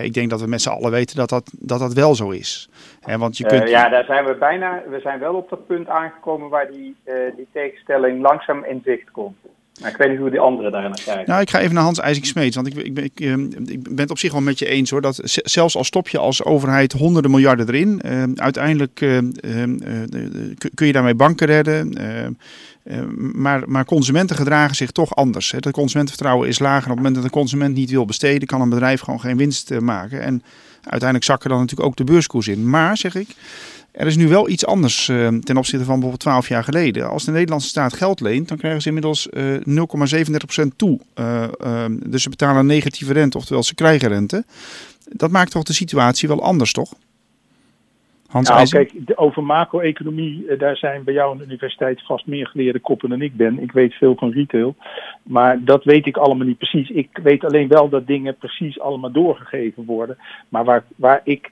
Ik 0.02 0.14
denk 0.14 0.30
dat 0.30 0.42
we 0.42 0.48
met 0.48 0.62
z'n 0.62 0.70
allen 0.70 0.92
weten 0.92 1.16
dat 1.16 1.30
dat, 1.30 1.52
dat, 1.60 1.80
dat 1.80 1.94
wel 1.94 2.16
zo 2.16 2.30
is. 2.30 2.70
want 3.18 3.38
je 3.38 3.46
kunt... 3.46 3.70
ja, 3.70 3.90
daar 3.90 4.06
zijn 4.06 4.26
we 4.26 4.36
bijna. 4.36 4.84
We 4.90 5.00
zijn 5.00 5.20
wel 5.20 5.34
op 5.34 5.50
dat 5.50 5.68
punt 5.68 5.88
aangekomen 5.88 6.50
waar 6.50 6.72
die, 6.72 6.96
die 7.36 7.48
tegenstelling 7.54 8.22
langzaam 8.22 8.64
in 8.64 8.82
zicht 8.84 9.12
komt. 9.12 9.38
Maar 9.82 9.90
ik 9.90 9.98
weet 9.98 10.10
niet 10.10 10.20
hoe 10.20 10.30
die 10.30 10.40
anderen 10.40 10.72
daar 10.72 10.82
naar 10.82 11.02
kijken. 11.06 11.24
Nou, 11.26 11.42
ik 11.42 11.50
ga 11.50 11.60
even 11.60 11.74
naar 11.74 11.84
Hans 11.84 12.00
IJsing 12.00 12.26
Smeets. 12.26 12.56
Want 12.56 12.68
ik, 12.68 12.76
ik, 12.76 13.00
ik, 13.00 13.20
ehm, 13.20 13.42
ik, 13.66 13.84
ben 13.84 13.98
het 13.98 14.12
op 14.12 14.18
zich 14.18 14.32
wel 14.32 14.42
met 14.42 14.60
je 14.60 14.66
eens 14.66 14.90
hoor. 14.90 15.02
Dat 15.02 15.20
zelfs 15.24 15.76
al 15.76 15.84
stop 15.84 16.08
je 16.10 16.18
als 16.18 16.44
overheid 16.44 16.92
honderden 16.92 17.32
miljarden 17.32 17.68
erin. 17.68 18.02
Uh, 18.06 18.24
uiteindelijk 18.36 19.02
uh, 19.02 19.18
kun 20.74 20.88
je 20.88 20.92
daarmee 20.92 21.16
banken 21.16 21.48
redden. 21.48 21.98
Maar, 23.34 23.64
maar 23.70 23.86
consumenten 23.86 24.36
gedragen 24.36 24.76
zich 24.76 24.92
toch 24.92 25.16
anders. 25.16 25.52
Het 25.52 25.72
consumentenvertrouwen 25.72 26.48
is 26.48 26.60
lager. 26.60 26.84
Op 26.84 26.88
het 26.88 26.96
moment 26.98 27.16
dat 27.16 27.24
een 27.24 27.30
consument 27.30 27.76
niet 27.76 27.90
wil 27.90 28.06
besteden, 28.06 28.48
kan 28.48 28.62
een 28.62 28.70
bedrijf 28.70 29.02
gewoon 29.02 29.20
geen 29.20 29.38
winst 29.38 29.80
maken. 29.80 30.22
En 30.22 30.44
uiteindelijk 30.82 31.24
zakken 31.24 31.50
dan 31.50 31.60
natuurlijk 31.60 31.88
ook 31.88 31.96
de 31.96 32.04
beurskoers 32.04 32.48
in. 32.48 32.70
Maar 32.70 32.98
zeg 32.98 33.16
ik. 33.16 33.28
Er 33.96 34.08
is 34.08 34.16
nu 34.16 34.28
wel 34.28 34.50
iets 34.50 34.66
anders 34.66 35.08
uh, 35.08 35.28
ten 35.28 35.58
opzichte 35.58 35.86
van 35.86 35.94
bijvoorbeeld 35.94 36.20
12 36.20 36.48
jaar 36.48 36.64
geleden. 36.64 37.10
Als 37.10 37.24
de 37.24 37.32
Nederlandse 37.32 37.68
staat 37.68 37.94
geld 37.94 38.20
leent, 38.20 38.48
dan 38.48 38.58
krijgen 38.58 38.82
ze 38.82 38.88
inmiddels 38.88 39.28
uh, 39.32 39.56
eh, 39.56 39.62
0,37% 40.62 40.68
toe. 40.76 41.00
Uh, 41.20 41.86
dus 42.06 42.24
ze 42.24 42.30
betalen 42.30 42.58
een 42.58 42.66
negatieve 42.66 43.14
rente, 43.14 43.38
oftewel 43.38 43.64
ze 43.64 43.76
krijgen 43.76 44.08
rente. 44.08 44.46
Dat 45.10 45.32
maakt 45.32 45.52
toch 45.52 45.64
de 45.64 45.74
situatie 45.74 46.28
wel 46.28 46.44
anders, 46.44 46.74
toch? 46.74 46.94
Hans 48.28 48.50
nou, 48.50 48.68
kijk, 48.68 48.92
over 49.16 49.44
macro-economie, 49.44 50.56
daar 50.58 50.78
zijn 50.78 51.04
bij 51.04 51.14
jou 51.14 51.32
aan 51.32 51.38
de 51.38 51.46
universiteit 51.46 52.06
vast 52.06 52.26
meer 52.26 52.48
geleerde 52.48 52.80
koppen 52.80 53.10
dan 53.10 53.22
ik 53.22 53.36
ben. 53.36 53.60
Ik 53.60 53.72
weet 53.72 53.94
veel 53.94 54.16
van 54.16 54.32
retail, 54.32 54.76
maar 55.24 55.64
dat 55.64 55.84
weet 55.84 56.06
ik 56.06 56.18
allemaal 56.18 56.48
niet 56.48 56.58
precies. 56.58 56.90
Ik 56.90 57.20
weet 57.24 57.46
alleen 57.46 57.68
wel 57.68 57.90
dat 57.90 58.08
dingen 58.08 58.38
precies 58.38 58.80
allemaal 58.80 59.12
doorgegeven 59.12 59.86
worden. 59.86 60.18
Maar 60.50 60.64
waar, 60.64 60.84
waar 60.96 61.22
ik 61.24 61.52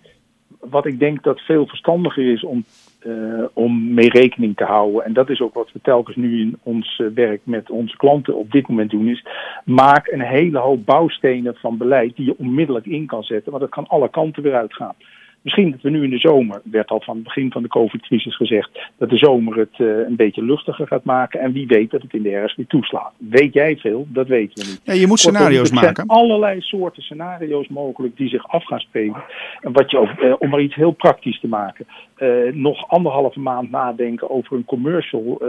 wat 0.69 0.85
ik 0.85 0.99
denk 0.99 1.23
dat 1.23 1.39
veel 1.39 1.67
verstandiger 1.67 2.31
is 2.31 2.43
om, 2.43 2.65
uh, 3.05 3.43
om 3.53 3.93
mee 3.93 4.09
rekening 4.09 4.55
te 4.55 4.63
houden. 4.63 5.05
En 5.05 5.13
dat 5.13 5.29
is 5.29 5.41
ook 5.41 5.53
wat 5.53 5.71
we 5.71 5.79
telkens 5.81 6.15
nu 6.15 6.39
in 6.39 6.59
ons 6.63 6.99
uh, 6.99 7.07
werk 7.13 7.41
met 7.43 7.69
onze 7.69 7.97
klanten 7.97 8.35
op 8.35 8.51
dit 8.51 8.67
moment 8.67 8.89
doen. 8.89 9.07
Is 9.07 9.25
maak 9.65 10.07
een 10.07 10.21
hele 10.21 10.57
hoop 10.57 10.85
bouwstenen 10.85 11.55
van 11.55 11.77
beleid 11.77 12.15
die 12.15 12.25
je 12.25 12.37
onmiddellijk 12.37 12.85
in 12.85 13.05
kan 13.05 13.23
zetten. 13.23 13.51
Want 13.51 13.63
dat 13.63 13.73
kan 13.73 13.87
alle 13.87 14.09
kanten 14.09 14.43
weer 14.43 14.55
uitgaan. 14.55 14.95
Misschien 15.43 15.71
dat 15.71 15.81
we 15.81 15.89
nu 15.89 16.03
in 16.03 16.09
de 16.09 16.19
zomer, 16.19 16.61
werd 16.63 16.89
al 16.89 17.01
van 17.01 17.15
het 17.15 17.23
begin 17.23 17.51
van 17.51 17.61
de 17.61 17.67
COVID-crisis 17.67 18.35
gezegd, 18.35 18.69
dat 18.97 19.09
de 19.09 19.17
zomer 19.17 19.57
het 19.57 19.77
uh, 19.77 19.87
een 19.87 20.15
beetje 20.15 20.43
luchtiger 20.43 20.87
gaat 20.87 21.03
maken. 21.03 21.39
En 21.39 21.51
wie 21.51 21.67
weet 21.67 21.91
dat 21.91 22.01
het 22.01 22.13
in 22.13 22.21
de 22.21 22.29
herfst 22.29 22.55
weer 22.55 22.67
toeslaat. 22.67 23.13
Weet 23.17 23.53
jij 23.53 23.77
veel? 23.77 24.07
Dat 24.09 24.27
weten 24.27 24.63
we 24.63 24.69
niet. 24.69 24.81
Ja, 24.83 24.93
je 24.93 25.07
moet 25.07 25.19
scenario's 25.19 25.71
maken. 25.71 25.89
Er 25.89 25.95
zijn 25.95 26.07
allerlei 26.07 26.61
soorten 26.61 27.03
scenario's 27.03 27.67
mogelijk 27.67 28.17
die 28.17 28.29
zich 28.29 28.47
af 28.47 28.65
gaan 28.65 28.79
spelen. 28.79 29.23
En 29.61 29.71
wat 29.71 29.91
je 29.91 30.11
uh, 30.21 30.33
om 30.39 30.49
maar 30.49 30.61
iets 30.61 30.75
heel 30.75 30.91
praktisch 30.91 31.39
te 31.39 31.47
maken. 31.47 31.85
Uh, 32.17 32.53
nog 32.53 32.87
anderhalve 32.89 33.39
maand 33.39 33.71
nadenken 33.71 34.29
over 34.29 34.57
een 34.57 34.65
commercial 34.65 35.41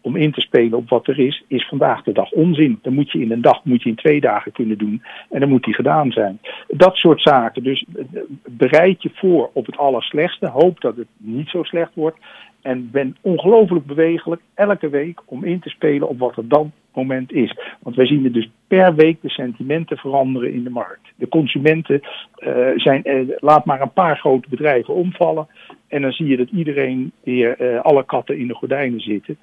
om 0.00 0.16
in 0.16 0.32
te 0.32 0.40
spelen 0.40 0.78
op 0.78 0.88
wat 0.88 1.06
er 1.06 1.18
is, 1.18 1.44
is 1.48 1.68
vandaag 1.68 2.02
de 2.02 2.12
dag 2.12 2.30
onzin. 2.30 2.78
Dan 2.82 2.94
moet 2.94 3.10
je 3.10 3.20
in 3.20 3.32
een 3.32 3.40
dag, 3.40 3.64
moet 3.64 3.82
je 3.82 3.88
in 3.88 3.94
twee 3.94 4.20
dagen 4.20 4.52
kunnen 4.52 4.78
doen. 4.78 5.02
En 5.30 5.40
dan 5.40 5.48
moet 5.48 5.64
die 5.64 5.74
gedaan 5.74 6.10
zijn. 6.10 6.38
Dat 6.68 6.96
soort 6.96 7.22
zaken. 7.22 7.62
Dus 7.62 7.84
bereid 8.50 9.02
je 9.02 9.10
voor 9.14 9.31
op 9.52 9.66
het 9.66 9.76
allerslechtste. 9.76 10.48
Hoop 10.48 10.80
dat 10.80 10.96
het 10.96 11.08
niet 11.16 11.48
zo 11.48 11.62
slecht 11.62 11.94
wordt. 11.94 12.18
En 12.62 12.90
ben 12.90 13.16
ongelooflijk 13.20 13.86
bewegelijk 13.86 14.42
elke 14.54 14.88
week 14.88 15.20
om 15.24 15.44
in 15.44 15.60
te 15.60 15.68
spelen 15.68 16.08
op 16.08 16.18
wat 16.18 16.36
er 16.36 16.48
dan 16.48 16.72
moment 16.94 17.32
is. 17.32 17.58
Want 17.82 17.96
wij 17.96 18.06
zien 18.06 18.24
er 18.24 18.32
dus 18.32 18.50
per 18.66 18.94
week 18.94 19.16
de 19.20 19.28
sentimenten 19.28 19.96
veranderen 19.96 20.52
in 20.52 20.64
de 20.64 20.70
markt. 20.70 21.12
De 21.16 21.28
consumenten 21.28 22.00
uh, 22.38 22.68
zijn, 22.76 23.02
uh, 23.04 23.36
laat 23.38 23.64
maar 23.64 23.80
een 23.80 23.92
paar 23.92 24.16
grote 24.16 24.48
bedrijven 24.48 24.94
omvallen. 24.94 25.46
En 25.88 26.02
dan 26.02 26.12
zie 26.12 26.26
je 26.26 26.36
dat 26.36 26.50
iedereen 26.50 27.12
weer 27.24 27.60
uh, 27.60 27.80
alle 27.80 28.04
katten 28.04 28.38
in 28.38 28.46
de 28.46 28.54
gordijnen 28.54 29.00
zitten. 29.00 29.38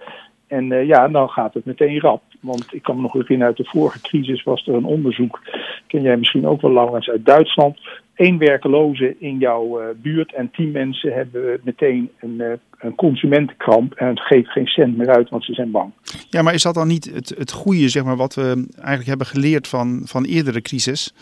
En 0.49 0.85
ja, 0.85 1.07
dan 1.07 1.29
gaat 1.29 1.53
het 1.53 1.65
meteen 1.65 1.99
rap. 1.99 2.21
Want 2.39 2.67
ik 2.71 2.83
kan 2.83 2.95
me 2.95 3.01
nog 3.01 3.13
herinneren 3.13 3.47
uit 3.47 3.57
de 3.57 3.71
vorige 3.71 4.01
crisis 4.01 4.43
was 4.43 4.67
er 4.67 4.73
een 4.73 4.85
onderzoek. 4.85 5.39
Ken 5.87 6.01
jij 6.01 6.17
misschien 6.17 6.47
ook 6.47 6.61
wel, 6.61 6.73
Laurens, 6.73 7.09
uit 7.09 7.25
Duitsland 7.25 7.77
één 8.19 8.37
werkeloze 8.37 9.15
in 9.19 9.37
jouw 9.37 9.81
uh, 9.81 9.87
buurt 10.01 10.33
en 10.33 10.51
tien 10.51 10.71
mensen 10.71 11.13
hebben 11.13 11.59
meteen 11.63 12.09
een, 12.19 12.35
uh, 12.37 12.51
een 12.79 12.95
consumentenkramp 12.95 13.93
en 13.93 14.07
het 14.07 14.19
geeft 14.19 14.49
geen 14.49 14.67
cent 14.67 14.97
meer 14.97 15.09
uit, 15.09 15.29
want 15.29 15.45
ze 15.45 15.53
zijn 15.53 15.71
bang. 15.71 15.91
Ja, 16.29 16.41
maar 16.41 16.53
is 16.53 16.63
dat 16.63 16.73
dan 16.73 16.87
niet 16.87 17.13
het, 17.13 17.33
het 17.37 17.51
goede, 17.51 17.89
zeg 17.89 18.03
maar, 18.03 18.15
wat 18.15 18.35
we 18.35 18.67
eigenlijk 18.75 19.07
hebben 19.07 19.27
geleerd 19.27 19.67
van, 19.67 20.01
van 20.03 20.23
eerdere 20.23 20.61
crisis? 20.61 21.13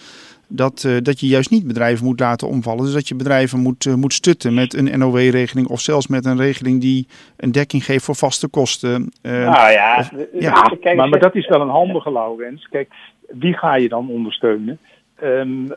Dat, 0.47 0.83
uh, 0.87 0.97
dat 1.01 1.19
je 1.19 1.27
juist 1.27 1.51
niet 1.51 1.67
bedrijven 1.67 2.05
moet 2.05 2.19
laten 2.19 2.47
omvallen. 2.47 2.83
Dus 2.83 2.93
dat 2.93 3.07
je 3.07 3.15
bedrijven 3.15 3.59
moet, 3.59 3.95
moet 3.95 4.13
stutten 4.13 4.53
met 4.53 4.73
een 4.73 4.99
NOW-regeling 4.99 5.67
of 5.67 5.79
zelfs 5.79 6.07
met 6.07 6.25
een 6.25 6.37
regeling 6.37 6.81
die 6.81 7.07
een 7.37 7.51
dekking 7.51 7.85
geeft 7.85 8.05
voor 8.05 8.15
vaste 8.15 8.47
kosten. 8.47 9.11
nou 9.21 9.71
ja, 9.71 9.97
of, 9.97 10.11
ja. 10.33 10.71
maar, 10.95 11.09
maar 11.09 11.19
dat 11.19 11.35
is 11.35 11.47
wel 11.47 11.61
een 11.61 11.69
handige, 11.69 12.11
Laurens. 12.11 12.67
Kijk, 12.67 12.89
wie 13.27 13.53
ga 13.53 13.75
je 13.75 13.89
dan 13.89 14.09
ondersteunen? 14.09 14.79
Um, 15.23 15.67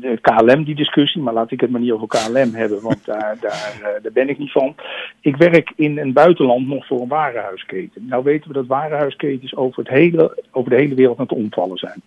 de 0.00 0.18
KLM, 0.20 0.64
die 0.64 0.74
discussie, 0.74 1.22
maar 1.22 1.34
laat 1.34 1.50
ik 1.50 1.60
het 1.60 1.70
maar 1.70 1.80
niet 1.80 1.92
over 1.92 2.06
KLM 2.06 2.54
hebben, 2.54 2.82
want 2.82 3.04
daar, 3.04 3.36
daar, 3.40 3.78
uh, 3.80 4.02
daar 4.02 4.12
ben 4.12 4.28
ik 4.28 4.38
niet 4.38 4.52
van. 4.52 4.74
Ik 5.20 5.36
werk 5.36 5.72
in 5.76 5.98
een 5.98 6.12
buitenland 6.12 6.66
nog 6.66 6.86
voor 6.86 7.00
een 7.00 7.08
warenhuisketen. 7.08 8.06
Nou 8.06 8.24
weten 8.24 8.48
we 8.48 8.54
dat 8.54 8.66
warenhuisketens 8.66 9.56
over, 9.56 9.78
het 9.82 9.92
hele, 9.92 10.42
over 10.50 10.70
de 10.70 10.76
hele 10.76 10.94
wereld 10.94 11.18
aan 11.18 11.26
het 11.28 11.36
omvallen 11.36 11.78
zijn. 11.78 12.02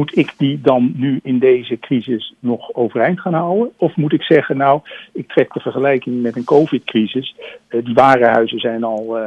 Moet 0.00 0.16
ik 0.16 0.34
die 0.36 0.60
dan 0.60 0.92
nu 0.96 1.20
in 1.22 1.38
deze 1.38 1.78
crisis 1.78 2.34
nog 2.38 2.74
overeind 2.74 3.20
gaan 3.20 3.34
houden? 3.34 3.72
Of 3.76 3.96
moet 3.96 4.12
ik 4.12 4.22
zeggen, 4.22 4.56
nou, 4.56 4.80
ik 5.12 5.28
trek 5.28 5.52
de 5.52 5.60
vergelijking 5.60 6.22
met 6.22 6.36
een 6.36 6.44
COVID-crisis. 6.44 7.36
Uh, 7.68 7.84
die 7.84 7.94
warenhuizen 7.94 8.58
zijn 8.58 8.84
al 8.84 9.18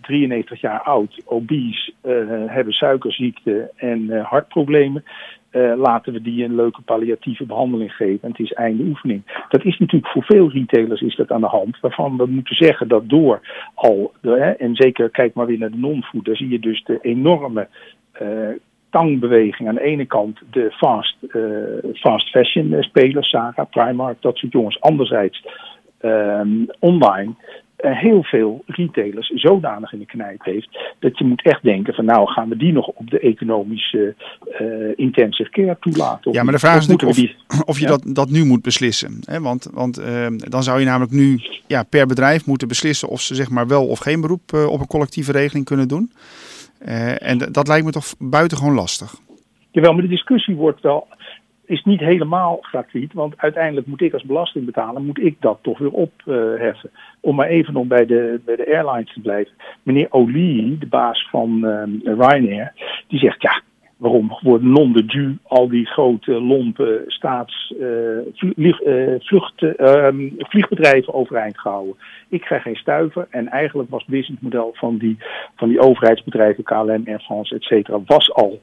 93 0.00 0.60
jaar 0.60 0.80
oud, 0.80 1.22
obese, 1.24 1.92
uh, 2.04 2.12
hebben 2.46 2.72
suikerziekte 2.72 3.70
en 3.76 4.00
uh, 4.00 4.24
hartproblemen. 4.24 5.04
Uh, 5.52 5.72
laten 5.76 6.12
we 6.12 6.22
die 6.22 6.44
een 6.44 6.54
leuke 6.54 6.80
palliatieve 6.80 7.44
behandeling 7.44 7.92
geven. 7.92 8.22
En 8.22 8.30
het 8.30 8.40
is 8.40 8.52
einde 8.52 8.82
oefening. 8.82 9.44
Dat 9.48 9.64
is 9.64 9.78
natuurlijk 9.78 10.12
voor 10.12 10.24
veel 10.24 10.50
retailers 10.50 11.00
is 11.00 11.16
dat 11.16 11.30
aan 11.30 11.40
de 11.40 11.46
hand. 11.46 11.80
Waarvan 11.80 12.16
we 12.16 12.26
moeten 12.26 12.56
zeggen 12.56 12.88
dat 12.88 13.08
door 13.08 13.40
al, 13.74 14.12
hè, 14.20 14.50
en 14.50 14.74
zeker 14.74 15.10
kijk 15.10 15.34
maar 15.34 15.46
weer 15.46 15.58
naar 15.58 15.70
de 15.70 15.76
non-food, 15.76 16.24
daar 16.24 16.36
zie 16.36 16.48
je 16.48 16.58
dus 16.58 16.84
de 16.84 16.98
enorme 17.02 17.68
tangbeweging. 18.90 19.68
Aan 19.68 19.74
de 19.74 19.80
ene 19.80 20.06
kant 20.06 20.38
de 20.50 20.70
fast, 20.70 21.16
fast 21.94 22.30
fashion 22.30 22.76
spelers, 22.80 23.30
Zara, 23.30 23.64
Primark, 23.64 24.22
dat 24.22 24.36
soort 24.36 24.52
jongens. 24.52 24.80
Anderzijds 24.80 25.44
um, 26.00 26.66
online 26.78 27.34
uh, 27.84 27.98
heel 27.98 28.22
veel 28.22 28.62
retailers 28.66 29.28
zodanig 29.28 29.92
in 29.92 29.98
de 29.98 30.06
knijp 30.06 30.44
heeft. 30.44 30.78
Dat 30.98 31.18
je 31.18 31.24
moet 31.24 31.42
echt 31.42 31.62
denken 31.62 31.94
van 31.94 32.04
nou 32.04 32.28
gaan 32.28 32.48
we 32.48 32.56
die 32.56 32.72
nog 32.72 32.86
op 32.86 33.10
de 33.10 33.18
economische 33.20 34.14
uh, 34.60 34.92
intensive 34.96 35.50
care 35.50 35.76
toelaten. 35.80 36.32
Ja, 36.32 36.42
maar 36.42 36.52
de 36.52 36.58
vraag 36.58 36.78
is 36.78 36.86
natuurlijk 36.86 37.18
of, 37.48 37.64
of 37.64 37.78
je 37.78 37.86
dat, 37.86 38.02
dat 38.06 38.30
nu 38.30 38.44
moet 38.44 38.62
beslissen. 38.62 39.20
Hè? 39.24 39.40
Want, 39.40 39.70
want 39.72 40.00
uh, 40.00 40.26
dan 40.28 40.62
zou 40.62 40.78
je 40.78 40.86
namelijk 40.86 41.12
nu 41.12 41.40
ja, 41.66 41.82
per 41.82 42.06
bedrijf 42.06 42.46
moeten 42.46 42.68
beslissen 42.68 43.08
of 43.08 43.20
ze 43.20 43.34
zeg 43.34 43.50
maar 43.50 43.66
wel 43.66 43.86
of 43.86 43.98
geen 43.98 44.20
beroep 44.20 44.52
op 44.52 44.80
een 44.80 44.86
collectieve 44.86 45.32
regeling 45.32 45.64
kunnen 45.64 45.88
doen. 45.88 46.12
En 47.18 47.38
dat 47.38 47.68
lijkt 47.68 47.84
me 47.84 47.90
toch 47.90 48.14
buitengewoon 48.18 48.74
lastig. 48.74 49.14
Jawel, 49.70 49.92
maar 49.92 50.02
de 50.02 50.08
discussie 50.08 50.54
wordt 50.54 50.80
wel 50.80 51.06
is 51.68 51.84
niet 51.84 52.00
helemaal 52.00 52.58
gratuit, 52.60 53.12
want 53.12 53.34
uiteindelijk 53.36 53.86
moet 53.86 54.00
ik 54.00 54.12
als 54.12 54.22
belastingbetaler 54.22 55.02
moet 55.02 55.20
ik 55.20 55.36
dat 55.40 55.58
toch 55.62 55.78
weer 55.78 55.90
opheffen. 55.90 56.90
Om 57.20 57.34
maar 57.36 57.48
even 57.48 57.72
nog 57.72 57.86
bij 57.86 58.06
de, 58.06 58.40
bij 58.44 58.56
de 58.56 58.66
airlines 58.66 59.12
te 59.12 59.20
blijven. 59.20 59.52
Meneer 59.82 60.06
Oli, 60.10 60.78
de 60.78 60.86
baas 60.86 61.28
van 61.30 61.60
uh, 61.64 61.82
Ryanair, 62.04 62.72
die 63.08 63.18
zegt 63.18 63.42
ja, 63.42 63.60
waarom 63.98 64.38
worden 64.40 64.72
non 64.72 64.92
de 64.92 65.04
du 65.04 65.38
al 65.42 65.68
die 65.68 65.86
grote 65.86 66.32
lompe 66.32 67.04
staats 67.06 67.74
uh, 67.80 68.18
vlieg, 68.34 68.82
uh, 68.82 69.14
vlucht, 69.18 69.62
uh, 69.62 70.08
vliegbedrijven 70.38 71.14
overeind 71.14 71.58
gehouden. 71.58 71.96
Ik 72.28 72.40
krijg 72.40 72.62
geen 72.62 72.76
stuiver 72.76 73.26
en 73.30 73.48
eigenlijk 73.48 73.90
was 73.90 74.00
het 74.00 74.10
businessmodel 74.10 74.70
van 74.74 74.96
die, 74.96 75.16
van 75.56 75.68
die 75.68 75.80
overheidsbedrijven, 75.80 76.64
KLM, 76.64 77.02
Air 77.06 77.20
France, 77.20 77.54
et 77.54 77.62
cetera, 77.62 78.00
was 78.06 78.32
al 78.32 78.60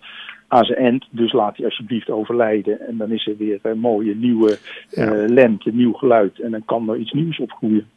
aan 0.47 0.65
zijn 0.65 0.79
end. 0.79 1.05
Dus 1.09 1.31
laat 1.31 1.57
hij 1.57 1.65
alsjeblieft 1.65 2.09
overlijden 2.09 2.79
en 2.87 2.97
dan 2.97 3.11
is 3.11 3.27
er 3.27 3.37
weer 3.37 3.59
een 3.61 3.79
mooie 3.79 4.15
nieuwe 4.15 4.57
ja. 4.89 5.25
lente, 5.27 5.71
nieuw 5.73 5.93
geluid 5.93 6.39
en 6.39 6.51
dan 6.51 6.65
kan 6.65 6.89
er 6.89 6.97
iets 6.97 7.11
nieuws 7.11 7.39
opgroeien. 7.39 7.87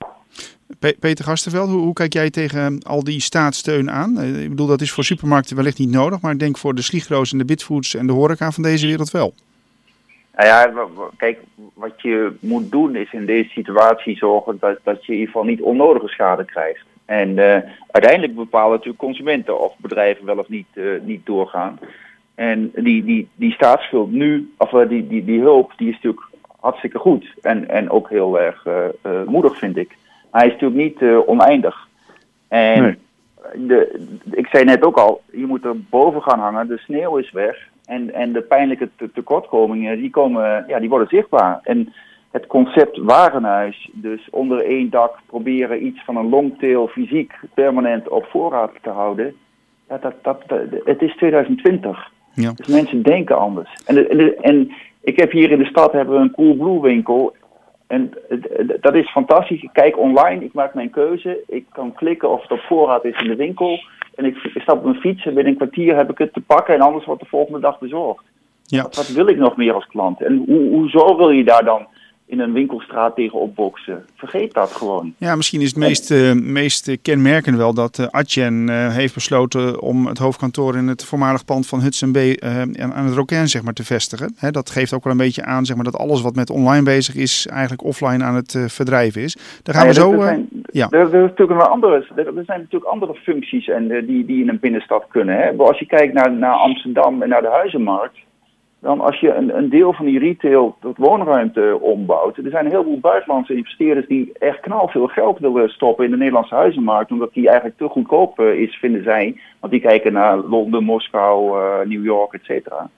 Peter 0.78 1.24
Gasterveld, 1.24 1.70
hoe, 1.70 1.80
hoe, 1.80 1.92
kijk 1.92 2.12
jij 2.12 2.30
tegen 2.30 2.82
al 2.82 3.04
die 3.04 3.20
staatssteun 3.20 3.90
aan? 3.90 4.22
Ik 4.22 4.48
bedoel, 4.48 4.66
dat 4.66 4.80
is 4.80 4.92
voor 4.92 5.04
supermarkten 5.04 5.56
wellicht 5.56 5.78
niet 5.78 5.90
nodig, 5.90 6.20
maar 6.20 6.32
ik 6.32 6.38
denk 6.38 6.58
voor 6.58 6.74
de 6.74 6.82
Sligro's 6.82 7.32
en 7.32 7.38
de 7.38 7.44
Bitfoods 7.44 7.94
en 7.94 8.06
de 8.06 8.12
horeca 8.12 8.50
van 8.50 8.62
deze 8.62 8.86
wereld 8.86 9.10
wel. 9.10 9.34
Nou 10.36 10.48
ja, 10.48 10.72
kijk, 11.16 11.38
wat 11.74 12.02
je 12.02 12.32
moet 12.40 12.70
doen 12.70 12.96
is 12.96 13.12
in 13.12 13.26
deze 13.26 13.48
situatie 13.48 14.16
zorgen 14.16 14.56
dat, 14.60 14.78
dat 14.82 15.04
je 15.04 15.12
in 15.12 15.18
ieder 15.18 15.32
geval 15.32 15.48
niet 15.48 15.60
onnodige 15.60 16.08
schade 16.08 16.44
krijgt. 16.44 16.84
En 17.04 17.28
uh, 17.28 17.56
uiteindelijk 17.90 18.34
bepalen 18.34 18.70
natuurlijk 18.70 18.98
consumenten 18.98 19.60
of 19.60 19.74
bedrijven 19.78 20.24
wel 20.24 20.38
of 20.38 20.48
niet, 20.48 20.66
uh, 20.74 21.00
niet 21.02 21.26
doorgaan. 21.26 21.78
En 22.34 22.70
die, 22.74 23.04
die, 23.04 23.28
die 23.34 23.52
staatsschuld 23.52 24.10
nu, 24.10 24.52
of 24.56 24.70
die, 24.70 25.06
die, 25.06 25.24
die 25.24 25.40
hulp, 25.40 25.72
die 25.76 25.88
is 25.88 25.94
natuurlijk 25.94 26.26
hartstikke 26.60 26.98
goed. 26.98 27.34
En, 27.42 27.68
en 27.68 27.90
ook 27.90 28.08
heel 28.08 28.40
erg 28.40 28.66
moedig, 29.26 29.58
vind 29.58 29.76
ik. 29.76 29.96
Maar 30.30 30.40
hij 30.40 30.50
is 30.50 30.60
natuurlijk 30.60 30.82
niet 30.82 31.00
uh, 31.00 31.28
oneindig. 31.28 31.88
En 32.48 32.82
nee. 32.82 33.66
de, 33.66 34.06
ik 34.30 34.46
zei 34.46 34.64
net 34.64 34.84
ook 34.84 34.96
al, 34.96 35.20
je 35.32 35.46
moet 35.46 35.64
er 35.64 35.80
boven 35.80 36.22
gaan 36.22 36.40
hangen. 36.40 36.68
De 36.68 36.78
sneeuw 36.78 37.16
is 37.16 37.30
weg. 37.30 37.68
En, 37.84 38.14
en 38.14 38.32
de 38.32 38.40
pijnlijke 38.42 38.88
te 38.96 39.10
tekortkomingen, 39.12 39.98
die, 39.98 40.10
komen, 40.10 40.64
ja, 40.66 40.78
die 40.78 40.88
worden 40.88 41.08
zichtbaar. 41.08 41.60
En 41.62 41.92
het 42.30 42.46
concept 42.46 42.98
warenhuis, 42.98 43.90
dus 43.92 44.28
onder 44.30 44.64
één 44.64 44.90
dak 44.90 45.18
proberen 45.26 45.86
iets 45.86 46.04
van 46.04 46.16
een 46.16 46.28
longtail 46.28 46.88
fysiek 46.88 47.32
permanent 47.54 48.08
op 48.08 48.24
voorraad 48.24 48.70
te 48.82 48.90
houden. 48.90 49.36
Ja, 49.88 49.98
dat, 49.98 50.14
dat, 50.22 50.42
dat, 50.46 50.60
het 50.84 51.02
is 51.02 51.16
2020. 51.16 52.10
Ja. 52.32 52.52
Dus 52.52 52.66
mensen 52.66 53.02
denken 53.02 53.38
anders. 53.38 53.82
En, 53.86 54.08
en, 54.10 54.36
en 54.42 54.72
ik 55.00 55.18
heb 55.18 55.30
hier 55.30 55.50
in 55.50 55.58
de 55.58 55.64
stad 55.64 55.92
hebben 55.92 56.14
we 56.14 56.20
een 56.20 56.30
Coolblue 56.30 56.80
winkel. 56.80 57.34
En 57.88 58.10
dat 58.80 58.94
is 58.94 59.10
fantastisch. 59.10 59.62
Ik 59.62 59.72
kijk 59.72 59.98
online, 59.98 60.44
ik 60.44 60.52
maak 60.52 60.74
mijn 60.74 60.90
keuze. 60.90 61.38
Ik 61.46 61.66
kan 61.72 61.92
klikken 61.92 62.30
of 62.30 62.42
het 62.42 62.50
op 62.50 62.60
voorraad 62.60 63.04
is 63.04 63.20
in 63.20 63.28
de 63.28 63.36
winkel. 63.36 63.80
En 64.14 64.24
ik, 64.24 64.36
stap 64.54 64.76
op 64.76 64.84
mijn 64.84 65.00
fiets 65.00 65.24
en 65.24 65.34
binnen 65.34 65.52
een 65.52 65.58
kwartier 65.58 65.96
heb 65.96 66.10
ik 66.10 66.18
het 66.18 66.32
te 66.32 66.40
pakken. 66.40 66.74
En 66.74 66.80
anders 66.80 67.04
wordt 67.04 67.22
de 67.22 67.28
volgende 67.28 67.60
dag 67.60 67.78
bezorgd. 67.78 68.24
Ja. 68.62 68.82
Wat, 68.82 68.96
wat, 68.96 69.08
wil 69.08 69.28
ik 69.28 69.36
nog 69.36 69.56
meer 69.56 69.74
als 69.74 69.86
klant? 69.86 70.22
En 70.22 70.44
hoe, 70.46 70.68
hoezo 70.68 71.16
wil 71.16 71.30
je 71.30 71.44
daar 71.44 71.64
dan 71.64 71.86
in 72.28 72.40
een 72.40 72.52
winkelstraat 72.52 73.14
tegen 73.14 73.38
opboksen. 73.38 74.04
Vergeet 74.14 74.54
dat 74.54 74.72
gewoon. 74.72 75.14
Ja, 75.18 75.36
misschien 75.36 75.60
is 75.60 75.68
het 75.68 75.76
meest, 75.76 76.10
uh, 76.10 76.32
meest 76.32 77.02
kenmerkend 77.02 77.56
wel 77.56 77.74
dat 77.74 77.98
uh, 77.98 78.06
Adyen 78.06 78.68
uh, 78.68 78.94
heeft 78.94 79.14
besloten 79.14 79.80
om 79.80 80.06
het 80.06 80.18
hoofdkantoor 80.18 80.76
in 80.76 80.88
het 80.88 81.04
voormalig 81.04 81.44
pand 81.44 81.66
van 81.66 81.80
Hudson 81.80 82.12
Bay 82.12 82.38
aan 82.78 83.04
het 83.04 83.14
Rokin 83.14 83.48
zeg 83.48 83.62
maar, 83.62 83.72
te 83.72 83.84
vestigen. 83.84 84.34
Hè, 84.36 84.50
dat 84.50 84.70
geeft 84.70 84.94
ook 84.94 85.04
wel 85.04 85.12
een 85.12 85.18
beetje 85.18 85.44
aan 85.44 85.64
zeg 85.64 85.76
maar, 85.76 85.84
dat 85.84 85.98
alles 85.98 86.22
wat 86.22 86.34
met 86.34 86.50
online 86.50 86.84
bezig 86.84 87.14
is 87.14 87.46
eigenlijk 87.46 87.84
offline 87.84 88.24
aan 88.24 88.34
het 88.34 88.64
verdrijven 88.66 89.22
is. 89.22 89.36
Daar 89.62 89.74
gaan 89.74 89.84
ja, 89.84 89.90
we 89.90 90.00
zo... 90.00 90.12
Er 90.12 90.22
zijn, 90.22 90.48
ja. 90.72 90.88
er, 90.90 91.14
er, 91.14 91.22
natuurlijk 91.22 91.60
een 91.60 91.66
andere, 91.66 92.06
er, 92.16 92.26
er 92.26 92.44
zijn 92.44 92.60
natuurlijk 92.60 92.90
andere 92.90 93.14
functies 93.14 93.68
en, 93.68 93.88
die, 94.06 94.24
die 94.24 94.42
in 94.42 94.48
een 94.48 94.60
binnenstad 94.60 95.06
kunnen. 95.08 95.36
Hè. 95.36 95.52
Als 95.56 95.78
je 95.78 95.86
kijkt 95.86 96.14
naar, 96.14 96.32
naar 96.32 96.54
Amsterdam 96.54 97.22
en 97.22 97.28
naar 97.28 97.42
de 97.42 97.50
huizenmarkt 97.50 98.18
dan 98.80 99.00
als 99.00 99.20
je 99.20 99.34
een, 99.34 99.56
een 99.56 99.68
deel 99.68 99.92
van 99.92 100.06
die 100.06 100.18
retail 100.18 100.76
tot 100.80 100.96
woonruimte 100.96 101.78
ombouwt. 101.80 102.36
Er 102.36 102.50
zijn 102.50 102.64
een 102.64 102.70
heleboel 102.70 103.00
buitenlandse 103.00 103.54
investeerders 103.54 104.06
die 104.06 104.32
echt 104.38 104.60
knal 104.60 104.88
veel 104.88 105.06
geld 105.06 105.38
willen 105.38 105.68
stoppen 105.68 106.04
in 106.04 106.10
de 106.10 106.16
Nederlandse 106.16 106.54
huizenmarkt. 106.54 107.10
Omdat 107.10 107.32
die 107.32 107.46
eigenlijk 107.46 107.78
te 107.78 107.88
goedkoop 107.88 108.40
uh, 108.40 108.60
is, 108.60 108.76
vinden 108.76 109.02
zij. 109.02 109.40
Want 109.60 109.72
die 109.72 109.82
kijken 109.82 110.12
naar 110.12 110.36
Londen, 110.36 110.84
Moskou, 110.84 111.58
uh, 111.58 111.88
New 111.88 112.04
York, 112.04 112.32
et 112.32 112.44
cetera. 112.44 112.90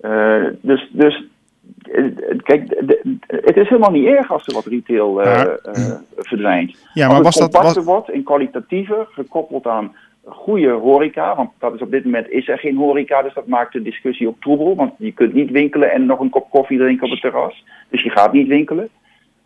Uh, 0.00 0.44
dus, 0.60 0.88
dus 0.92 1.24
kijk, 2.42 2.68
het 3.26 3.56
is 3.56 3.68
helemaal 3.68 3.90
niet 3.90 4.06
erg 4.06 4.32
als 4.32 4.46
er 4.46 4.54
wat 4.54 4.66
retail 4.66 5.20
verdwijnt. 6.16 6.88
Ja, 6.94 7.08
maar 7.08 7.24
als 7.24 7.34
het 7.34 7.52
was 7.52 7.64
dat 7.64 7.74
was... 7.74 7.84
wordt 7.84 8.10
en 8.10 8.22
kwalitatiever, 8.22 9.06
gekoppeld 9.10 9.66
aan 9.66 9.94
goede 10.26 10.70
horeca, 10.70 11.36
want 11.36 11.50
dat 11.58 11.74
is 11.74 11.80
op 11.80 11.90
dit 11.90 12.04
moment 12.04 12.30
is 12.30 12.48
er 12.48 12.58
geen 12.58 12.76
horeca, 12.76 13.22
dus 13.22 13.34
dat 13.34 13.46
maakt 13.46 13.72
de 13.72 13.82
discussie 13.82 14.28
ook 14.28 14.40
troebel, 14.40 14.76
want 14.76 14.92
je 14.98 15.12
kunt 15.12 15.32
niet 15.32 15.50
winkelen 15.50 15.92
en 15.92 16.06
nog 16.06 16.20
een 16.20 16.30
kop 16.30 16.50
koffie 16.50 16.78
drinken 16.78 17.04
op 17.04 17.10
het 17.10 17.20
terras, 17.20 17.64
dus 17.88 18.02
je 18.02 18.10
gaat 18.10 18.32
niet 18.32 18.48
winkelen. 18.48 18.88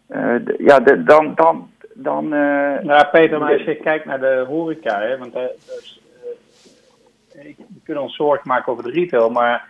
Uh, 0.09 0.35
ja, 0.59 0.81
de, 0.81 1.03
dan, 1.03 1.33
dan, 1.35 1.71
dan. 1.95 2.25
Uh, 2.25 2.79
nou, 2.81 3.07
Peter, 3.11 3.39
maar 3.39 3.53
als 3.53 3.63
je 3.63 3.77
kijkt 3.77 4.05
naar 4.05 4.21
de 4.21 4.45
horeca, 4.49 5.01
hè, 5.01 5.19
want 5.19 5.35
uh, 5.35 5.43
dus, 5.67 6.01
we 7.33 7.81
kunnen 7.85 8.03
ons 8.03 8.17
zorgen 8.17 8.49
maken 8.49 8.73
over 8.73 8.85
de 8.85 8.91
retail, 8.91 9.31
maar 9.31 9.69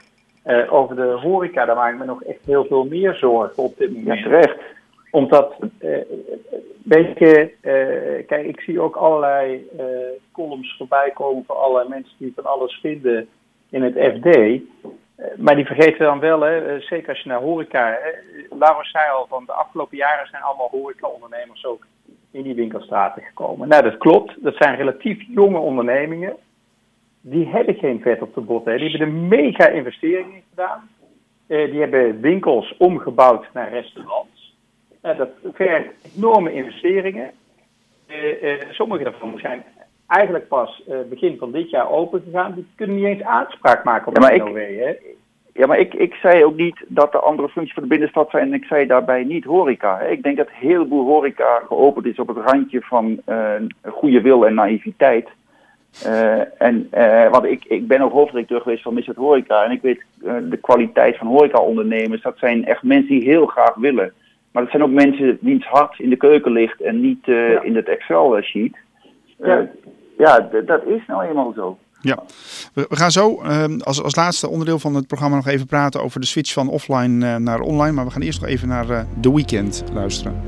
over 0.69 0.97
de 0.97 1.19
horeca, 1.23 1.65
daar 1.65 1.77
maak 1.77 1.93
ik 1.93 1.99
me 1.99 2.05
nog 2.05 2.23
echt 2.23 2.39
heel 2.45 2.65
veel 2.65 2.85
meer 2.85 3.15
zorgen 3.15 3.63
op 3.63 3.79
dit 3.79 3.95
moment. 3.95 4.19
Ja, 4.19 4.25
terecht 4.25 4.57
omdat, 5.11 5.57
uh, 5.81 5.99
weet 6.85 7.19
je, 7.19 7.53
uh, 7.63 8.27
kijk, 8.27 8.47
ik 8.47 8.61
zie 8.61 8.81
ook 8.81 8.97
allerlei 8.97 9.69
uh, 9.79 9.85
columns 10.33 10.77
voorbij 10.77 11.11
komen 11.15 11.45
van 11.47 11.57
allerlei 11.57 11.89
mensen 11.89 12.15
die 12.19 12.33
van 12.35 12.45
alles 12.45 12.79
vinden 12.83 13.29
in 13.71 13.83
het 13.83 13.95
FD. 13.95 14.61
maar 15.37 15.57
die 15.57 15.67
vergeten 15.67 15.99
dan 15.99 16.21
wel, 16.21 16.41
hè, 16.41 16.81
zeker 16.81 17.09
als 17.09 17.21
je 17.23 17.29
naar 17.29 17.41
horeca. 17.41 17.99
Hè, 18.01 18.11
zei 18.83 19.11
al, 19.11 19.27
van 19.29 19.45
de 19.47 19.53
afgelopen 19.53 19.97
jaren 19.97 20.27
zijn 20.27 20.43
allemaal 20.43 20.69
horeca-ondernemers 20.71 21.67
ook 21.67 21.87
in 22.31 22.43
die 22.43 22.55
winkelstraten 22.55 23.23
gekomen. 23.23 23.69
Nou, 23.69 23.83
dat 23.83 23.99
klopt. 23.99 24.43
Dat 24.43 24.55
zijn 24.57 24.77
relatief 24.77 25.25
jonge 25.29 25.59
ondernemingen. 25.59 26.37
Die 27.21 27.49
hebben 27.49 27.75
geen 27.75 28.01
vet 28.01 28.23
op 28.23 28.35
de 28.35 28.41
bot. 28.41 28.65
Hè. 28.65 28.77
Die 28.77 28.91
hebben 28.91 29.09
er 29.09 29.15
mega 29.15 29.69
investeringen 29.69 30.43
gedaan. 30.49 30.89
die 31.47 31.81
hebben 31.81 32.21
winkels 32.21 32.77
omgebouwd 32.77 33.47
naar 33.53 33.71
restaurants. 33.71 34.40
Uh, 35.03 35.19
dat 35.19 35.29
vergt 35.53 35.89
enorme 36.17 36.53
investeringen. 36.53 37.31
Uh, 38.09 38.53
sommige 38.71 39.05
daarvan 39.05 39.39
zijn 39.39 39.63
eigenlijk 40.07 40.49
pas 40.49 40.83
begin 41.09 41.39
van 41.39 41.53
dit 41.53 41.71
jaar 41.71 41.91
open 41.91 42.23
gegaan. 42.25 42.55
Die 42.55 42.67
kunnen 42.77 42.97
niet 42.97 43.05
eens 43.05 43.23
aanspraak 43.23 43.85
maken 43.85 44.07
op 44.07 44.23
ja, 44.23 44.29
de 44.29 44.37
NOW. 44.37 44.57
Hè? 44.57 44.97
Ja, 45.53 45.67
maar 45.67 45.79
ik, 45.79 45.95
ik 45.95 46.15
zei 46.15 46.45
ook 46.45 46.57
niet 46.57 46.85
dat 46.89 47.15
er 47.15 47.21
andere 47.21 47.49
functies 47.49 47.75
voor 47.75 47.83
de 47.83 47.89
binnenstad 47.89 48.31
zijn. 48.31 48.47
En 48.47 48.55
ik 48.55 48.65
zei 48.65 48.87
daarbij 48.87 49.25
niet 49.25 49.45
horeca. 49.45 49.99
Hè. 49.99 50.09
Ik 50.09 50.23
denk 50.23 50.37
dat 50.37 50.49
heel 50.51 50.69
heleboel 50.69 51.05
horeca 51.05 51.63
geopend 51.67 52.07
is 52.07 52.19
op 52.19 52.29
het 52.29 52.37
randje 52.37 52.81
van 52.81 53.23
goede 53.83 54.21
wil 54.21 54.47
en 54.47 54.55
naïviteit. 54.55 55.29
En, 56.59 56.89
want 57.31 57.45
ik, 57.45 57.65
ik 57.65 57.87
ben 57.87 58.01
ook 58.01 58.13
hoofddirecteur 58.13 58.61
geweest 58.61 58.83
van 58.83 58.95
Misset 58.95 59.17
Horeca. 59.17 59.65
En 59.65 59.71
ik 59.71 59.83
weet 59.83 60.03
de 60.51 60.59
kwaliteit 60.61 61.17
van 61.17 61.27
horeca-ondernemers. 61.27 62.23
Dat 62.23 62.39
zijn 62.39 62.65
echt 62.67 62.83
mensen 62.83 63.19
die 63.19 63.29
heel 63.29 63.47
graag 63.47 63.75
willen. 63.75 64.13
Maar 64.51 64.63
het 64.63 64.71
zijn 64.71 64.83
ook 64.83 64.91
mensen 64.91 65.39
wiens 65.41 65.67
hart 65.67 65.99
in 65.99 66.11
de 66.11 66.17
keuken 66.17 66.53
ligt 66.53 66.81
en 66.81 67.01
niet 67.01 67.27
uh, 67.27 67.53
ja. 67.53 67.63
in 67.63 67.77
het 67.77 67.89
Excel-sheet. 67.89 68.77
Uh, 69.41 69.47
ja, 69.47 69.69
ja 70.19 70.49
dat 70.67 70.87
is 70.87 71.07
nou 71.07 71.25
eenmaal 71.25 71.53
zo. 71.57 71.79
Ja, 72.03 72.23
we, 72.75 72.87
gaan 72.89 73.11
zo 73.11 73.43
uh, 73.43 73.65
als, 73.79 74.03
als 74.03 74.17
laatste 74.17 74.49
onderdeel 74.49 74.79
van 74.79 74.95
het 74.95 75.07
programma 75.07 75.37
nog 75.37 75.47
even 75.47 75.67
praten 75.67 76.03
over 76.03 76.21
de 76.21 76.27
switch 76.27 76.53
van 76.53 76.69
offline 76.69 77.27
uh, 77.27 77.37
naar 77.37 77.61
online. 77.61 77.93
Maar 77.93 78.05
we 78.05 78.11
gaan 78.11 78.23
eerst 78.23 78.41
nog 78.41 78.51
even 78.51 78.69
naar 78.69 78.91
uh, 78.91 79.01
The 79.21 79.35
Weekend 79.35 79.85
luisteren. 79.93 80.41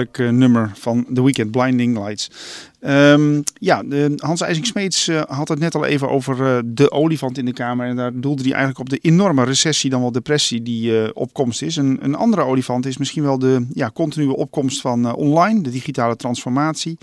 Eh, 0.00 0.28
nummer 0.28 0.70
van 0.74 1.06
The 1.14 1.22
Weekend, 1.22 1.50
Blinding 1.50 1.98
Lights. 1.98 2.30
Ehm, 2.80 3.42
ja, 3.54 3.82
de, 3.82 4.12
Hans 4.16 4.40
IJsing 4.40 4.66
Smeets 4.66 5.08
eh, 5.08 5.22
had 5.26 5.48
het 5.48 5.58
net 5.58 5.74
al 5.74 5.84
even 5.84 6.10
over 6.10 6.46
eh, 6.46 6.62
de 6.64 6.90
olifant 6.90 7.38
in 7.38 7.44
de 7.44 7.52
Kamer. 7.52 7.86
En 7.86 7.96
daar 7.96 8.20
doelde 8.20 8.42
hij 8.42 8.52
eigenlijk 8.52 8.80
op 8.80 8.88
de 8.88 9.08
enorme 9.08 9.44
recessie, 9.44 9.90
dan 9.90 10.00
wel 10.00 10.12
depressie, 10.12 10.62
die 10.62 11.14
opkomst 11.14 11.62
is. 11.62 11.76
Een, 11.76 11.98
een 12.00 12.14
andere 12.14 12.42
olifant 12.42 12.86
is 12.86 12.96
misschien 12.96 13.22
wel 13.22 13.38
de 13.38 13.66
ja, 13.72 13.90
continue 13.94 14.36
opkomst 14.36 14.80
van 14.80 15.14
online, 15.14 15.60
de 15.60 15.70
digitale 15.70 16.16
transformatie. 16.16 16.98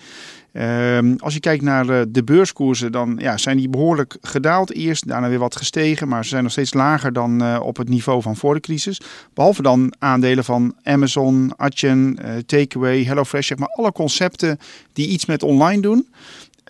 Ehm, 0.51 1.15
als 1.17 1.33
je 1.33 1.39
kijkt 1.39 1.63
naar 1.63 1.89
eh, 1.89 2.01
de 2.07 2.23
beurskoersen, 2.23 2.91
dan 2.91 3.17
ja, 3.17 3.37
zijn 3.37 3.57
die 3.57 3.69
behoorlijk 3.69 4.17
gedaald 4.21 4.73
eerst, 4.73 5.07
daarna 5.07 5.29
weer 5.29 5.39
wat 5.39 5.55
gestegen, 5.55 6.07
maar 6.07 6.23
ze 6.23 6.29
zijn 6.29 6.43
nog 6.43 6.51
steeds 6.51 6.73
lager 6.73 7.13
dan 7.13 7.43
eh, 7.43 7.59
op 7.63 7.77
het 7.77 7.89
niveau 7.89 8.21
van 8.21 8.35
voor 8.35 8.53
de 8.53 8.59
crisis. 8.59 9.01
Behalve 9.33 9.61
dan 9.61 9.93
aandelen 9.99 10.43
van 10.43 10.75
Amazon, 10.83 11.53
Adyen, 11.57 12.17
eh, 12.21 12.37
Takeaway, 12.45 13.03
HelloFresh, 13.03 13.47
zeg 13.47 13.57
maar 13.57 13.73
alle 13.75 13.91
concepten 13.91 14.59
die 14.93 15.07
iets 15.07 15.25
met 15.25 15.43
online 15.43 15.81
doen. 15.81 16.07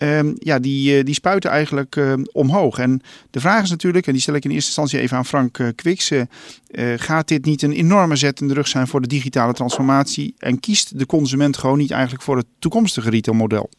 Ehm, 0.02 0.32
ja, 0.34 0.58
die, 0.58 0.98
eh, 0.98 1.04
die 1.04 1.14
spuiten 1.14 1.50
eigenlijk 1.50 1.96
eh, 1.96 2.12
omhoog. 2.32 2.78
En 2.78 3.00
de 3.30 3.40
vraag 3.40 3.62
is 3.62 3.70
natuurlijk, 3.70 4.06
en 4.06 4.12
die 4.12 4.20
stel 4.22 4.34
ik 4.34 4.44
in 4.44 4.50
eerste 4.50 4.66
instantie 4.66 5.00
even 5.00 5.16
aan 5.16 5.24
Frank 5.24 5.58
uh, 5.58 5.68
Kwiks. 5.74 6.10
eh, 6.10 6.20
eh, 6.20 6.98
gaat 7.00 7.28
dit 7.28 7.44
niet 7.44 7.62
een 7.62 7.72
enorme 7.72 8.16
zet 8.16 8.40
in 8.40 8.48
de 8.48 8.54
rug 8.54 8.68
zijn 8.68 8.86
voor 8.86 9.00
de 9.00 9.06
digitale 9.08 9.52
transformatie? 9.52 10.34
En 10.38 10.60
kiest 10.60 10.98
de 10.98 11.06
consument 11.06 11.56
gewoon 11.56 11.78
niet 11.78 11.90
eigenlijk 11.90 12.22
voor 12.22 12.36
het 12.36 12.46
toekomstige 12.58 13.10
retailmodel? 13.10 13.70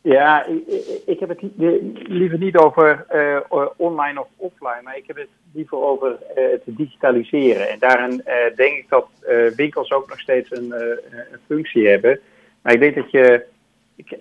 Ja, 0.00 0.46
ik, 1.06 1.20
heb 1.20 1.28
het 1.28 1.42
li- 1.56 1.92
liever 1.94 2.38
niet 2.38 2.56
over 2.56 3.06
eh, 3.08 3.36
online 3.76 4.20
of 4.20 4.28
offline, 4.36 4.80
maar 4.82 4.96
ik 4.96 5.06
heb 5.06 5.16
het 5.16 5.28
liever 5.52 5.78
over 5.78 6.18
eh, 6.36 6.44
het 6.50 6.62
digitaliseren. 6.66 7.70
En 7.70 7.78
daarin 7.78 8.22
eh, 8.24 8.56
denk 8.56 8.76
ik 8.76 8.86
dat 8.88 9.06
eh, 9.20 9.46
winkels 9.56 9.90
ook 9.90 10.08
nog 10.08 10.20
steeds 10.20 10.50
een, 10.50 10.72
eh, 10.72 10.80
een 11.10 11.38
functie 11.46 11.88
hebben. 11.88 12.20
Maar 12.62 12.72
ik 12.72 12.80
denk 12.80 12.94
dat 12.94 13.10
je. 13.10 13.54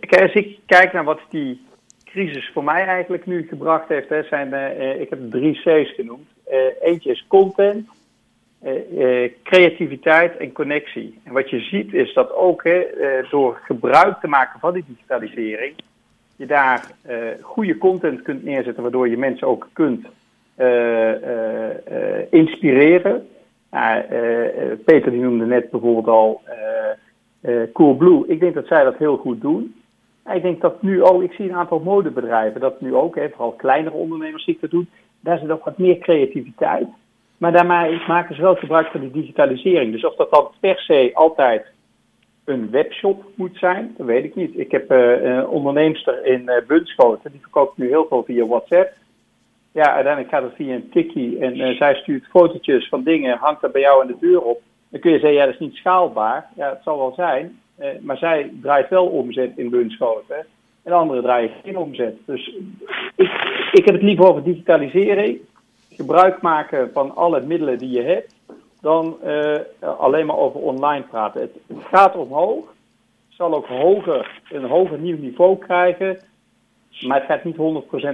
Als 0.10 0.34
ik 0.34 0.60
kijk 0.66 0.94
naar 0.94 1.04
wat 1.04 1.20
die 1.30 1.66
crisis 2.04 2.50
voor 2.54 2.64
mij 2.64 2.86
eigenlijk 2.86 3.26
nu 3.26 3.48
gebracht 3.48 3.88
heeft, 3.88 4.10
hè, 4.10 4.24
zijn, 4.24 4.54
eh, 4.54 5.02
ik 5.02 5.10
heb 5.10 5.20
drie 5.30 5.54
C's 5.54 5.96
genoemd. 5.96 6.28
Eh, 6.46 6.58
eentje 6.82 7.12
is 7.12 7.26
content, 7.28 7.88
creativiteit 9.44 10.38
en 10.38 10.52
connectie. 10.52 11.20
En 11.24 11.34
wat 11.34 11.50
je 11.50 11.60
ziet 11.60 11.94
is 11.94 12.14
dat 12.14 12.34
ook 12.34 12.64
hè, 12.64 12.82
door 13.30 13.60
gebruik 13.64 14.20
te 14.20 14.28
maken 14.28 14.60
van 14.60 14.74
die 14.74 14.84
digitalisering, 14.88 15.76
je 16.36 16.46
daar 16.46 16.92
goede 17.42 17.78
content 17.78 18.22
kunt 18.22 18.44
neerzetten, 18.44 18.84
waardoor 18.84 19.10
je 19.10 19.18
mensen 19.18 19.48
ook 19.48 19.70
kunt 19.74 20.08
inspireren. 22.30 23.28
Eh, 23.76 24.78
Peter 24.86 25.12
die 25.12 25.22
noemde 25.22 25.46
net 25.46 25.70
bijvoorbeeld 25.70 26.08
al 26.08 26.42
eh, 27.46 27.72
Coolblue. 27.74 28.28
Ik 28.28 28.40
denk 28.40 28.54
dat 28.54 28.68
zij 28.68 28.84
dat 28.84 28.98
heel 28.98 29.18
goed 29.18 29.42
doen. 29.42 29.76
Ik 30.34 30.42
denk 30.42 30.62
dat 30.62 30.82
nu 30.82 31.04
ook, 31.04 31.22
ik 31.22 31.32
zie 31.32 31.50
een 31.50 31.56
aantal 31.56 31.80
modebedrijven 31.80 32.62
dat 32.62 32.82
nu 32.82 32.96
ook, 32.96 33.16
hè, 33.16 33.30
vooral 33.30 33.52
kleinere 33.52 33.96
ondernemers 33.96 34.46
ik 34.46 34.62
dat 34.62 34.70
doen. 34.70 34.90
Daar 35.20 35.40
zit 35.40 35.50
ook 35.50 35.66
wat 35.66 35.78
meer 35.78 35.98
creativiteit. 35.98 36.88
Maar 37.38 37.52
daarmee 37.52 38.02
maken 38.08 38.36
ze 38.36 38.42
wel 38.42 38.56
gebruik 38.56 38.88
van 38.88 39.00
die 39.00 39.12
digitalisering. 39.12 39.92
Dus 39.92 40.06
of 40.06 40.16
dat 40.16 40.32
dan 40.32 40.48
per 40.60 40.80
se 40.80 41.12
altijd 41.14 41.66
een 42.46 42.72
webshop 42.72 43.24
moet 43.36 43.58
zijn, 43.58 43.94
dat 43.98 44.08
weet 44.08 44.24
ik 44.24 44.36
niet. 44.36 44.60
Ik 44.60 44.72
heb 44.72 44.92
eh, 44.92 45.24
een 45.24 45.48
onderneemster 45.48 46.26
in 46.26 46.50
eh 46.50 46.66
Bunschoten, 46.68 47.32
die 47.32 47.42
verkoopt 47.42 47.78
nu 47.78 47.88
heel 47.88 48.06
veel 48.10 48.24
via 48.24 48.46
WhatsApp. 48.46 48.94
Ja, 49.72 49.94
uiteindelijk 49.94 50.34
gaat 50.34 50.44
het 50.44 50.56
via 50.56 50.76
een 50.76 50.90
tikkie 50.90 51.40
en 51.40 51.76
zij 51.76 51.96
stuurt 51.96 52.26
fotootjes 52.26 52.88
van 52.88 53.04
dingen, 53.04 53.38
hangt 53.38 53.62
dat 53.62 53.72
bij 53.72 53.82
jou 53.82 54.02
aan 54.02 54.08
de 54.08 54.18
deur 54.20 54.42
op. 54.42 54.62
Dan 54.96 55.04
kun 55.04 55.14
je 55.14 55.20
zeggen, 55.20 55.40
ja, 55.40 55.46
dat 55.46 55.54
is 55.54 55.60
niet 55.60 55.76
schaalbaar. 55.76 56.50
Ja, 56.56 56.70
het 56.70 56.84
zal 56.84 56.98
wel 56.98 57.14
zijn, 57.16 57.60
eh, 57.76 57.90
maar 58.02 58.18
zij 58.18 58.52
draait 58.62 58.90
wel 58.90 59.06
omzet 59.06 59.58
in 59.58 59.70
Bunschoten. 59.70 60.46
En 60.84 60.92
anderen 60.92 61.24
draaien 61.24 61.52
geen 61.64 61.78
omzet. 61.78 62.16
Dus 62.26 62.56
ik, 63.16 63.32
ik 63.72 63.86
heb 63.86 63.94
het 63.94 64.04
liever 64.04 64.26
over 64.26 64.44
digitalisering, 64.44 65.40
gebruik 65.90 66.42
maken 66.42 66.90
van 66.94 67.16
alle 67.16 67.42
middelen 67.42 67.78
die 67.78 67.90
je 67.90 68.02
hebt, 68.02 68.36
dan 68.82 69.18
eh, 69.24 69.60
alleen 70.00 70.26
maar 70.26 70.38
over 70.38 70.60
online 70.60 71.04
praten. 71.04 71.42
Het, 71.42 71.52
gaat 71.92 72.16
omhoog, 72.16 72.66
het 73.28 73.36
zal 73.36 73.54
ook 73.54 73.68
hoger, 73.68 74.42
een 74.50 74.66
hoger 74.66 75.00
nieuw 75.00 75.18
niveau 75.18 75.58
krijgen, 75.58 76.20
maar 77.08 77.18
het 77.18 77.28
gaat 77.28 77.44
niet 77.44 77.56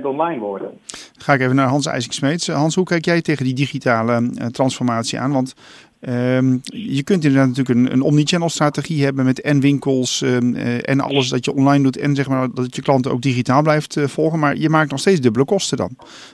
100% 0.01 0.05
online 0.05 0.39
worden. 0.39 0.79
Ga 1.17 1.33
ik 1.33 1.41
even 1.41 1.55
naar 1.55 1.67
Hans 1.67 1.85
IJsing 1.85 2.13
Smeets. 2.13 2.47
Hans, 2.47 2.75
hoe 2.75 2.85
kijk 2.85 3.05
jij 3.05 3.21
tegen 3.21 3.45
die 3.45 3.53
digitale 3.53 4.31
eh, 4.35 4.45
transformatie 4.47 5.19
aan? 5.19 5.31
Want 5.31 5.55
ehm, 6.01 6.57
je 6.63 7.03
kunt 7.03 7.23
inderdaad 7.23 7.47
natuurlijk 7.47 7.79
een, 7.79 7.93
een 7.93 8.01
omnichannel 8.01 8.49
strategie 8.49 9.03
hebben 9.03 9.25
met 9.25 9.41
en 9.41 9.59
winkels 9.59 10.21
ehm, 10.21 10.55
eh, 10.55 10.89
en 10.89 10.99
alles 10.99 11.29
dat 11.29 11.45
je 11.45 11.53
online 11.53 11.83
doet 11.83 11.97
en 11.97 12.15
zeg 12.15 12.27
maar 12.27 12.47
dat 12.53 12.75
je 12.75 12.81
klanten 12.81 13.11
ook 13.11 13.21
digitaal 13.21 13.61
blijft 13.61 13.97
eh, 13.97 14.03
volgen. 14.03 14.39
Maar 14.39 14.57
je 14.57 14.69
maakt 14.69 14.91
nog 14.91 14.99
steeds 14.99 15.21
dubbele 15.21 15.45
kosten 15.45 15.77
dan. 15.77 15.89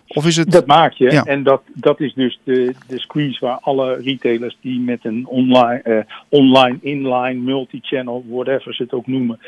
Of 0.07 0.25
is 0.25 0.35
het... 0.35 0.51
Dat 0.51 0.65
maak 0.65 0.93
je. 0.93 1.11
Ja. 1.11 1.23
En 1.23 1.43
dat, 1.43 1.61
dat 1.73 1.99
is 1.99 2.13
dus 2.13 2.39
de, 2.43 2.73
de 2.87 2.99
squeeze 2.99 3.45
waar 3.45 3.57
alle 3.61 3.93
retailers 3.93 4.57
die 4.61 4.79
met 4.79 4.99
een 5.05 5.27
online, 5.27 5.81
eh, 5.81 5.99
online 6.29 6.77
inline, 6.81 7.41
multi-channel, 7.41 8.25
whatever 8.29 8.73
ze 8.73 8.83
het 8.83 8.93
ook 8.93 9.07
noemen, 9.07 9.39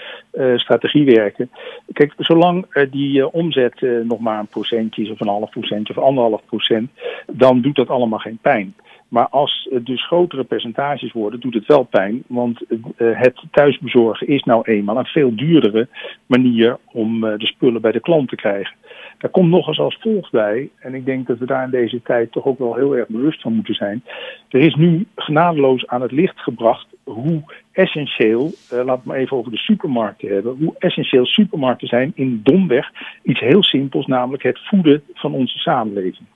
strategie 0.56 1.06
werken. 1.06 1.50
Kijk, 1.94 2.14
zolang 2.18 2.66
die 2.92 3.32
omzet 3.32 3.82
nog 4.04 4.20
maar 4.20 4.40
een 4.40 4.48
procentje 4.48 5.02
is 5.02 5.10
of 5.10 5.20
een 5.20 5.28
half 5.28 5.50
procentje 5.50 5.96
of 5.96 6.04
anderhalf 6.04 6.42
procent, 6.46 6.90
dan 7.32 7.62
doet 7.62 7.76
dat 7.76 7.90
allemaal 7.90 8.20
geen 8.20 8.40
pijn. 8.42 8.74
Maar 9.10 9.28
als 9.28 9.68
het 9.70 9.86
dus 9.86 10.06
grotere 10.06 10.44
percentages 10.44 11.12
worden, 11.12 11.40
doet 11.40 11.54
het 11.54 11.66
wel 11.66 11.84
pijn. 11.84 12.24
Want 12.28 12.62
eh, 12.68 12.80
het 12.98 13.42
thuisbezorgen 13.52 14.28
is 14.28 14.44
nou 14.44 14.62
eenmaal 14.64 14.98
een 14.98 15.06
veel 15.06 15.36
duurdere 15.36 15.88
manier 16.26 16.78
om 16.86 17.24
eh, 17.24 17.38
de 17.38 17.46
spullen 17.46 17.82
bij 17.82 17.92
de 17.92 18.00
klant 18.00 18.30
te 18.30 18.36
krijgen. 18.36 18.76
Daar 19.18 19.32
komt 19.32 19.50
nog 19.50 19.68
eens 19.68 19.80
als 19.80 19.98
volgt 20.00 20.32
bij, 20.32 20.70
en 20.80 20.94
ik 20.94 21.06
denk 21.06 21.28
dat 21.28 21.38
we 21.38 21.46
daar 21.46 21.64
in 21.64 21.70
deze 21.70 22.02
tijd 22.02 22.32
toch 22.32 22.46
ook 22.46 22.60
wel 22.60 22.76
heel 22.76 22.96
erg 22.98 23.08
bewust 23.08 23.42
van 23.42 23.54
moeten 23.54 23.74
zijn. 23.74 24.04
Er 24.50 24.60
is 24.60 24.76
nu 24.76 25.06
genadeloos 25.16 25.88
aan 25.88 26.02
het 26.02 26.12
licht 26.12 26.40
gebracht 26.40 26.88
hoe 27.04 27.42
essentieel, 27.72 28.52
eh, 28.70 28.86
laat 28.86 29.04
maar 29.04 29.18
even 29.18 29.38
over 29.38 29.52
de 29.52 29.58
supermarkten 29.58 30.34
hebben, 30.34 30.56
hoe 30.60 30.76
essentieel 30.78 31.26
supermarkten 31.26 31.88
zijn 31.88 32.12
in 32.16 32.40
domweg 32.44 32.92
iets 33.24 33.40
heel 33.40 33.64
simpels, 33.64 34.06
namelijk 34.06 34.44
het 34.44 34.60
voeden 34.68 35.04
van 35.14 35.34
onze 35.34 35.58
samenleving. 35.58 36.28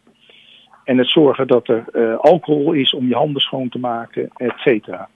En 0.84 0.98
het 0.98 1.10
zorgen 1.10 1.48
dat 1.48 1.68
er 1.68 1.84
eh, 1.92 2.16
alcohol 2.18 2.72
is 2.72 2.94
om 2.94 3.08
je 3.08 3.16
handen 3.16 3.42
schoon 3.42 3.70
te 3.70 3.80
maken, 3.80 4.30
et 4.36 4.54
cetera. 4.56 5.10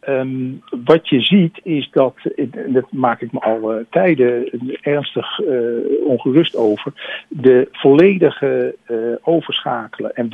Ehm, 0.00 0.50
wat 0.84 1.08
je 1.08 1.20
ziet 1.20 1.60
is 1.62 1.90
dat, 1.90 2.14
en 2.36 2.72
dat 2.72 2.92
maak 2.92 3.20
ik 3.20 3.32
me 3.32 3.40
al 3.40 3.72
eh, 3.72 3.84
tijden 3.90 4.50
ernstig 4.80 5.40
eh, 5.40 5.56
ongerust 6.04 6.56
over, 6.56 6.92
de 7.28 7.68
volledige 7.72 8.76
overschakelen 9.22 10.14
en 10.14 10.30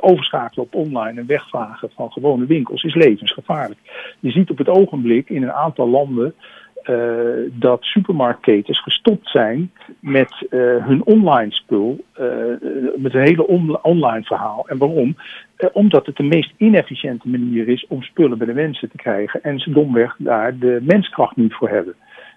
overschakelen 0.00 0.64
op 0.64 0.74
online 0.74 1.20
en 1.20 1.26
wegvagen 1.26 1.90
van 1.94 2.12
gewone 2.12 2.46
winkels 2.46 2.82
is 2.82 2.94
levensgevaarlijk. 2.94 3.80
Je 4.20 4.30
ziet 4.30 4.50
op 4.50 4.58
het 4.58 4.68
ogenblik 4.68 5.30
in 5.30 5.42
een 5.42 5.52
aantal 5.52 5.88
landen 5.88 6.34
eh, 6.86 7.50
dat 7.52 7.84
supermarktketens 7.84 8.82
gestopt 8.82 9.30
zijn 9.30 9.70
met 10.00 10.46
eh, 10.50 10.86
hun 10.86 11.04
online 11.04 11.52
spul, 11.52 12.04
eh, 12.12 12.26
met 12.96 13.14
een 13.14 13.20
hele 13.20 13.46
on- 13.46 13.82
online 13.82 14.24
verhaal. 14.24 14.68
En 14.68 14.78
waarom? 14.78 15.16
Omdat 15.72 16.06
het 16.06 16.16
de 16.16 16.22
meest 16.22 16.52
inefficiënte 16.56 17.28
manier 17.28 17.68
is 17.68 17.86
om 17.88 18.02
spullen 18.02 18.38
bij 18.38 18.46
de 18.46 18.54
mensen 18.54 18.90
te 18.90 18.96
krijgen 18.96 19.42
en 19.42 19.58
ze 19.58 19.70
domweg 19.70 20.14
daar 20.18 20.58
de 20.58 20.78
menskracht 20.82 21.36
niet 21.36 21.54
voor 21.54 21.68
hebben. 21.68 21.94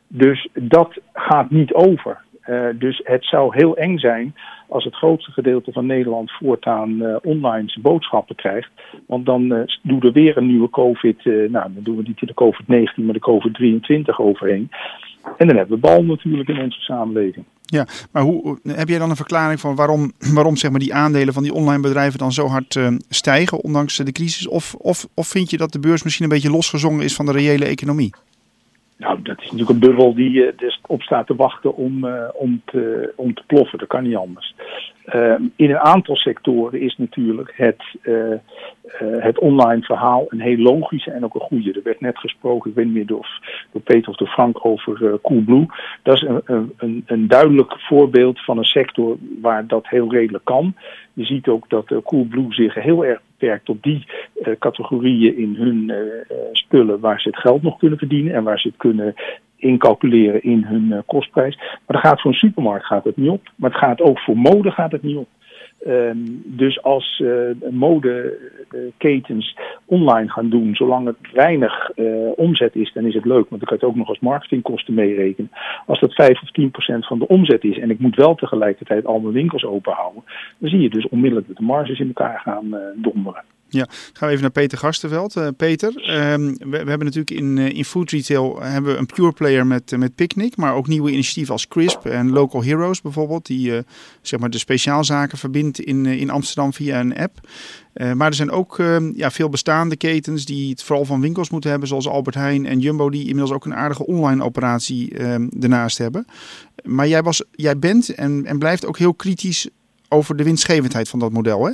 Dus 0.07 0.47
dat 0.53 0.99
gaat 1.13 1.49
niet 1.49 1.73
over. 1.73 2.17
Eh, 2.41 2.65
dus 2.75 3.01
het 3.03 3.25
zou 3.25 3.55
heel 3.55 3.77
eng 3.77 3.97
zijn 3.97 4.35
als 4.67 4.83
het 4.83 4.95
grootste 4.95 5.31
gedeelte 5.31 5.71
van 5.71 5.85
Nederland 5.85 6.31
voortaan 6.31 7.01
eh, 7.01 7.15
online 7.21 7.73
boodschappen 7.81 8.35
krijgt. 8.35 8.69
Want 9.07 9.25
dan 9.25 9.53
eh, 9.53 9.61
doen 9.81 9.99
we 9.99 10.11
weer 10.11 10.37
een 10.37 10.47
nieuwe 10.47 10.69
COVID, 10.69 11.25
nou 11.25 11.49
dan 11.51 11.83
doen 11.83 11.95
we 11.95 12.03
niet 12.05 12.19
de 12.19 12.33
COVID-19, 12.33 13.05
maar 13.05 13.13
de 13.13 14.11
COVID-23 14.11 14.15
overheen. 14.17 14.69
En 15.37 15.47
dan 15.47 15.55
hebben 15.55 15.75
we 15.75 15.87
bal 15.87 16.03
natuurlijk 16.03 16.49
in 16.49 16.61
onze 16.61 16.81
samenleving. 16.81 17.45
Ja, 17.65 17.87
maar 18.11 18.23
hoe, 18.23 18.59
heb 18.63 18.87
jij 18.87 18.99
dan 18.99 19.09
een 19.09 19.15
verklaring 19.15 19.59
van 19.59 19.75
waarom, 19.75 20.11
waarom 20.33 20.55
zeg 20.55 20.71
maar, 20.71 20.79
die 20.79 20.93
aandelen 20.93 21.33
van 21.33 21.43
die 21.43 21.53
online 21.53 21.81
bedrijven 21.81 22.19
dan 22.19 22.31
zo 22.31 22.47
hard 22.47 22.79
stijgen, 23.09 23.63
ondanks 23.63 23.97
de 23.97 24.11
crisis? 24.11 24.47
Of, 24.47 24.73
of, 24.73 25.07
of 25.13 25.27
vind 25.27 25.49
je 25.49 25.57
dat 25.57 25.71
de 25.71 25.79
beurs 25.79 26.03
misschien 26.03 26.25
een 26.25 26.31
beetje 26.31 26.51
losgezongen 26.51 27.03
is 27.03 27.15
van 27.15 27.25
de 27.25 27.31
reële 27.31 27.65
economie? 27.65 28.13
Nou, 28.99 29.21
dat 29.21 29.37
is 29.37 29.43
natuurlijk 29.43 29.69
een 29.69 29.79
bubbel 29.79 30.13
die 30.13 30.45
eh, 30.45 30.57
dus 30.57 30.79
op 30.87 31.01
staat 31.01 31.27
te 31.27 31.35
wachten 31.35 31.75
om, 31.75 32.05
eh, 32.05 32.29
om, 32.33 32.61
te, 32.65 33.13
om 33.15 33.33
te 33.33 33.43
ploffen. 33.47 33.79
Dat 33.79 33.87
kan 33.87 34.03
niet 34.03 34.15
anders. 34.15 34.55
Ehm, 35.05 35.43
in 35.55 35.69
een 35.69 35.79
aantal 35.79 36.15
sectoren 36.15 36.81
is 36.81 36.97
natuurlijk 36.97 37.53
het, 37.55 37.83
eh, 38.99 39.07
het 39.23 39.39
online 39.39 39.81
verhaal 39.81 40.25
een 40.29 40.39
heel 40.41 40.57
logische 40.57 41.11
en 41.11 41.23
ook 41.23 41.35
een 41.35 41.41
goede. 41.41 41.71
Er 41.73 41.83
werd 41.83 41.99
net 41.99 42.17
gesproken, 42.17 42.69
ik 42.69 42.75
weet 42.75 42.85
niet 42.85 42.93
meer 42.93 43.05
door, 43.05 43.39
Peter 43.83 44.09
of 44.09 44.15
door 44.15 44.27
Frank, 44.27 44.65
over 44.65 45.05
eh, 45.05 45.13
Coolblue. 45.21 45.65
Dat 46.03 46.15
is 46.15 46.21
een, 46.21 46.71
een- 46.77 47.03
een, 47.05 47.27
duidelijk 47.27 47.73
voorbeeld 47.79 48.43
van 48.43 48.57
een 48.57 48.63
sector 48.63 49.17
waar 49.41 49.67
dat 49.67 49.87
heel 49.87 50.11
redelijk 50.11 50.45
kan. 50.45 50.73
Je 51.13 51.25
ziet 51.25 51.47
ook 51.47 51.69
dat 51.69 51.91
eh, 51.91 51.97
Coolblue 52.03 52.53
zich 52.53 52.73
heel 52.73 53.05
erg 53.05 53.21
beperkt 53.37 53.65
tot 53.65 53.83
die 53.83 54.05
categorieën 54.59 55.37
in 55.37 55.55
hun 55.55 55.91
spullen 56.51 56.99
waar 56.99 57.21
ze 57.21 57.27
het 57.29 57.37
geld 57.39 57.61
nog 57.61 57.77
kunnen 57.77 57.97
verdienen 57.97 58.33
en 58.33 58.43
waar 58.43 58.59
ze 58.59 58.67
het 58.67 58.77
kunnen 58.77 59.13
incalculeren 59.55 60.43
in 60.43 60.63
hun 60.63 61.03
kostprijs. 61.05 61.55
Maar 61.57 61.77
dat 61.87 62.01
gaat 62.01 62.21
voor 62.21 62.31
een 62.31 62.37
supermarkt 62.37 62.85
gaat 62.85 63.03
het 63.03 63.17
niet 63.17 63.29
op. 63.29 63.49
Maar 63.55 63.69
het 63.69 63.79
gaat 63.79 64.01
ook 64.01 64.19
voor 64.19 64.37
mode 64.37 64.71
gaat 64.71 64.91
het 64.91 65.03
niet 65.03 65.17
op. 65.17 65.27
Ehm, 65.85 66.17
dus 66.43 66.83
als 66.83 67.23
eh 67.25 67.69
modeketens 67.71 69.57
online 69.85 70.29
gaan 70.29 70.49
doen, 70.49 70.75
zolang 70.75 71.05
het 71.05 71.31
weinig 71.33 71.89
eh, 71.89 72.05
omzet 72.35 72.75
is, 72.75 72.93
dan 72.93 73.05
is 73.05 73.13
het 73.13 73.25
leuk, 73.25 73.49
want 73.49 73.61
dan 73.61 73.69
kan 73.69 73.77
je 73.79 73.85
het 73.85 73.93
ook 73.93 73.95
nog 73.95 74.07
als 74.07 74.19
marketingkosten 74.19 74.93
meerekenen. 74.93 75.51
Als 75.85 75.99
dat 75.99 76.13
5 76.13 76.41
of 76.41 76.51
10 76.51 76.71
procent 76.71 77.07
van 77.07 77.19
de 77.19 77.27
omzet 77.27 77.63
is 77.63 77.79
en 77.79 77.89
ik 77.89 77.99
moet 77.99 78.15
wel 78.15 78.35
tegelijkertijd 78.35 79.05
al 79.05 79.19
mijn 79.19 79.33
winkels 79.33 79.65
open 79.65 79.93
houden, 79.93 80.23
dan 80.57 80.69
zie 80.69 80.81
je 80.81 80.89
dus 80.89 81.07
onmiddellijk 81.09 81.47
dat 81.47 81.57
de 81.57 81.63
marges 81.63 81.99
in 81.99 82.07
elkaar 82.07 82.39
gaan 82.39 82.75
eh, 82.75 82.81
donderen. 82.95 83.43
Ja, 83.69 83.87
gaan 83.89 84.27
we 84.27 84.27
even 84.27 84.41
naar 84.41 84.51
Peter 84.51 84.77
Gastenveld. 84.77 85.35
Eh, 85.35 85.47
Peter, 85.57 85.95
ehm, 85.95 86.53
we, 86.69 86.77
hebben 86.77 86.99
natuurlijk 86.99 87.31
in, 87.31 87.57
eh, 87.57 87.69
in 87.69 87.85
food 87.85 88.11
retail 88.11 88.61
hebben 88.61 88.93
we 88.93 88.97
een 88.97 89.05
pure 89.05 89.31
player 89.31 89.67
met, 89.67 89.91
eh, 89.91 89.99
met 89.99 90.15
Picnic, 90.15 90.57
maar 90.57 90.73
ook 90.73 90.87
nieuwe 90.87 91.11
initiatieven 91.11 91.53
als 91.53 91.67
Crisp 91.67 92.05
en 92.05 92.29
Local 92.29 92.63
Heroes 92.63 93.01
bijvoorbeeld, 93.01 93.45
die 93.45 93.75
eh, 93.75 93.83
zeg 94.21 94.39
maar 94.39 94.49
de 94.49 94.57
speciaalzaken 94.57 95.37
verbindt 95.37 95.79
in, 95.79 96.05
eh, 96.05 96.21
in 96.21 96.29
Amsterdam 96.29 96.73
via 96.73 96.99
een 96.99 97.17
app. 97.17 97.47
Eh, 97.93 98.13
maar 98.13 98.27
er 98.27 98.33
zijn 98.33 98.51
ook 98.51 98.79
ehm, 98.79 99.11
ja, 99.15 99.31
veel 99.31 99.49
bestaande 99.49 99.95
ketens 99.95 100.45
die 100.45 100.69
het 100.69 100.83
vooral 100.83 101.05
van 101.05 101.21
winkels 101.21 101.49
moeten 101.49 101.69
hebben, 101.69 101.87
zoals 101.87 102.07
Albert 102.07 102.35
Heijn 102.35 102.65
en 102.65 102.79
Jumbo, 102.79 103.09
die 103.09 103.21
inmiddels 103.21 103.51
ook 103.51 103.65
een 103.65 103.75
aardige 103.75 104.05
online 104.05 104.43
operatie 104.43 105.17
ehm, 105.17 105.47
ernaast 105.59 105.97
hebben. 105.97 106.25
Maar 106.83 107.07
jij, 107.07 107.23
was, 107.23 107.43
jij 107.51 107.79
bent 107.79 108.09
en, 108.09 108.45
en 108.45 108.59
blijft 108.59 108.85
ook 108.85 108.97
heel 108.97 109.13
kritisch 109.13 109.69
over 110.09 110.35
de 110.35 110.43
winstgevendheid 110.43 111.09
van 111.09 111.19
dat 111.19 111.31
model, 111.31 111.65
hè? 111.65 111.71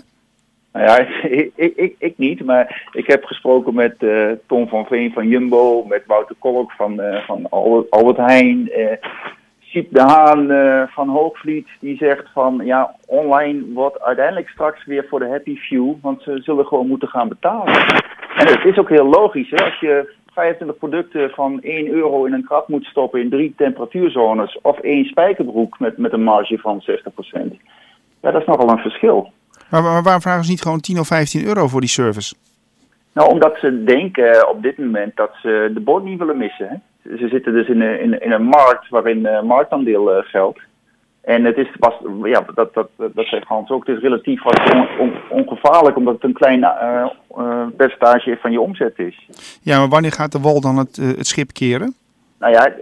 Nou 0.76 0.88
ja, 0.88 0.98
ik, 1.40 1.52
ik, 1.56 1.96
ik, 1.98 2.18
niet, 2.18 2.46
maar 2.46 2.90
ik 2.92 3.08
heb 3.08 3.24
gesproken 3.24 3.74
met 3.74 4.04
eh, 4.04 4.32
Tom 4.48 4.68
van 4.68 4.86
Veen 4.86 5.14
van 5.14 5.28
Jumbo, 5.28 5.84
met 5.84 6.04
Wouter 6.06 6.36
Kolk 6.40 6.72
van, 6.72 7.02
eh, 7.02 7.26
van 7.26 7.50
Albert, 7.50 7.92
Albert 7.92 8.18
Heijn, 8.18 8.72
eh 8.72 8.98
Siep 9.60 9.94
de 9.94 10.02
Haan 10.02 10.48
van 10.90 11.10
Hoogvliet, 11.10 11.68
die 11.80 11.98
zegt 11.98 12.30
van 12.34 12.62
ja, 12.64 12.96
online 13.08 13.64
wordt 13.74 14.02
uiteindelijk 14.02 14.50
straks 14.50 14.86
weer 14.86 15.06
voor 15.10 15.20
de 15.20 15.30
happy 15.30 15.58
few, 15.58 15.94
want 16.02 16.22
ze 16.22 16.40
zullen 16.42 16.66
gewoon 16.66 16.88
moeten 16.88 17.08
gaan 17.08 17.28
betalen. 17.28 17.74
En 18.36 18.48
het 18.48 18.66
is 18.66 18.78
ook 18.78 18.90
heel 18.90 19.10
logisch, 19.10 19.50
hè, 19.50 19.64
als 19.64 19.80
je 19.80 20.14
25 20.34 20.78
producten 20.78 21.30
van 21.30 21.60
1 21.62 21.88
euro 21.88 22.26
in 22.26 22.34
een 22.34 22.46
krat 22.46 22.68
moet 22.68 22.86
stoppen 22.86 23.22
in 23.22 23.30
drie 23.30 23.54
temperatuurzones, 23.58 24.60
of 24.62 24.80
één 24.80 25.06
spijkerbroek 25.06 25.80
met, 25.80 25.98
met 25.98 26.14
een 26.14 26.24
marge 26.24 26.58
van 26.58 26.84
60%. 26.90 27.56
Ja, 28.22 28.32
dat 28.32 28.42
is 28.42 28.48
nogal 28.48 28.70
een 28.70 28.78
verschil. 28.78 29.32
Maar, 29.82 29.94
maar 29.94 30.04
waarom 30.04 30.22
vragen 30.22 30.44
ze 30.44 30.50
niet 30.50 30.62
gewoon 30.62 30.80
10 30.80 31.00
of 31.00 31.08
15 31.08 31.46
euro 31.46 31.68
voor 31.68 31.80
die 31.80 31.90
service? 31.90 32.36
Nou, 33.14 33.30
omdat 33.30 33.58
ze 33.58 33.84
denken 33.84 34.50
op 34.50 34.62
dit 34.62 34.78
moment 34.78 35.16
dat 35.16 35.32
ze 35.42 35.72
de 35.74 35.80
boot 35.80 36.04
niet 36.04 36.20
willen 36.20 36.38
missen. 36.38 36.68
Hè? 36.68 36.76
Ze 37.18 37.28
zitten 37.28 37.54
dus 37.54 37.68
in 37.68 37.82
een, 37.82 38.00
in, 38.00 38.22
in 38.22 38.32
een 38.32 38.44
markt 38.44 38.90
waarin 38.90 39.26
eh, 39.26 39.42
marktaandeel 39.42 40.12
eh, 40.12 40.24
geldt. 40.24 40.60
En 41.22 41.44
het 41.44 41.58
is 41.58 41.68
pas, 41.80 41.94
ja, 42.24 42.46
dat, 42.56 42.74
dat, 42.74 42.90
dat 42.98 43.26
zegt 43.26 43.48
Hans 43.48 43.70
ook, 43.70 43.88
het 43.88 43.96
is 43.96 44.02
relatief 44.02 44.46
on- 44.46 44.88
on- 45.00 45.22
ongevaarlijk 45.30 45.98
omdat 45.98 46.14
het 46.14 46.24
een 46.24 46.34
klein 46.34 46.64
eh, 46.64 47.06
eh, 47.38 47.68
percentage 47.78 48.38
van 48.42 48.52
je 48.52 48.62
omzet 48.62 49.00
is. 49.00 49.28
Ja, 49.62 49.80
maar 49.80 49.90
wanneer 49.90 50.12
gaat 50.12 50.32
de 50.32 50.40
wal 50.40 50.62
dan 50.62 50.78
het, 50.78 50.98
eh, 50.98 51.08
het 51.08 51.28
schip 51.28 51.54
keren? 51.54 51.94
Nou 52.40 52.54
ja, 52.54 52.74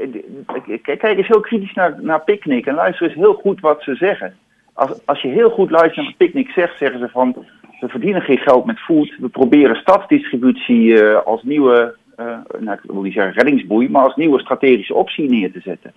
kijk 0.81 1.17
eens 1.17 1.27
heel 1.27 1.39
kritisch 1.39 1.73
naar, 1.73 1.95
naar 2.01 2.21
Picnic 2.21 2.65
en 2.65 2.75
luister 2.75 3.07
eens 3.07 3.15
heel 3.15 3.33
goed 3.33 3.59
wat 3.59 3.81
ze 3.83 3.95
zeggen. 3.95 4.35
Als, 4.73 5.05
als 5.05 5.21
je 5.21 5.27
heel 5.27 5.49
goed 5.49 5.71
luistert 5.71 5.95
naar 5.95 6.05
wat 6.05 6.17
Picnic 6.17 6.49
zegt, 6.49 6.77
zeggen 6.77 6.99
ze 6.99 7.09
van 7.09 7.45
we 7.83 7.89
verdienen 7.89 8.21
geen 8.21 8.37
geld 8.37 8.65
met 8.65 8.79
food. 8.79 9.15
We 9.19 9.29
proberen 9.29 9.75
stadsdistributie 9.75 11.01
eh, 11.01 11.25
als 11.25 11.43
nieuwe, 11.43 11.95
eh, 12.15 12.37
nou, 12.59 12.77
ik 12.83 12.91
wil 12.91 13.01
niet 13.01 13.13
zeggen 13.13 13.33
reddingsboei, 13.33 13.89
maar 13.89 14.03
als 14.03 14.15
nieuwe 14.15 14.39
strategische 14.39 14.93
optie 14.93 15.29
neer 15.29 15.51
te 15.51 15.59
zetten. 15.59 15.93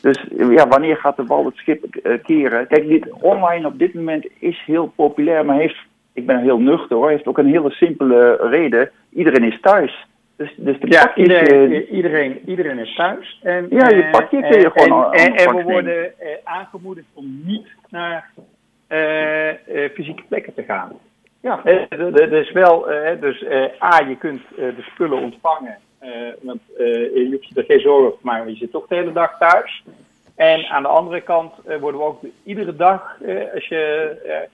Dus 0.00 0.24
ja, 0.50 0.68
wanneer 0.68 0.96
gaat 0.96 1.16
de 1.16 1.24
wal 1.24 1.44
het 1.44 1.56
schip 1.56 1.84
eh, 1.84 2.12
keren? 2.22 2.66
Kijk, 2.66 2.88
dit 2.88 3.12
online 3.20 3.66
op 3.66 3.78
dit 3.78 3.94
moment 3.94 4.26
is 4.38 4.62
heel 4.66 4.92
populair, 4.96 5.44
maar 5.44 5.56
heeft, 5.56 5.78
ik 6.12 6.26
ben 6.26 6.42
heel 6.42 6.58
nuchter 6.58 6.96
hoor, 6.96 7.10
heeft 7.10 7.26
ook 7.26 7.38
een 7.38 7.52
hele 7.52 7.70
simpele 7.70 8.48
reden. 8.50 8.90
Iedereen 9.10 9.52
is 9.52 9.60
thuis. 9.60 10.06
Dus, 10.38 10.54
dus 10.56 10.80
de 10.80 10.86
Ja, 10.90 11.06
pakjes, 11.06 11.26
iedereen, 11.26 11.72
eh, 11.72 11.92
iedereen, 11.92 12.42
iedereen 12.46 12.78
is 12.78 12.94
thuis. 12.94 13.40
En, 13.42 13.66
Ja, 13.70 13.88
je 13.88 14.02
eh, 14.02 14.10
pakje 14.10 14.40
kun 14.48 14.60
je 14.60 14.70
gewoon 14.70 15.12
en, 15.14 15.30
aan- 15.30 15.36
en, 15.36 15.56
we 15.56 15.62
worden 15.62 16.18
eh, 16.20 16.28
aangemoedigd 16.44 17.06
om 17.14 17.40
niet 17.44 17.66
naar 17.88 18.30
fysieke 19.94 20.22
plekken 20.28 20.54
te 20.54 20.62
gaan. 20.62 20.92
ja. 21.40 21.60
Dus 22.30 22.52
wel, 22.52 22.80
dus 23.20 23.44
A, 23.82 23.98
je 24.08 24.16
kunt 24.18 24.42
de 24.56 24.74
spullen 24.92 25.18
ontvangen. 25.22 25.76
want 26.40 26.60
je 26.76 27.28
hoeft 27.30 27.48
je 27.48 27.54
er 27.54 27.64
geen 27.64 27.80
zorgen 27.80 28.06
over 28.06 28.18
te 28.18 28.26
maken, 28.26 28.44
want 28.44 28.58
je 28.58 28.64
zit 28.64 28.72
toch 28.72 28.86
de 28.86 28.94
hele 28.94 29.12
dag 29.12 29.38
thuis. 29.38 29.84
En 30.36 30.66
aan 30.66 30.82
de 30.82 30.88
andere 30.88 31.20
kant 31.20 31.52
worden 31.80 32.00
we 32.00 32.06
ook 32.06 32.20
iedere 32.44 32.76
dag, 32.76 33.16
als 33.54 33.66
je 33.68 34.46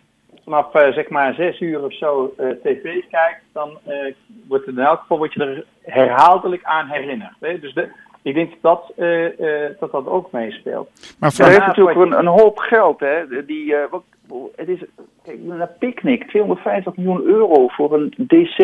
vanaf 0.45 0.75
eh, 0.75 0.93
zeg 0.93 1.09
maar 1.09 1.35
zes 1.35 1.61
uur 1.61 1.85
of 1.85 1.95
zo 1.95 2.35
eh, 2.37 2.47
tv 2.49 2.83
kijkt, 3.11 3.43
dan 3.53 3.79
eh, 3.85 4.15
wordt 4.49 4.67
in 4.67 4.79
elk 4.79 5.01
geval 5.01 5.19
word 5.19 5.33
je 5.33 5.41
er 5.45 5.65
herhaaldelijk 5.83 6.65
aan 6.65 6.87
herinnerd. 6.89 7.35
Hè? 7.41 7.59
Dus 7.59 7.75
de, 7.75 7.89
ik 8.23 8.35
denk 8.35 8.53
dat 8.61 8.93
eh, 8.97 9.65
eh, 9.65 9.71
dat, 9.81 9.93
dat 9.93 10.07
ook 10.07 10.33
meespeelt. 10.33 11.17
Maar 11.19 11.31
Er 11.31 11.37
Daarnaast 11.39 11.67
natuurlijk 11.67 11.99
een, 11.99 12.19
een 12.19 12.27
hoop 12.41 12.59
geld, 12.59 13.01
hè. 13.01 13.45
Die, 13.47 13.75
eh, 13.77 13.91
wat, 13.91 14.03
het 14.57 14.69
is, 14.69 14.79
kijk, 15.25 15.39
naar 15.43 15.71
Picnic, 15.79 16.29
250 16.29 16.97
miljoen 16.97 17.23
euro 17.27 17.69
voor 17.69 17.95
een 17.95 18.15
DC. 18.17 18.59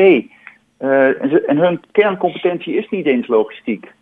Eh, 0.77 1.23
en, 1.23 1.31
ze- 1.31 1.45
en 1.47 1.57
hun 1.59 1.81
kerncompetentie 1.93 2.75
is 2.75 2.89
niet 2.89 3.07
eens 3.07 3.27
logistiek. 3.27 3.93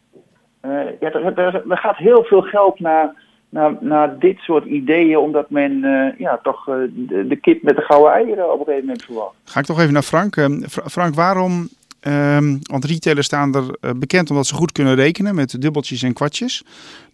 Eh, 0.60 0.70
ja, 1.00 1.12
er, 1.12 1.38
er, 1.38 1.62
er 1.70 1.78
gaat 1.78 1.96
heel 1.96 2.24
veel 2.24 2.42
geld 2.42 2.80
naar, 2.80 3.14
naar, 3.48 3.76
naar 3.80 4.18
dit 4.18 4.38
soort 4.38 4.64
ideeën, 4.64 5.16
omdat 5.18 5.50
men 5.50 5.84
eh, 5.84 6.18
ja, 6.18 6.40
toch 6.42 6.68
eh, 6.68 6.74
de, 6.90 7.26
de 7.26 7.36
kip 7.36 7.62
met 7.62 7.76
de 7.76 7.82
gouden 7.82 8.12
eieren 8.12 8.52
op 8.52 8.58
een 8.58 8.64
gegeven 8.64 8.86
moment 8.86 9.04
verwacht. 9.04 9.34
ga 9.44 9.60
ik 9.60 9.66
toch 9.66 9.80
even 9.80 9.92
naar 9.92 10.02
Frank. 10.02 10.36
Ehm, 10.36 10.62
Fra- 10.68 10.88
Frank, 10.88 11.14
waarom 11.14 11.68
Ehm, 12.00 12.56
want 12.62 12.84
retailers 12.84 13.26
staan 13.26 13.54
er 13.54 13.76
eh, 13.80 13.90
bekend 13.96 14.30
omdat 14.30 14.46
ze 14.46 14.54
goed 14.54 14.72
kunnen 14.72 14.94
rekenen 14.94 15.34
met 15.34 15.60
dubbeltjes 15.62 16.02
en 16.02 16.12
kwartjes. 16.12 16.64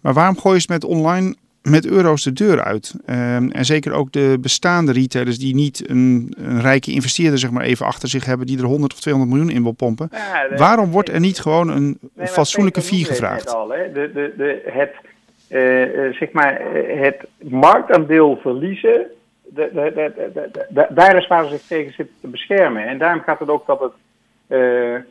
Maar 0.00 0.12
waarom 0.12 0.38
gooien 0.38 0.60
ze 0.60 0.66
met 0.70 0.84
online 0.84 1.34
met 1.62 1.86
euro's 1.86 2.22
de 2.22 2.32
deur 2.32 2.62
uit? 2.64 2.94
Ehm, 3.06 3.48
en 3.50 3.64
zeker 3.64 3.92
ook 3.92 4.12
de 4.12 4.38
bestaande 4.40 4.92
retailers 4.92 5.38
die 5.38 5.54
niet 5.54 5.90
een, 5.90 6.34
een 6.38 6.60
rijke 6.60 6.90
investeerder 6.92 7.38
zeg 7.38 7.50
maar 7.50 7.64
even 7.64 7.86
achter 7.86 8.08
zich 8.08 8.24
hebben 8.24 8.46
die 8.46 8.58
er 8.58 8.64
100 8.64 8.92
of 8.92 9.00
200 9.00 9.36
miljoen 9.36 9.54
in 9.56 9.62
wil 9.62 9.72
pompen. 9.72 10.08
Ja, 10.12 10.56
Waarom 10.56 10.90
wordt 10.90 11.08
er 11.08 11.20
niet 11.20 11.38
gewoon 11.40 11.68
een 11.68 11.98
Nee, 12.14 12.26
fatsoenlijke 12.26 12.80
het 12.80 12.88
gevraagd? 12.88 13.44
net 13.44 13.54
Al, 13.54 13.68
hè? 13.70 13.92
De, 13.92 14.10
de, 14.14 14.34
de, 14.36 14.62
het, 14.64 14.92
zeg 16.12 16.32
maar, 16.32 16.56
eh, 16.56 17.00
het 17.00 17.26
marktaandeel 17.38 18.36
verliezen, 18.36 19.06
daar 20.88 21.16
is 21.16 21.26
waar 21.26 21.44
ze 21.44 21.50
zich 21.50 21.66
tegen 21.66 21.92
zitten 21.92 22.16
te 22.20 22.28
beschermen. 22.28 22.86
En 22.86 22.98
daarom 22.98 23.22
gaat 23.22 23.38
het 23.38 23.48
ook 23.48 23.66
dat 23.66 23.80
het 23.80 23.92
eh, 24.46 24.94
eh, 24.94 25.02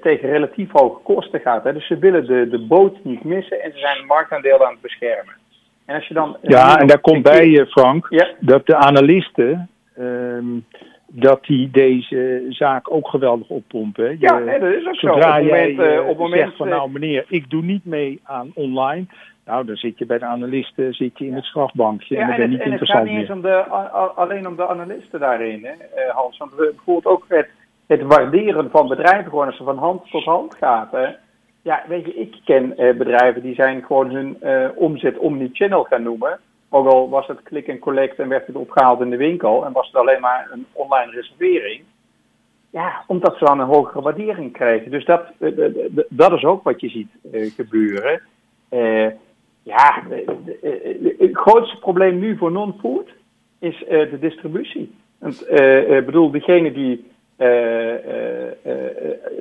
tegen 0.00 0.30
relatief 0.30 0.70
hoge 0.72 1.02
kosten 1.02 1.40
gaat. 1.40 1.64
Hè? 1.64 1.72
Dus 1.72 1.86
ze 1.86 1.98
willen 1.98 2.26
de, 2.26 2.48
de 2.48 2.58
boot 2.58 3.04
niet 3.04 3.24
missen 3.24 3.62
en 3.62 3.72
ze 3.72 3.78
zijn 3.78 3.96
het 3.96 4.06
marktaandeel 4.06 4.66
aan 4.66 4.72
het 4.72 4.80
beschermen. 4.80 5.34
En 5.84 5.94
als 5.94 6.06
je 6.06 6.14
dan, 6.14 6.36
Ja, 6.42 6.78
en 6.78 6.86
daar 6.86 7.00
komt 7.00 7.22
bij, 7.22 7.58
eh, 7.58 7.66
Frank, 7.66 8.06
Ja. 8.10 8.28
dat 8.40 8.66
de 8.66 8.76
analisten, 8.76 9.68
ehm, 9.96 10.44
dat 11.10 11.44
die 11.44 11.70
deze 11.70 12.46
zaak 12.48 12.92
ook 12.92 13.08
geweldig 13.08 13.48
oppompen. 13.48 14.16
Ja, 14.20 14.38
nee, 14.38 14.58
dat 14.58 14.72
is 14.72 14.86
ook 14.86 14.94
zo. 14.94 15.06
Zodra 15.06 15.28
Op 15.28 15.36
het 15.36 15.50
jij 15.50 15.72
moment, 15.72 15.78
eh, 15.78 15.96
eh, 15.96 16.02
op 16.02 16.08
het 16.08 16.18
moment, 16.18 16.40
zegt 16.40 16.56
van 16.56 16.68
eh, 16.68 16.76
nou 16.76 16.90
meneer, 16.90 17.24
ik 17.28 17.50
doe 17.50 17.62
niet 17.62 17.84
mee 17.84 18.20
aan 18.24 18.50
online. 18.54 19.06
Nou, 19.48 19.64
dan 19.64 19.76
zit 19.76 19.98
je 19.98 20.06
bij 20.06 20.18
de 20.18 20.24
analisten 20.24 20.94
zit 20.94 21.18
je 21.18 21.26
in 21.26 21.34
het 21.34 21.44
strafbankje 21.44 22.16
en 22.16 22.26
Ja, 22.26 22.32
en 22.32 22.36
je 22.36 22.40
het, 22.42 22.50
niet 22.50 22.60
en 22.60 22.72
het 22.72 22.90
gaat 22.90 23.04
niet 23.04 23.16
eens 23.18 23.30
om 23.30 23.40
de, 23.42 23.54
alleen 24.14 24.46
om 24.46 24.56
de 24.56 24.68
analisten 24.68 25.20
daarin, 25.20 25.64
hè, 25.64 25.72
eh, 25.72 26.14
Hans. 26.14 26.36
Want 26.38 26.54
we- 26.54 26.72
bijvoorbeeld 26.76 27.14
ook 27.14 27.24
het, 27.28 27.48
het 27.86 28.02
waarderen 28.02 28.70
van 28.70 28.88
bedrijven, 28.88 29.30
gewoon 29.30 29.46
als 29.46 29.56
ze 29.56 29.64
van 29.64 29.78
hand 29.78 30.10
tot 30.10 30.24
hand 30.24 30.54
gaat. 30.54 30.92
Hè. 30.92 31.06
Ja, 31.62 31.82
weet 31.88 32.04
je, 32.04 32.14
ik 32.14 32.36
ken 32.44 32.76
eh, 32.76 32.96
bedrijven 32.96 33.42
die 33.42 33.54
zijn 33.54 33.84
gewoon 33.84 34.10
hun 34.10 34.36
eh, 34.40 34.68
omzet 34.74 35.18
omnichannel 35.18 35.84
gaan 35.84 36.02
noemen. 36.02 36.38
Ook 36.68 36.86
al 36.86 37.08
was 37.08 37.26
het 37.26 37.42
click 37.42 37.66
en 37.68 37.78
collect 37.78 38.18
en 38.18 38.28
werd 38.28 38.46
het 38.46 38.56
opgehaald 38.56 39.00
in 39.00 39.10
de 39.10 39.16
winkel 39.16 39.64
en 39.64 39.72
was 39.72 39.86
het 39.86 39.96
alleen 39.96 40.20
maar 40.20 40.48
een 40.52 40.66
online 40.72 41.10
reservering. 41.12 41.82
Ja, 42.70 43.04
omdat 43.06 43.36
ze 43.38 43.44
dan 43.44 43.60
een 43.60 43.66
hogere 43.66 44.02
waardering 44.02 44.52
krijgen. 44.52 44.90
Dus 44.90 45.04
dat, 45.04 45.22
eh, 45.38 45.64
eh, 45.64 45.72
dat 46.08 46.32
is 46.32 46.44
ook 46.44 46.62
wat 46.62 46.80
je 46.80 46.88
ziet 46.88 47.10
gebeuren. 47.56 48.20
Ja, 49.68 50.02
eh, 50.10 50.18
eh, 50.62 50.90
eh, 50.90 51.18
het 51.18 51.36
grootste 51.36 51.78
probleem 51.78 52.18
nu 52.18 52.36
voor 52.36 52.52
non-food 52.52 53.08
is 53.58 53.84
de 53.88 54.18
distributie. 54.20 54.94
Want, 55.18 55.42
eh, 55.42 56.04
bedoel, 56.04 56.30
degene 56.30 56.72
die. 56.72 57.10
eh, 57.36 57.46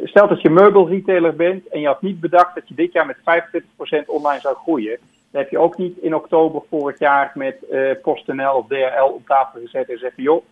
stel 0.03 0.28
dat 0.28 0.41
je 0.41 0.49
meubelretailer 0.49 1.36
bent 1.36 1.67
en 1.67 1.80
je 1.80 1.88
had 1.88 2.01
niet 2.01 2.19
bedacht 2.19 2.55
dat 2.55 2.67
je 2.67 2.73
dit 2.75 2.91
jaar 2.91 3.05
met 3.05 3.17
25% 3.23 4.07
online 4.09 4.39
zou 4.39 4.55
groeien. 4.55 4.97
Dan 5.32 5.41
heb 5.41 5.49
je 5.51 5.57
ook 5.57 5.78
niet 5.78 5.97
in 5.97 6.15
oktober 6.15 6.61
vorig 6.69 6.99
jaar 6.99 7.32
met 7.34 7.55
PostNL 8.01 8.55
of 8.55 8.67
DRL 8.67 9.13
op 9.13 9.25
tafel 9.28 9.59
gezet 9.59 9.89
en 9.89 9.97
zeggen: 9.97 10.23
joh, 10.23 10.43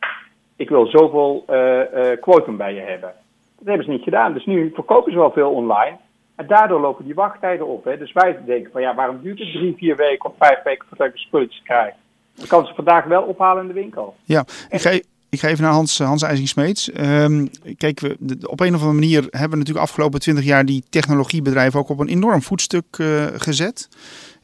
ik 0.56 0.70
wil 0.70 0.86
zoveel 0.86 1.46
quotum 2.22 2.58
bij 2.58 2.74
je 2.74 2.82
hebben. 2.82 3.14
Dat 3.58 3.68
hebben 3.68 3.86
ze 3.86 3.92
niet 3.92 4.04
gedaan. 4.04 4.34
Dus 4.34 4.46
nu 4.46 4.72
verkopen 4.74 5.12
ze 5.12 5.18
wel 5.18 5.32
veel 5.32 5.52
online. 5.52 5.98
En 6.36 6.48
daardoor 6.48 6.82
lopen 6.82 7.06
die 7.06 7.14
wachttijden 7.14 7.68
op. 7.68 7.84
Hè. 7.84 7.98
Dus 7.98 8.14
wij 8.14 8.38
denken 8.46 8.72
van 8.72 8.82
ja, 8.82 8.96
waarom 8.96 9.20
duurt 9.22 9.40
het 9.40 9.52
drie, 9.52 9.76
vier 9.78 9.96
weken 9.96 10.30
of 10.30 10.36
vijf 10.40 10.64
weken 10.64 10.86
voordat 10.88 11.08
ik 11.08 11.14
een 11.14 11.20
spulletjes 11.20 11.62
krijg? 11.64 11.94
Dan 12.36 12.48
kan 12.48 12.66
ze 12.66 12.74
vandaag 12.74 13.04
wel 13.06 13.22
ophalen 13.24 13.62
in 13.62 13.68
de 13.68 13.74
winkel. 13.74 14.16
Ja, 14.24 14.46
ik 14.70 14.82
ga, 14.82 14.90
ik 15.30 15.40
ga 15.40 15.48
even 15.48 15.64
naar 15.64 15.74
Hans, 15.74 16.00
Hans 16.00 16.22
IJsing-Smeets. 16.24 16.92
Ehm, 16.92 17.46
kijk, 17.78 18.00
we, 18.00 18.16
de- 18.20 18.50
op 18.50 18.60
een 18.60 18.68
of 18.76 18.82
andere 18.82 19.00
manier 19.00 19.22
hebben 19.22 19.50
we 19.50 19.58
natuurlijk 19.58 19.86
afgelopen 19.86 20.20
twintig 20.20 20.44
jaar 20.46 20.66
die 20.66 20.84
technologiebedrijven 20.90 21.80
ook 21.80 21.90
op 21.90 22.00
een 22.00 22.08
enorm 22.08 22.42
voetstuk 22.42 22.86
eh, 22.98 23.26
gezet. 23.36 23.90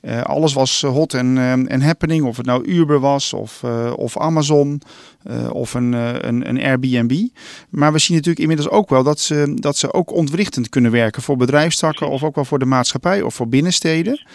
Eh, 0.01 0.21
alles 0.21 0.53
was 0.53 0.83
eh, 0.83 0.89
hot 0.89 1.13
en, 1.13 1.37
ehm, 1.37 1.65
en 1.65 1.81
happening, 1.81 2.23
of 2.25 2.37
het 2.37 2.45
nou 2.45 2.65
Uber 2.65 2.99
was 2.99 3.33
of, 3.33 3.63
eh, 3.63 3.93
of 3.95 4.17
Amazon 4.17 4.81
eh, 5.23 5.49
of 5.53 5.73
een, 5.73 5.93
eh, 5.93 6.13
een, 6.13 6.49
een 6.49 6.61
Airbnb. 6.61 7.27
Maar 7.69 7.93
we 7.93 7.99
zien 7.99 8.15
natuurlijk 8.15 8.41
inmiddels 8.41 8.69
ook 8.69 8.89
wel 8.89 9.03
dat 9.03 9.19
ze, 9.19 9.53
dat 9.55 9.77
ze 9.77 9.93
ook 9.93 10.11
ontwrichtend 10.11 10.69
kunnen 10.69 10.91
werken 10.91 11.21
voor 11.21 11.37
bedrijfstakken 11.37 12.09
of 12.09 12.23
ook 12.23 12.35
wel 12.35 12.45
voor 12.45 12.59
de 12.59 12.65
maatschappij 12.65 13.21
of 13.21 13.35
voor 13.35 13.47
binnensteden. 13.47 14.25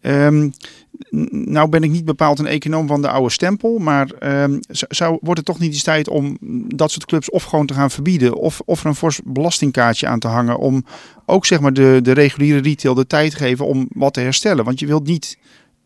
Ehm, 0.00 0.50
nou 1.30 1.68
ben 1.68 1.82
ik 1.82 1.90
niet 1.90 2.04
bepaald 2.04 2.38
een 2.38 2.46
econoom 2.46 2.86
van 2.86 3.02
de 3.02 3.08
oude 3.08 3.30
stempel, 3.30 3.78
maar 3.78 4.10
ehm, 4.18 4.58
zou, 4.68 5.18
wordt 5.20 5.36
het 5.36 5.44
toch 5.44 5.58
niet 5.58 5.72
eens 5.72 5.82
tijd 5.82 6.08
om 6.08 6.36
dat 6.68 6.90
soort 6.90 7.06
clubs 7.06 7.30
of 7.30 7.42
gewoon 7.42 7.66
te 7.66 7.74
gaan 7.74 7.90
verbieden 7.90 8.34
of, 8.34 8.60
of 8.64 8.80
er 8.80 8.86
een 8.86 8.94
fors 8.94 9.20
belastingkaartje 9.24 10.06
aan 10.06 10.18
te 10.18 10.28
hangen 10.28 10.58
om 10.58 10.84
ook 11.26 11.46
zeg 11.46 11.60
maar 11.60 11.72
de, 11.72 11.98
de 12.02 12.12
reguliere 12.12 12.60
retail 12.60 12.94
de 12.94 13.06
tijd 13.06 13.30
te 13.30 13.36
geven 13.36 13.66
om 13.66 13.88
wat 13.92 14.14
te 14.14 14.20
herstellen? 14.20 14.64
Want 14.64 14.80
je 14.80 14.86
wilt 14.86 15.06
niet, 15.06 15.38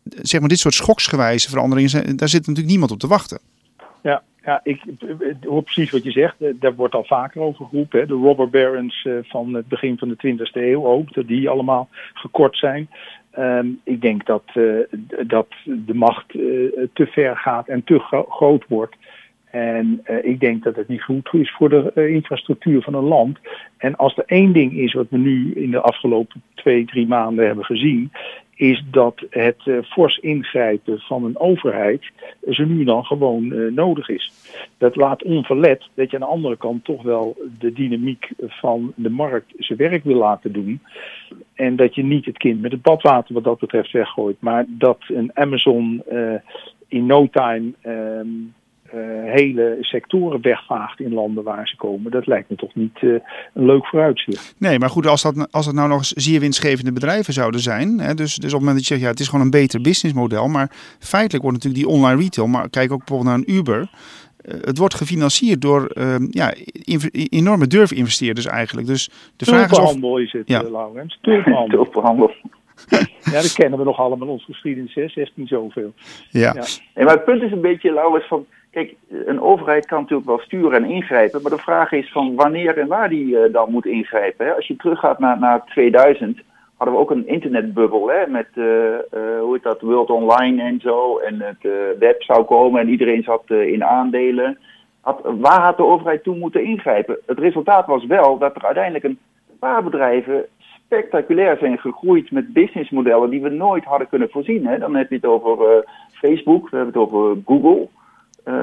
zeg 0.03 0.39
maar 0.39 0.49
dit 0.49 0.59
soort 0.59 0.73
schoksgewijze 0.73 1.49
veranderingen, 1.49 2.17
daar 2.17 2.29
zit 2.29 2.39
natuurlijk 2.39 2.67
niemand 2.67 2.91
op 2.91 2.99
te 2.99 3.07
wachten. 3.07 3.39
Ja, 4.01 4.23
ja 4.43 4.59
ik 4.63 4.83
ik 4.85 5.35
hoor 5.41 5.63
precies 5.63 5.91
wat 5.91 6.03
je 6.03 6.11
zegt. 6.11 6.41
Eh, 6.41 6.49
Daar 6.59 6.75
wordt 6.75 6.93
al 6.93 7.03
vaker 7.03 7.41
over 7.41 7.65
geroepen. 7.65 7.99
Hè. 7.99 8.05
De 8.05 8.13
robber 8.13 8.49
barons 8.49 9.05
eh, 9.05 9.13
van 9.23 9.53
het 9.53 9.67
begin 9.67 9.97
van 9.97 10.07
de 10.07 10.35
20e 10.37 10.51
eeuw 10.53 10.85
ook, 10.85 11.13
dat 11.13 11.27
die 11.27 11.49
allemaal 11.49 11.89
gekort 12.13 12.57
zijn. 12.57 12.89
Ehm, 13.31 13.67
ik 13.83 14.01
denk 14.01 14.25
dat, 14.25 14.43
eh, 14.53 14.63
dat 15.27 15.47
de 15.63 15.93
macht 15.93 16.35
eh, 16.35 16.41
te 16.93 17.05
ver 17.05 17.37
gaat 17.37 17.67
en 17.67 17.83
te 17.83 17.99
gro- 17.99 18.27
groot 18.29 18.65
wordt. 18.67 18.95
En 19.51 20.01
eh, 20.03 20.25
ik 20.25 20.39
denk 20.39 20.63
dat 20.63 20.75
het 20.75 20.87
niet 20.87 21.03
goed 21.03 21.33
is 21.33 21.51
voor 21.51 21.69
de 21.69 22.09
infrastructuur 22.09 22.81
van 22.81 22.93
een 22.93 23.03
land. 23.03 23.39
En 23.77 23.95
als 23.95 24.17
er 24.17 24.23
één 24.25 24.53
ding 24.53 24.77
is 24.77 24.93
wat 24.93 25.09
we 25.09 25.17
nu 25.17 25.53
in 25.53 25.71
de 25.71 25.81
afgelopen 25.81 26.41
twee, 26.53 26.85
drie 26.85 27.07
maanden 27.07 27.45
hebben 27.45 27.65
gezien, 27.65 28.11
is 28.61 28.83
dat 28.91 29.25
het 29.29 29.61
eh, 29.63 29.77
fors 29.83 30.17
ingrijpen 30.17 30.99
van 30.99 31.23
een 31.23 31.39
overheid 31.39 32.11
zo 32.49 32.65
nu 32.65 32.83
dan 32.83 33.05
gewoon 33.05 33.53
eh, 33.53 33.71
nodig 33.71 34.09
is. 34.09 34.31
Dat 34.77 34.95
laat 34.95 35.23
onverlet 35.23 35.89
dat 35.93 36.09
je 36.09 36.15
aan 36.15 36.27
de 36.27 36.33
andere 36.33 36.57
kant 36.57 36.83
toch 36.83 37.01
wel 37.03 37.37
de 37.59 37.73
dynamiek 37.73 38.29
van 38.47 38.93
de 38.95 39.09
markt 39.09 39.53
zijn 39.57 39.77
werk 39.77 40.03
wil 40.03 40.17
laten 40.17 40.51
doen. 40.51 40.81
En 41.53 41.75
dat 41.75 41.95
je 41.95 42.03
niet 42.03 42.25
het 42.25 42.37
kind 42.37 42.61
met 42.61 42.71
het 42.71 42.81
badwater 42.81 43.33
wat 43.33 43.43
dat 43.43 43.59
betreft 43.59 43.91
weggooit. 43.91 44.37
Maar 44.39 44.65
dat 44.67 44.99
een 45.07 45.31
Amazon 45.33 46.03
eh, 46.09 46.33
in 46.87 47.05
no 47.05 47.27
time 47.31 47.71
ehm, 47.81 47.95
eh, 47.95 48.25
hele 49.25 49.77
sectoren 49.81 50.41
wegvaagt 50.41 50.99
in 50.99 51.13
landen 51.13 51.43
waar 51.43 51.67
ze 51.67 51.75
komen. 51.75 52.11
Dat 52.11 52.27
lijkt 52.27 52.49
me 52.49 52.55
toch 52.55 52.75
niet 52.75 52.95
eh, 53.01 53.09
een 53.53 53.65
leuk 53.65 53.85
vooruitzicht. 53.87 54.55
Nee, 54.57 54.79
maar 54.79 54.89
goed, 54.89 55.07
als 55.07 55.21
dat, 55.21 55.47
als 55.51 55.65
dat 55.65 55.73
nou 55.75 55.87
nog 55.89 55.97
eens 55.97 56.11
zeer 56.11 56.39
winstgevende 56.39 56.91
bedrijven 56.93 57.33
zouden 57.33 57.59
zijn. 57.61 57.99
Hè, 57.99 58.13
dus, 58.13 58.35
dus 58.35 58.53
op 58.53 58.59
het 58.59 58.59
moment 58.59 58.75
dat 58.77 58.87
je 58.87 58.93
zegt, 58.93 59.01
ja, 59.01 59.07
het 59.09 59.19
is 59.19 59.27
gewoon 59.27 59.45
een 59.45 59.51
beter 59.51 59.81
businessmodel. 59.81 60.47
Maar 60.47 60.71
feitelijk 60.99 61.43
wordt 61.43 61.57
natuurlijk 61.63 61.83
die 61.85 61.93
online 61.95 62.21
retail, 62.21 62.47
maar 62.47 62.69
kijk 62.69 62.91
ook 62.91 62.97
bijvoorbeeld 63.05 63.29
naar 63.29 63.37
een 63.47 63.55
Uber. 63.57 63.89
eh, 64.41 64.53
het 64.61 64.77
wordt 64.77 64.93
gefinancierd 64.95 65.61
door 65.61 65.85
ehm, 65.85 66.27
ja, 66.29 66.53
enorme 67.29 67.67
durfinvesteerders 67.67 68.45
eigenlijk. 68.45 68.87
Dus 68.87 69.09
de 69.35 69.45
vraag 69.45 69.71
is 69.71 69.77
of... 69.77 70.19
Is 70.19 70.31
het, 70.31 70.47
Ja. 70.47 70.63
eh, 70.63 70.71
Laurens. 70.71 71.17
Tulpenhandel. 71.21 72.31
Ja, 73.23 73.31
dat 73.41 73.53
kennen 73.53 73.79
we 73.79 73.85
nog 73.85 73.99
allemaal 73.99 74.27
in 74.27 74.33
onze 74.33 74.45
geschiedenis, 74.45 74.93
hè? 74.93 75.07
16 75.07 75.47
zoveel. 75.47 75.93
Ja. 76.29 76.53
Ja. 76.53 76.65
Nee, 76.95 77.05
maar 77.05 77.13
het 77.15 77.25
punt 77.25 77.41
is 77.41 77.51
een 77.51 77.61
beetje, 77.61 77.93
Laurens, 77.93 78.27
van... 78.27 78.45
Kijk, 78.71 78.95
een 79.09 79.41
overheid 79.41 79.85
kan 79.85 80.01
natuurlijk 80.01 80.27
wel 80.27 80.39
sturen 80.39 80.83
en 80.83 80.89
ingrijpen, 80.89 81.41
maar 81.41 81.51
de 81.51 81.57
vraag 81.57 81.91
is 81.91 82.11
van 82.11 82.35
wanneer 82.35 82.77
en 82.77 82.87
waar 82.87 83.09
die 83.09 83.39
eh, 83.39 83.53
dan 83.53 83.71
moet 83.71 83.85
ingrijpen. 83.85 84.45
Hè? 84.45 84.53
Als 84.55 84.67
je 84.67 84.75
teruggaat 84.75 85.19
naar, 85.19 85.39
naar 85.39 85.65
2000, 85.65 86.41
hadden 86.77 86.95
we 86.95 87.01
ook 87.01 87.11
een 87.11 87.27
internetbubbel 87.27 88.09
hè, 88.09 88.27
met, 88.27 88.47
eh, 88.53 88.93
eh, 88.93 89.01
hoe 89.41 89.53
heet 89.53 89.63
dat, 89.63 89.81
World 89.81 90.09
Online 90.09 90.61
en 90.61 90.79
zo. 90.79 91.17
En 91.17 91.41
het 91.41 91.97
web 91.99 92.23
zou 92.23 92.43
komen 92.43 92.81
en 92.81 92.89
iedereen 92.89 93.23
zat 93.23 93.43
in 93.47 93.83
aandelen. 93.83 94.57
Had, 95.01 95.19
waar 95.23 95.61
had 95.61 95.77
de 95.77 95.85
overheid 95.85 96.23
toen 96.23 96.39
moeten 96.39 96.63
ingrijpen? 96.63 97.17
Het 97.25 97.39
resultaat 97.39 97.85
was 97.85 98.05
wel 98.05 98.37
dat 98.37 98.55
er 98.55 98.65
uiteindelijk 98.65 99.03
een 99.03 99.19
paar 99.59 99.83
bedrijven 99.83 100.45
spectaculair 100.57 101.57
zijn 101.57 101.77
gegroeid 101.77 102.31
met 102.31 102.53
businessmodellen 102.53 103.29
die 103.29 103.41
we 103.41 103.49
nooit 103.49 103.83
hadden 103.83 104.09
kunnen 104.09 104.29
voorzien. 104.29 104.67
Hè? 104.67 104.77
Dan 104.77 104.95
heb 104.95 105.09
je 105.09 105.15
het 105.15 105.25
over 105.25 105.85
Facebook, 106.11 106.69
we 106.69 106.77
hebben 106.77 107.01
het 107.01 107.11
over 107.11 107.37
Google. 107.45 107.87
Eh, 108.43 108.53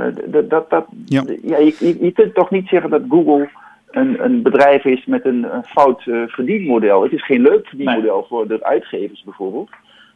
dat, 0.49 0.71
dat, 0.71 0.85
Ja. 1.05 1.23
ja. 1.43 1.59
je, 1.59 2.13
kunt 2.15 2.35
toch 2.35 2.51
niet 2.51 2.69
zeggen 2.69 2.91
dat 2.91 3.03
Google 3.09 3.49
een, 3.91 4.25
een 4.25 4.43
bedrijf 4.43 4.85
is 4.85 5.07
met 5.07 5.25
een, 5.25 5.55
een 5.55 5.65
fout 5.65 6.07
eh, 6.07 6.23
verdienmodel. 6.27 7.03
Het 7.03 7.13
is 7.13 7.25
geen 7.25 7.41
leuk 7.43 7.67
verdienmodel 7.67 8.27
voor 8.29 8.49
de 8.49 8.65
uitgevers 8.65 9.23
bijvoorbeeld. 9.25 9.71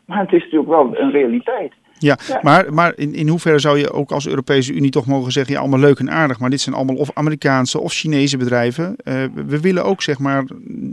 Maar 0.04 0.18
het 0.20 0.32
is 0.32 0.42
natuurlijk 0.42 0.70
wel 0.70 0.96
een 0.98 1.10
realiteit. 1.10 1.72
Ja, 1.98 2.18
Ja. 2.28 2.38
maar, 2.42 2.74
maar 2.74 2.92
in, 2.96 3.14
in 3.14 3.28
hoeverre 3.28 3.58
zou 3.58 3.78
je 3.78 3.92
ook 3.92 4.10
als 4.12 4.28
Europese 4.28 4.72
Unie 4.72 4.90
toch 4.90 5.06
mogen 5.06 5.32
zeggen, 5.32 5.54
ja, 5.54 5.60
allemaal 5.60 5.78
leuk 5.78 5.98
en 5.98 6.10
aardig, 6.10 6.38
maar 6.40 6.50
dit 6.50 6.60
zijn 6.60 6.74
allemaal 6.74 6.96
of 6.96 7.10
Amerikaanse 7.14 7.80
of 7.80 7.92
Chinese 7.92 8.36
bedrijven. 8.36 8.96
Eh, 9.04 9.14
we 9.46 9.60
willen 9.60 9.84
ook, 9.84 10.02
zeg 10.02 10.18
maar, 10.18 10.44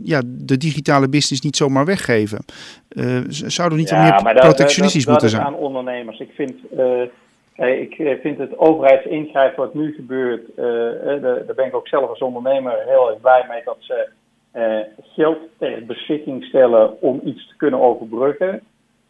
ja, 0.03 0.21
de 0.27 0.57
digitale 0.57 1.09
business 1.09 1.41
niet 1.41 1.55
zomaar 1.55 1.85
weggeven. 1.85 2.39
Z- 3.27 3.41
zouden 3.41 3.77
we 3.77 3.83
niet 3.83 3.91
wat 3.93 4.23
meer 4.23 4.33
protectionistisch 4.33 5.05
dat, 5.05 5.13
dat, 5.19 5.21
moeten 5.21 5.21
dat 5.21 5.29
zijn? 5.29 5.43
aan 5.43 5.53
ondernemers. 5.67 6.19
Ik 6.19 6.29
vind, 6.35 6.53
ik 7.67 7.99
eh, 7.99 8.19
vind 8.19 8.37
het 8.37 8.57
overheidsingrijpen 8.57 9.63
wat 9.63 9.73
nu 9.73 9.93
gebeurt, 9.93 10.53
eh, 10.55 11.13
eh, 11.15 11.21
daar 11.21 11.55
ben 11.55 11.65
ik 11.65 11.75
ook 11.75 11.87
zelf 11.87 12.09
als 12.09 12.19
ondernemer 12.19 12.83
heel 12.85 13.09
erg 13.09 13.21
blij 13.21 13.45
mee 13.49 13.61
dat 13.63 13.77
ze 13.79 14.09
eh, 14.51 14.79
geld 15.01 15.37
ter 15.57 15.85
beschikking 15.85 16.43
stellen 16.43 17.01
om 17.01 17.21
iets 17.23 17.47
te 17.47 17.55
kunnen 17.55 17.79
overbruggen. 17.79 18.61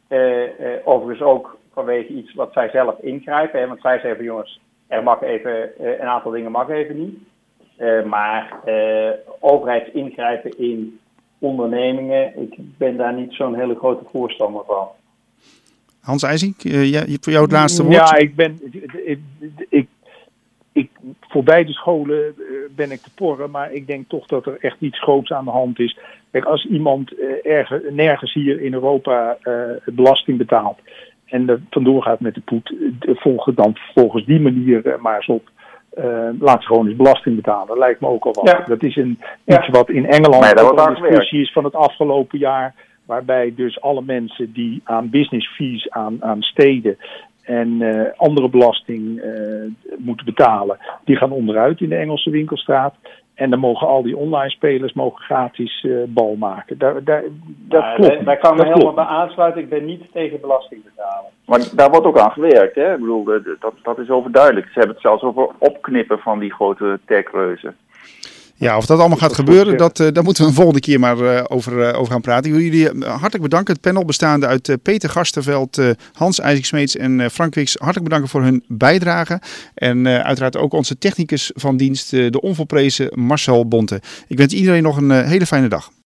Eh, 0.08 0.44
eh, 0.44 0.80
overigens 0.84 1.28
ook 1.28 1.58
vanwege 1.74 2.14
iets 2.14 2.34
wat 2.34 2.54
zij 2.54 2.70
zelf 2.70 3.00
ingrijpen. 3.00 3.60
Hè, 3.60 3.68
want 3.68 3.82
zij 3.82 4.00
zeggen, 4.00 4.24
jongens, 4.24 4.60
er 4.88 5.04
mag 5.04 5.22
even, 5.22 5.78
eh, 5.78 6.00
een 6.00 6.08
aantal 6.08 6.32
dingen 6.32 6.52
mag 6.52 6.70
even 6.70 6.98
niet. 6.98 7.18
Eh, 7.78 8.04
maar 8.04 8.60
eh 8.66 9.12
overheidsingrijpen 9.40 10.58
in 10.58 11.00
ondernemingen, 11.40 12.42
ik 12.42 12.56
ben 12.78 12.98
daar 12.98 13.14
niet 13.14 13.34
zo'n 13.34 13.56
hele 13.56 13.76
grote 13.76 14.04
voorstander 14.12 14.66
van. 14.66 14.88
Hans 16.10 16.24
IJzink, 16.24 16.64
eh, 16.64 16.92
ja, 16.92 17.04
voor 17.22 17.32
jou 17.34 17.44
het 17.44 17.54
laatste 17.54 17.84
woord. 17.84 17.96
Ja, 17.96 18.16
ik 18.16 18.36
ben. 18.36 18.60
Ik, 19.04 19.18
ik, 19.70 19.88
ik, 20.72 20.90
voor 21.20 21.44
beide 21.44 21.72
scholen 21.72 22.24
eh, 22.24 22.34
ben 22.76 22.92
ik 22.92 23.02
te 23.02 23.14
porren, 23.16 23.52
maar 23.52 23.72
ik 23.72 23.88
denk 23.88 24.10
toch 24.10 24.26
dat 24.26 24.46
er 24.46 24.58
echt 24.60 24.78
iets 24.80 25.02
groots 25.02 25.32
aan 25.32 25.46
de 25.46 25.52
hand 25.52 25.80
is. 25.80 25.98
Kijk, 26.32 26.46
als 26.46 26.66
iemand 26.66 27.14
eh, 27.14 27.52
ergens, 27.52 27.84
nergens 27.90 28.34
hier 28.34 28.62
in 28.62 28.74
Europa 28.74 29.38
eh, 29.42 29.54
belasting 29.86 30.38
betaalt 30.38 30.80
en 31.26 31.50
er 31.50 31.62
vandoor 31.70 32.04
gaat 32.04 32.20
met 32.20 32.34
de 32.34 32.42
poet, 32.42 32.74
volg 33.00 33.46
het 33.46 33.56
dan 33.56 33.78
volgens 33.96 34.26
die 34.26 34.40
manier 34.40 34.98
maar 35.00 35.16
eens 35.16 35.28
op. 35.28 35.50
Eh, 35.90 36.30
laat 36.40 36.62
ze 36.62 36.68
gewoon 36.68 36.88
eens 36.88 36.96
belasting 36.96 37.36
betalen. 37.36 37.68
Dat 37.68 37.78
lijkt 37.78 38.00
me 38.00 38.08
ook 38.08 38.26
al 38.26 38.34
wat. 38.34 38.48
Ja. 38.48 38.64
Dat 38.68 38.84
is 38.84 38.96
een, 38.96 39.20
Ja. 39.44 39.58
iets 39.58 39.68
wat 39.68 39.90
in 39.90 40.06
Engeland 40.06 40.62
wordt 40.62 40.80
een 40.80 40.94
discussie 40.94 41.42
is 41.42 41.52
van 41.52 41.64
het 41.64 41.76
afgelopen 41.76 42.40
jaar. 42.40 42.76
Waarbij 43.10 43.54
dus 43.56 43.82
alle 43.82 44.02
mensen 44.02 44.54
die 44.54 44.82
aan 44.84 45.10
business 45.10 45.48
fees 45.48 45.90
aan, 45.90 46.24
aan 46.24 46.42
steden 46.42 46.98
en 47.44 47.82
eh, 47.82 48.12
andere 48.16 48.50
belasting 48.50 49.22
eh, 49.22 49.32
moeten 49.98 50.26
betalen, 50.26 50.78
die 51.06 51.16
gaan 51.16 51.32
onderuit 51.32 51.82
in 51.82 51.90
de 51.90 51.96
Engelse 51.96 52.30
winkelstraat. 52.30 52.96
En 53.34 53.50
dan 53.50 53.60
mogen 53.60 53.88
al 53.88 54.04
die 54.04 54.18
online 54.18 54.50
spelers 54.50 54.94
mogen 54.94 55.24
gratis 55.24 55.84
eh, 55.84 55.92
bal 56.08 56.36
maken. 56.36 56.78
Daar, 56.78 57.04
daar, 57.04 57.24
dat 57.46 57.94
klopt. 57.96 58.26
daar- 58.26 58.38
kan 58.38 58.52
ik 58.52 58.58
me 58.58 58.64
helemaal 58.64 58.80
klopt 58.80 58.96
bij 58.96 59.06
aansluiten. 59.06 59.62
Ik 59.62 59.70
ben 59.70 59.86
niet 59.86 60.04
tegen 60.14 60.42
belasting 60.42 60.84
betalen. 60.84 61.32
Maar 61.46 61.70
daar 61.76 61.90
wordt 61.90 62.06
ook 62.06 62.20
aan 62.20 62.32
gewerkt, 62.32 62.76
hè? 62.76 62.94
Ik 62.94 63.00
bedoel, 63.00 63.24
dat, 63.60 63.74
dat 63.84 64.00
is 64.00 64.10
overduidelijk. 64.10 64.66
Ze 64.66 64.80
hebben 64.80 64.94
het 64.94 65.06
zelfs 65.06 65.24
over 65.24 65.50
opknippen 65.58 66.20
van 66.20 66.40
die 66.40 66.54
grote 66.54 67.00
techreuzen. 67.06 67.76
Ja, 68.60 68.78
of 68.78 68.86
dat 68.86 69.00
allemaal 69.00 69.18
gaat 69.18 69.34
gebeuren, 69.34 69.78
dat, 69.78 70.00
eh, 70.00 70.08
daar 70.14 70.24
moeten 70.24 70.44
we 70.44 70.50
een 70.50 70.56
volgende 70.56 70.80
keer 70.80 71.00
maar 71.00 71.20
eh, 71.20 71.44
over, 71.48 71.82
eh, 71.82 72.00
over 72.00 72.12
gaan 72.12 72.22
praten. 72.22 72.46
Ik 72.46 72.58
wil 72.58 72.66
jullie 72.66 73.06
hartelijk 73.06 73.42
bedanken. 73.42 73.74
Het 73.74 73.82
panel 73.82 74.06
bestaande 74.06 74.48
uit 74.48 74.78
Peter 74.82 75.10
Gasterveld, 75.10 75.82
Hans 76.14 76.40
IJziksmeets 76.40 76.96
en 76.96 77.32
Frank 77.32 77.56
Wiks. 77.56 77.74
Hartelijk 77.74 78.04
bedanken 78.04 78.30
voor 78.30 78.42
hun 78.42 78.64
bijdrage. 78.68 79.42
En 79.74 80.08
uiteraard 80.08 80.58
ook 80.58 80.74
onze 80.74 80.98
technicus 80.98 81.52
van 81.56 81.78
dienst, 81.78 82.12
de 82.12 82.42
onvolprezen 82.42 83.12
Marcel 83.14 83.68
Bonte. 83.68 84.02
Ik 84.28 84.38
wens 84.38 84.54
iedereen 84.54 84.84
nog 84.84 84.98
een 84.98 85.12
hele 85.12 85.46
fijne 85.46 85.68
dag. 85.68 85.90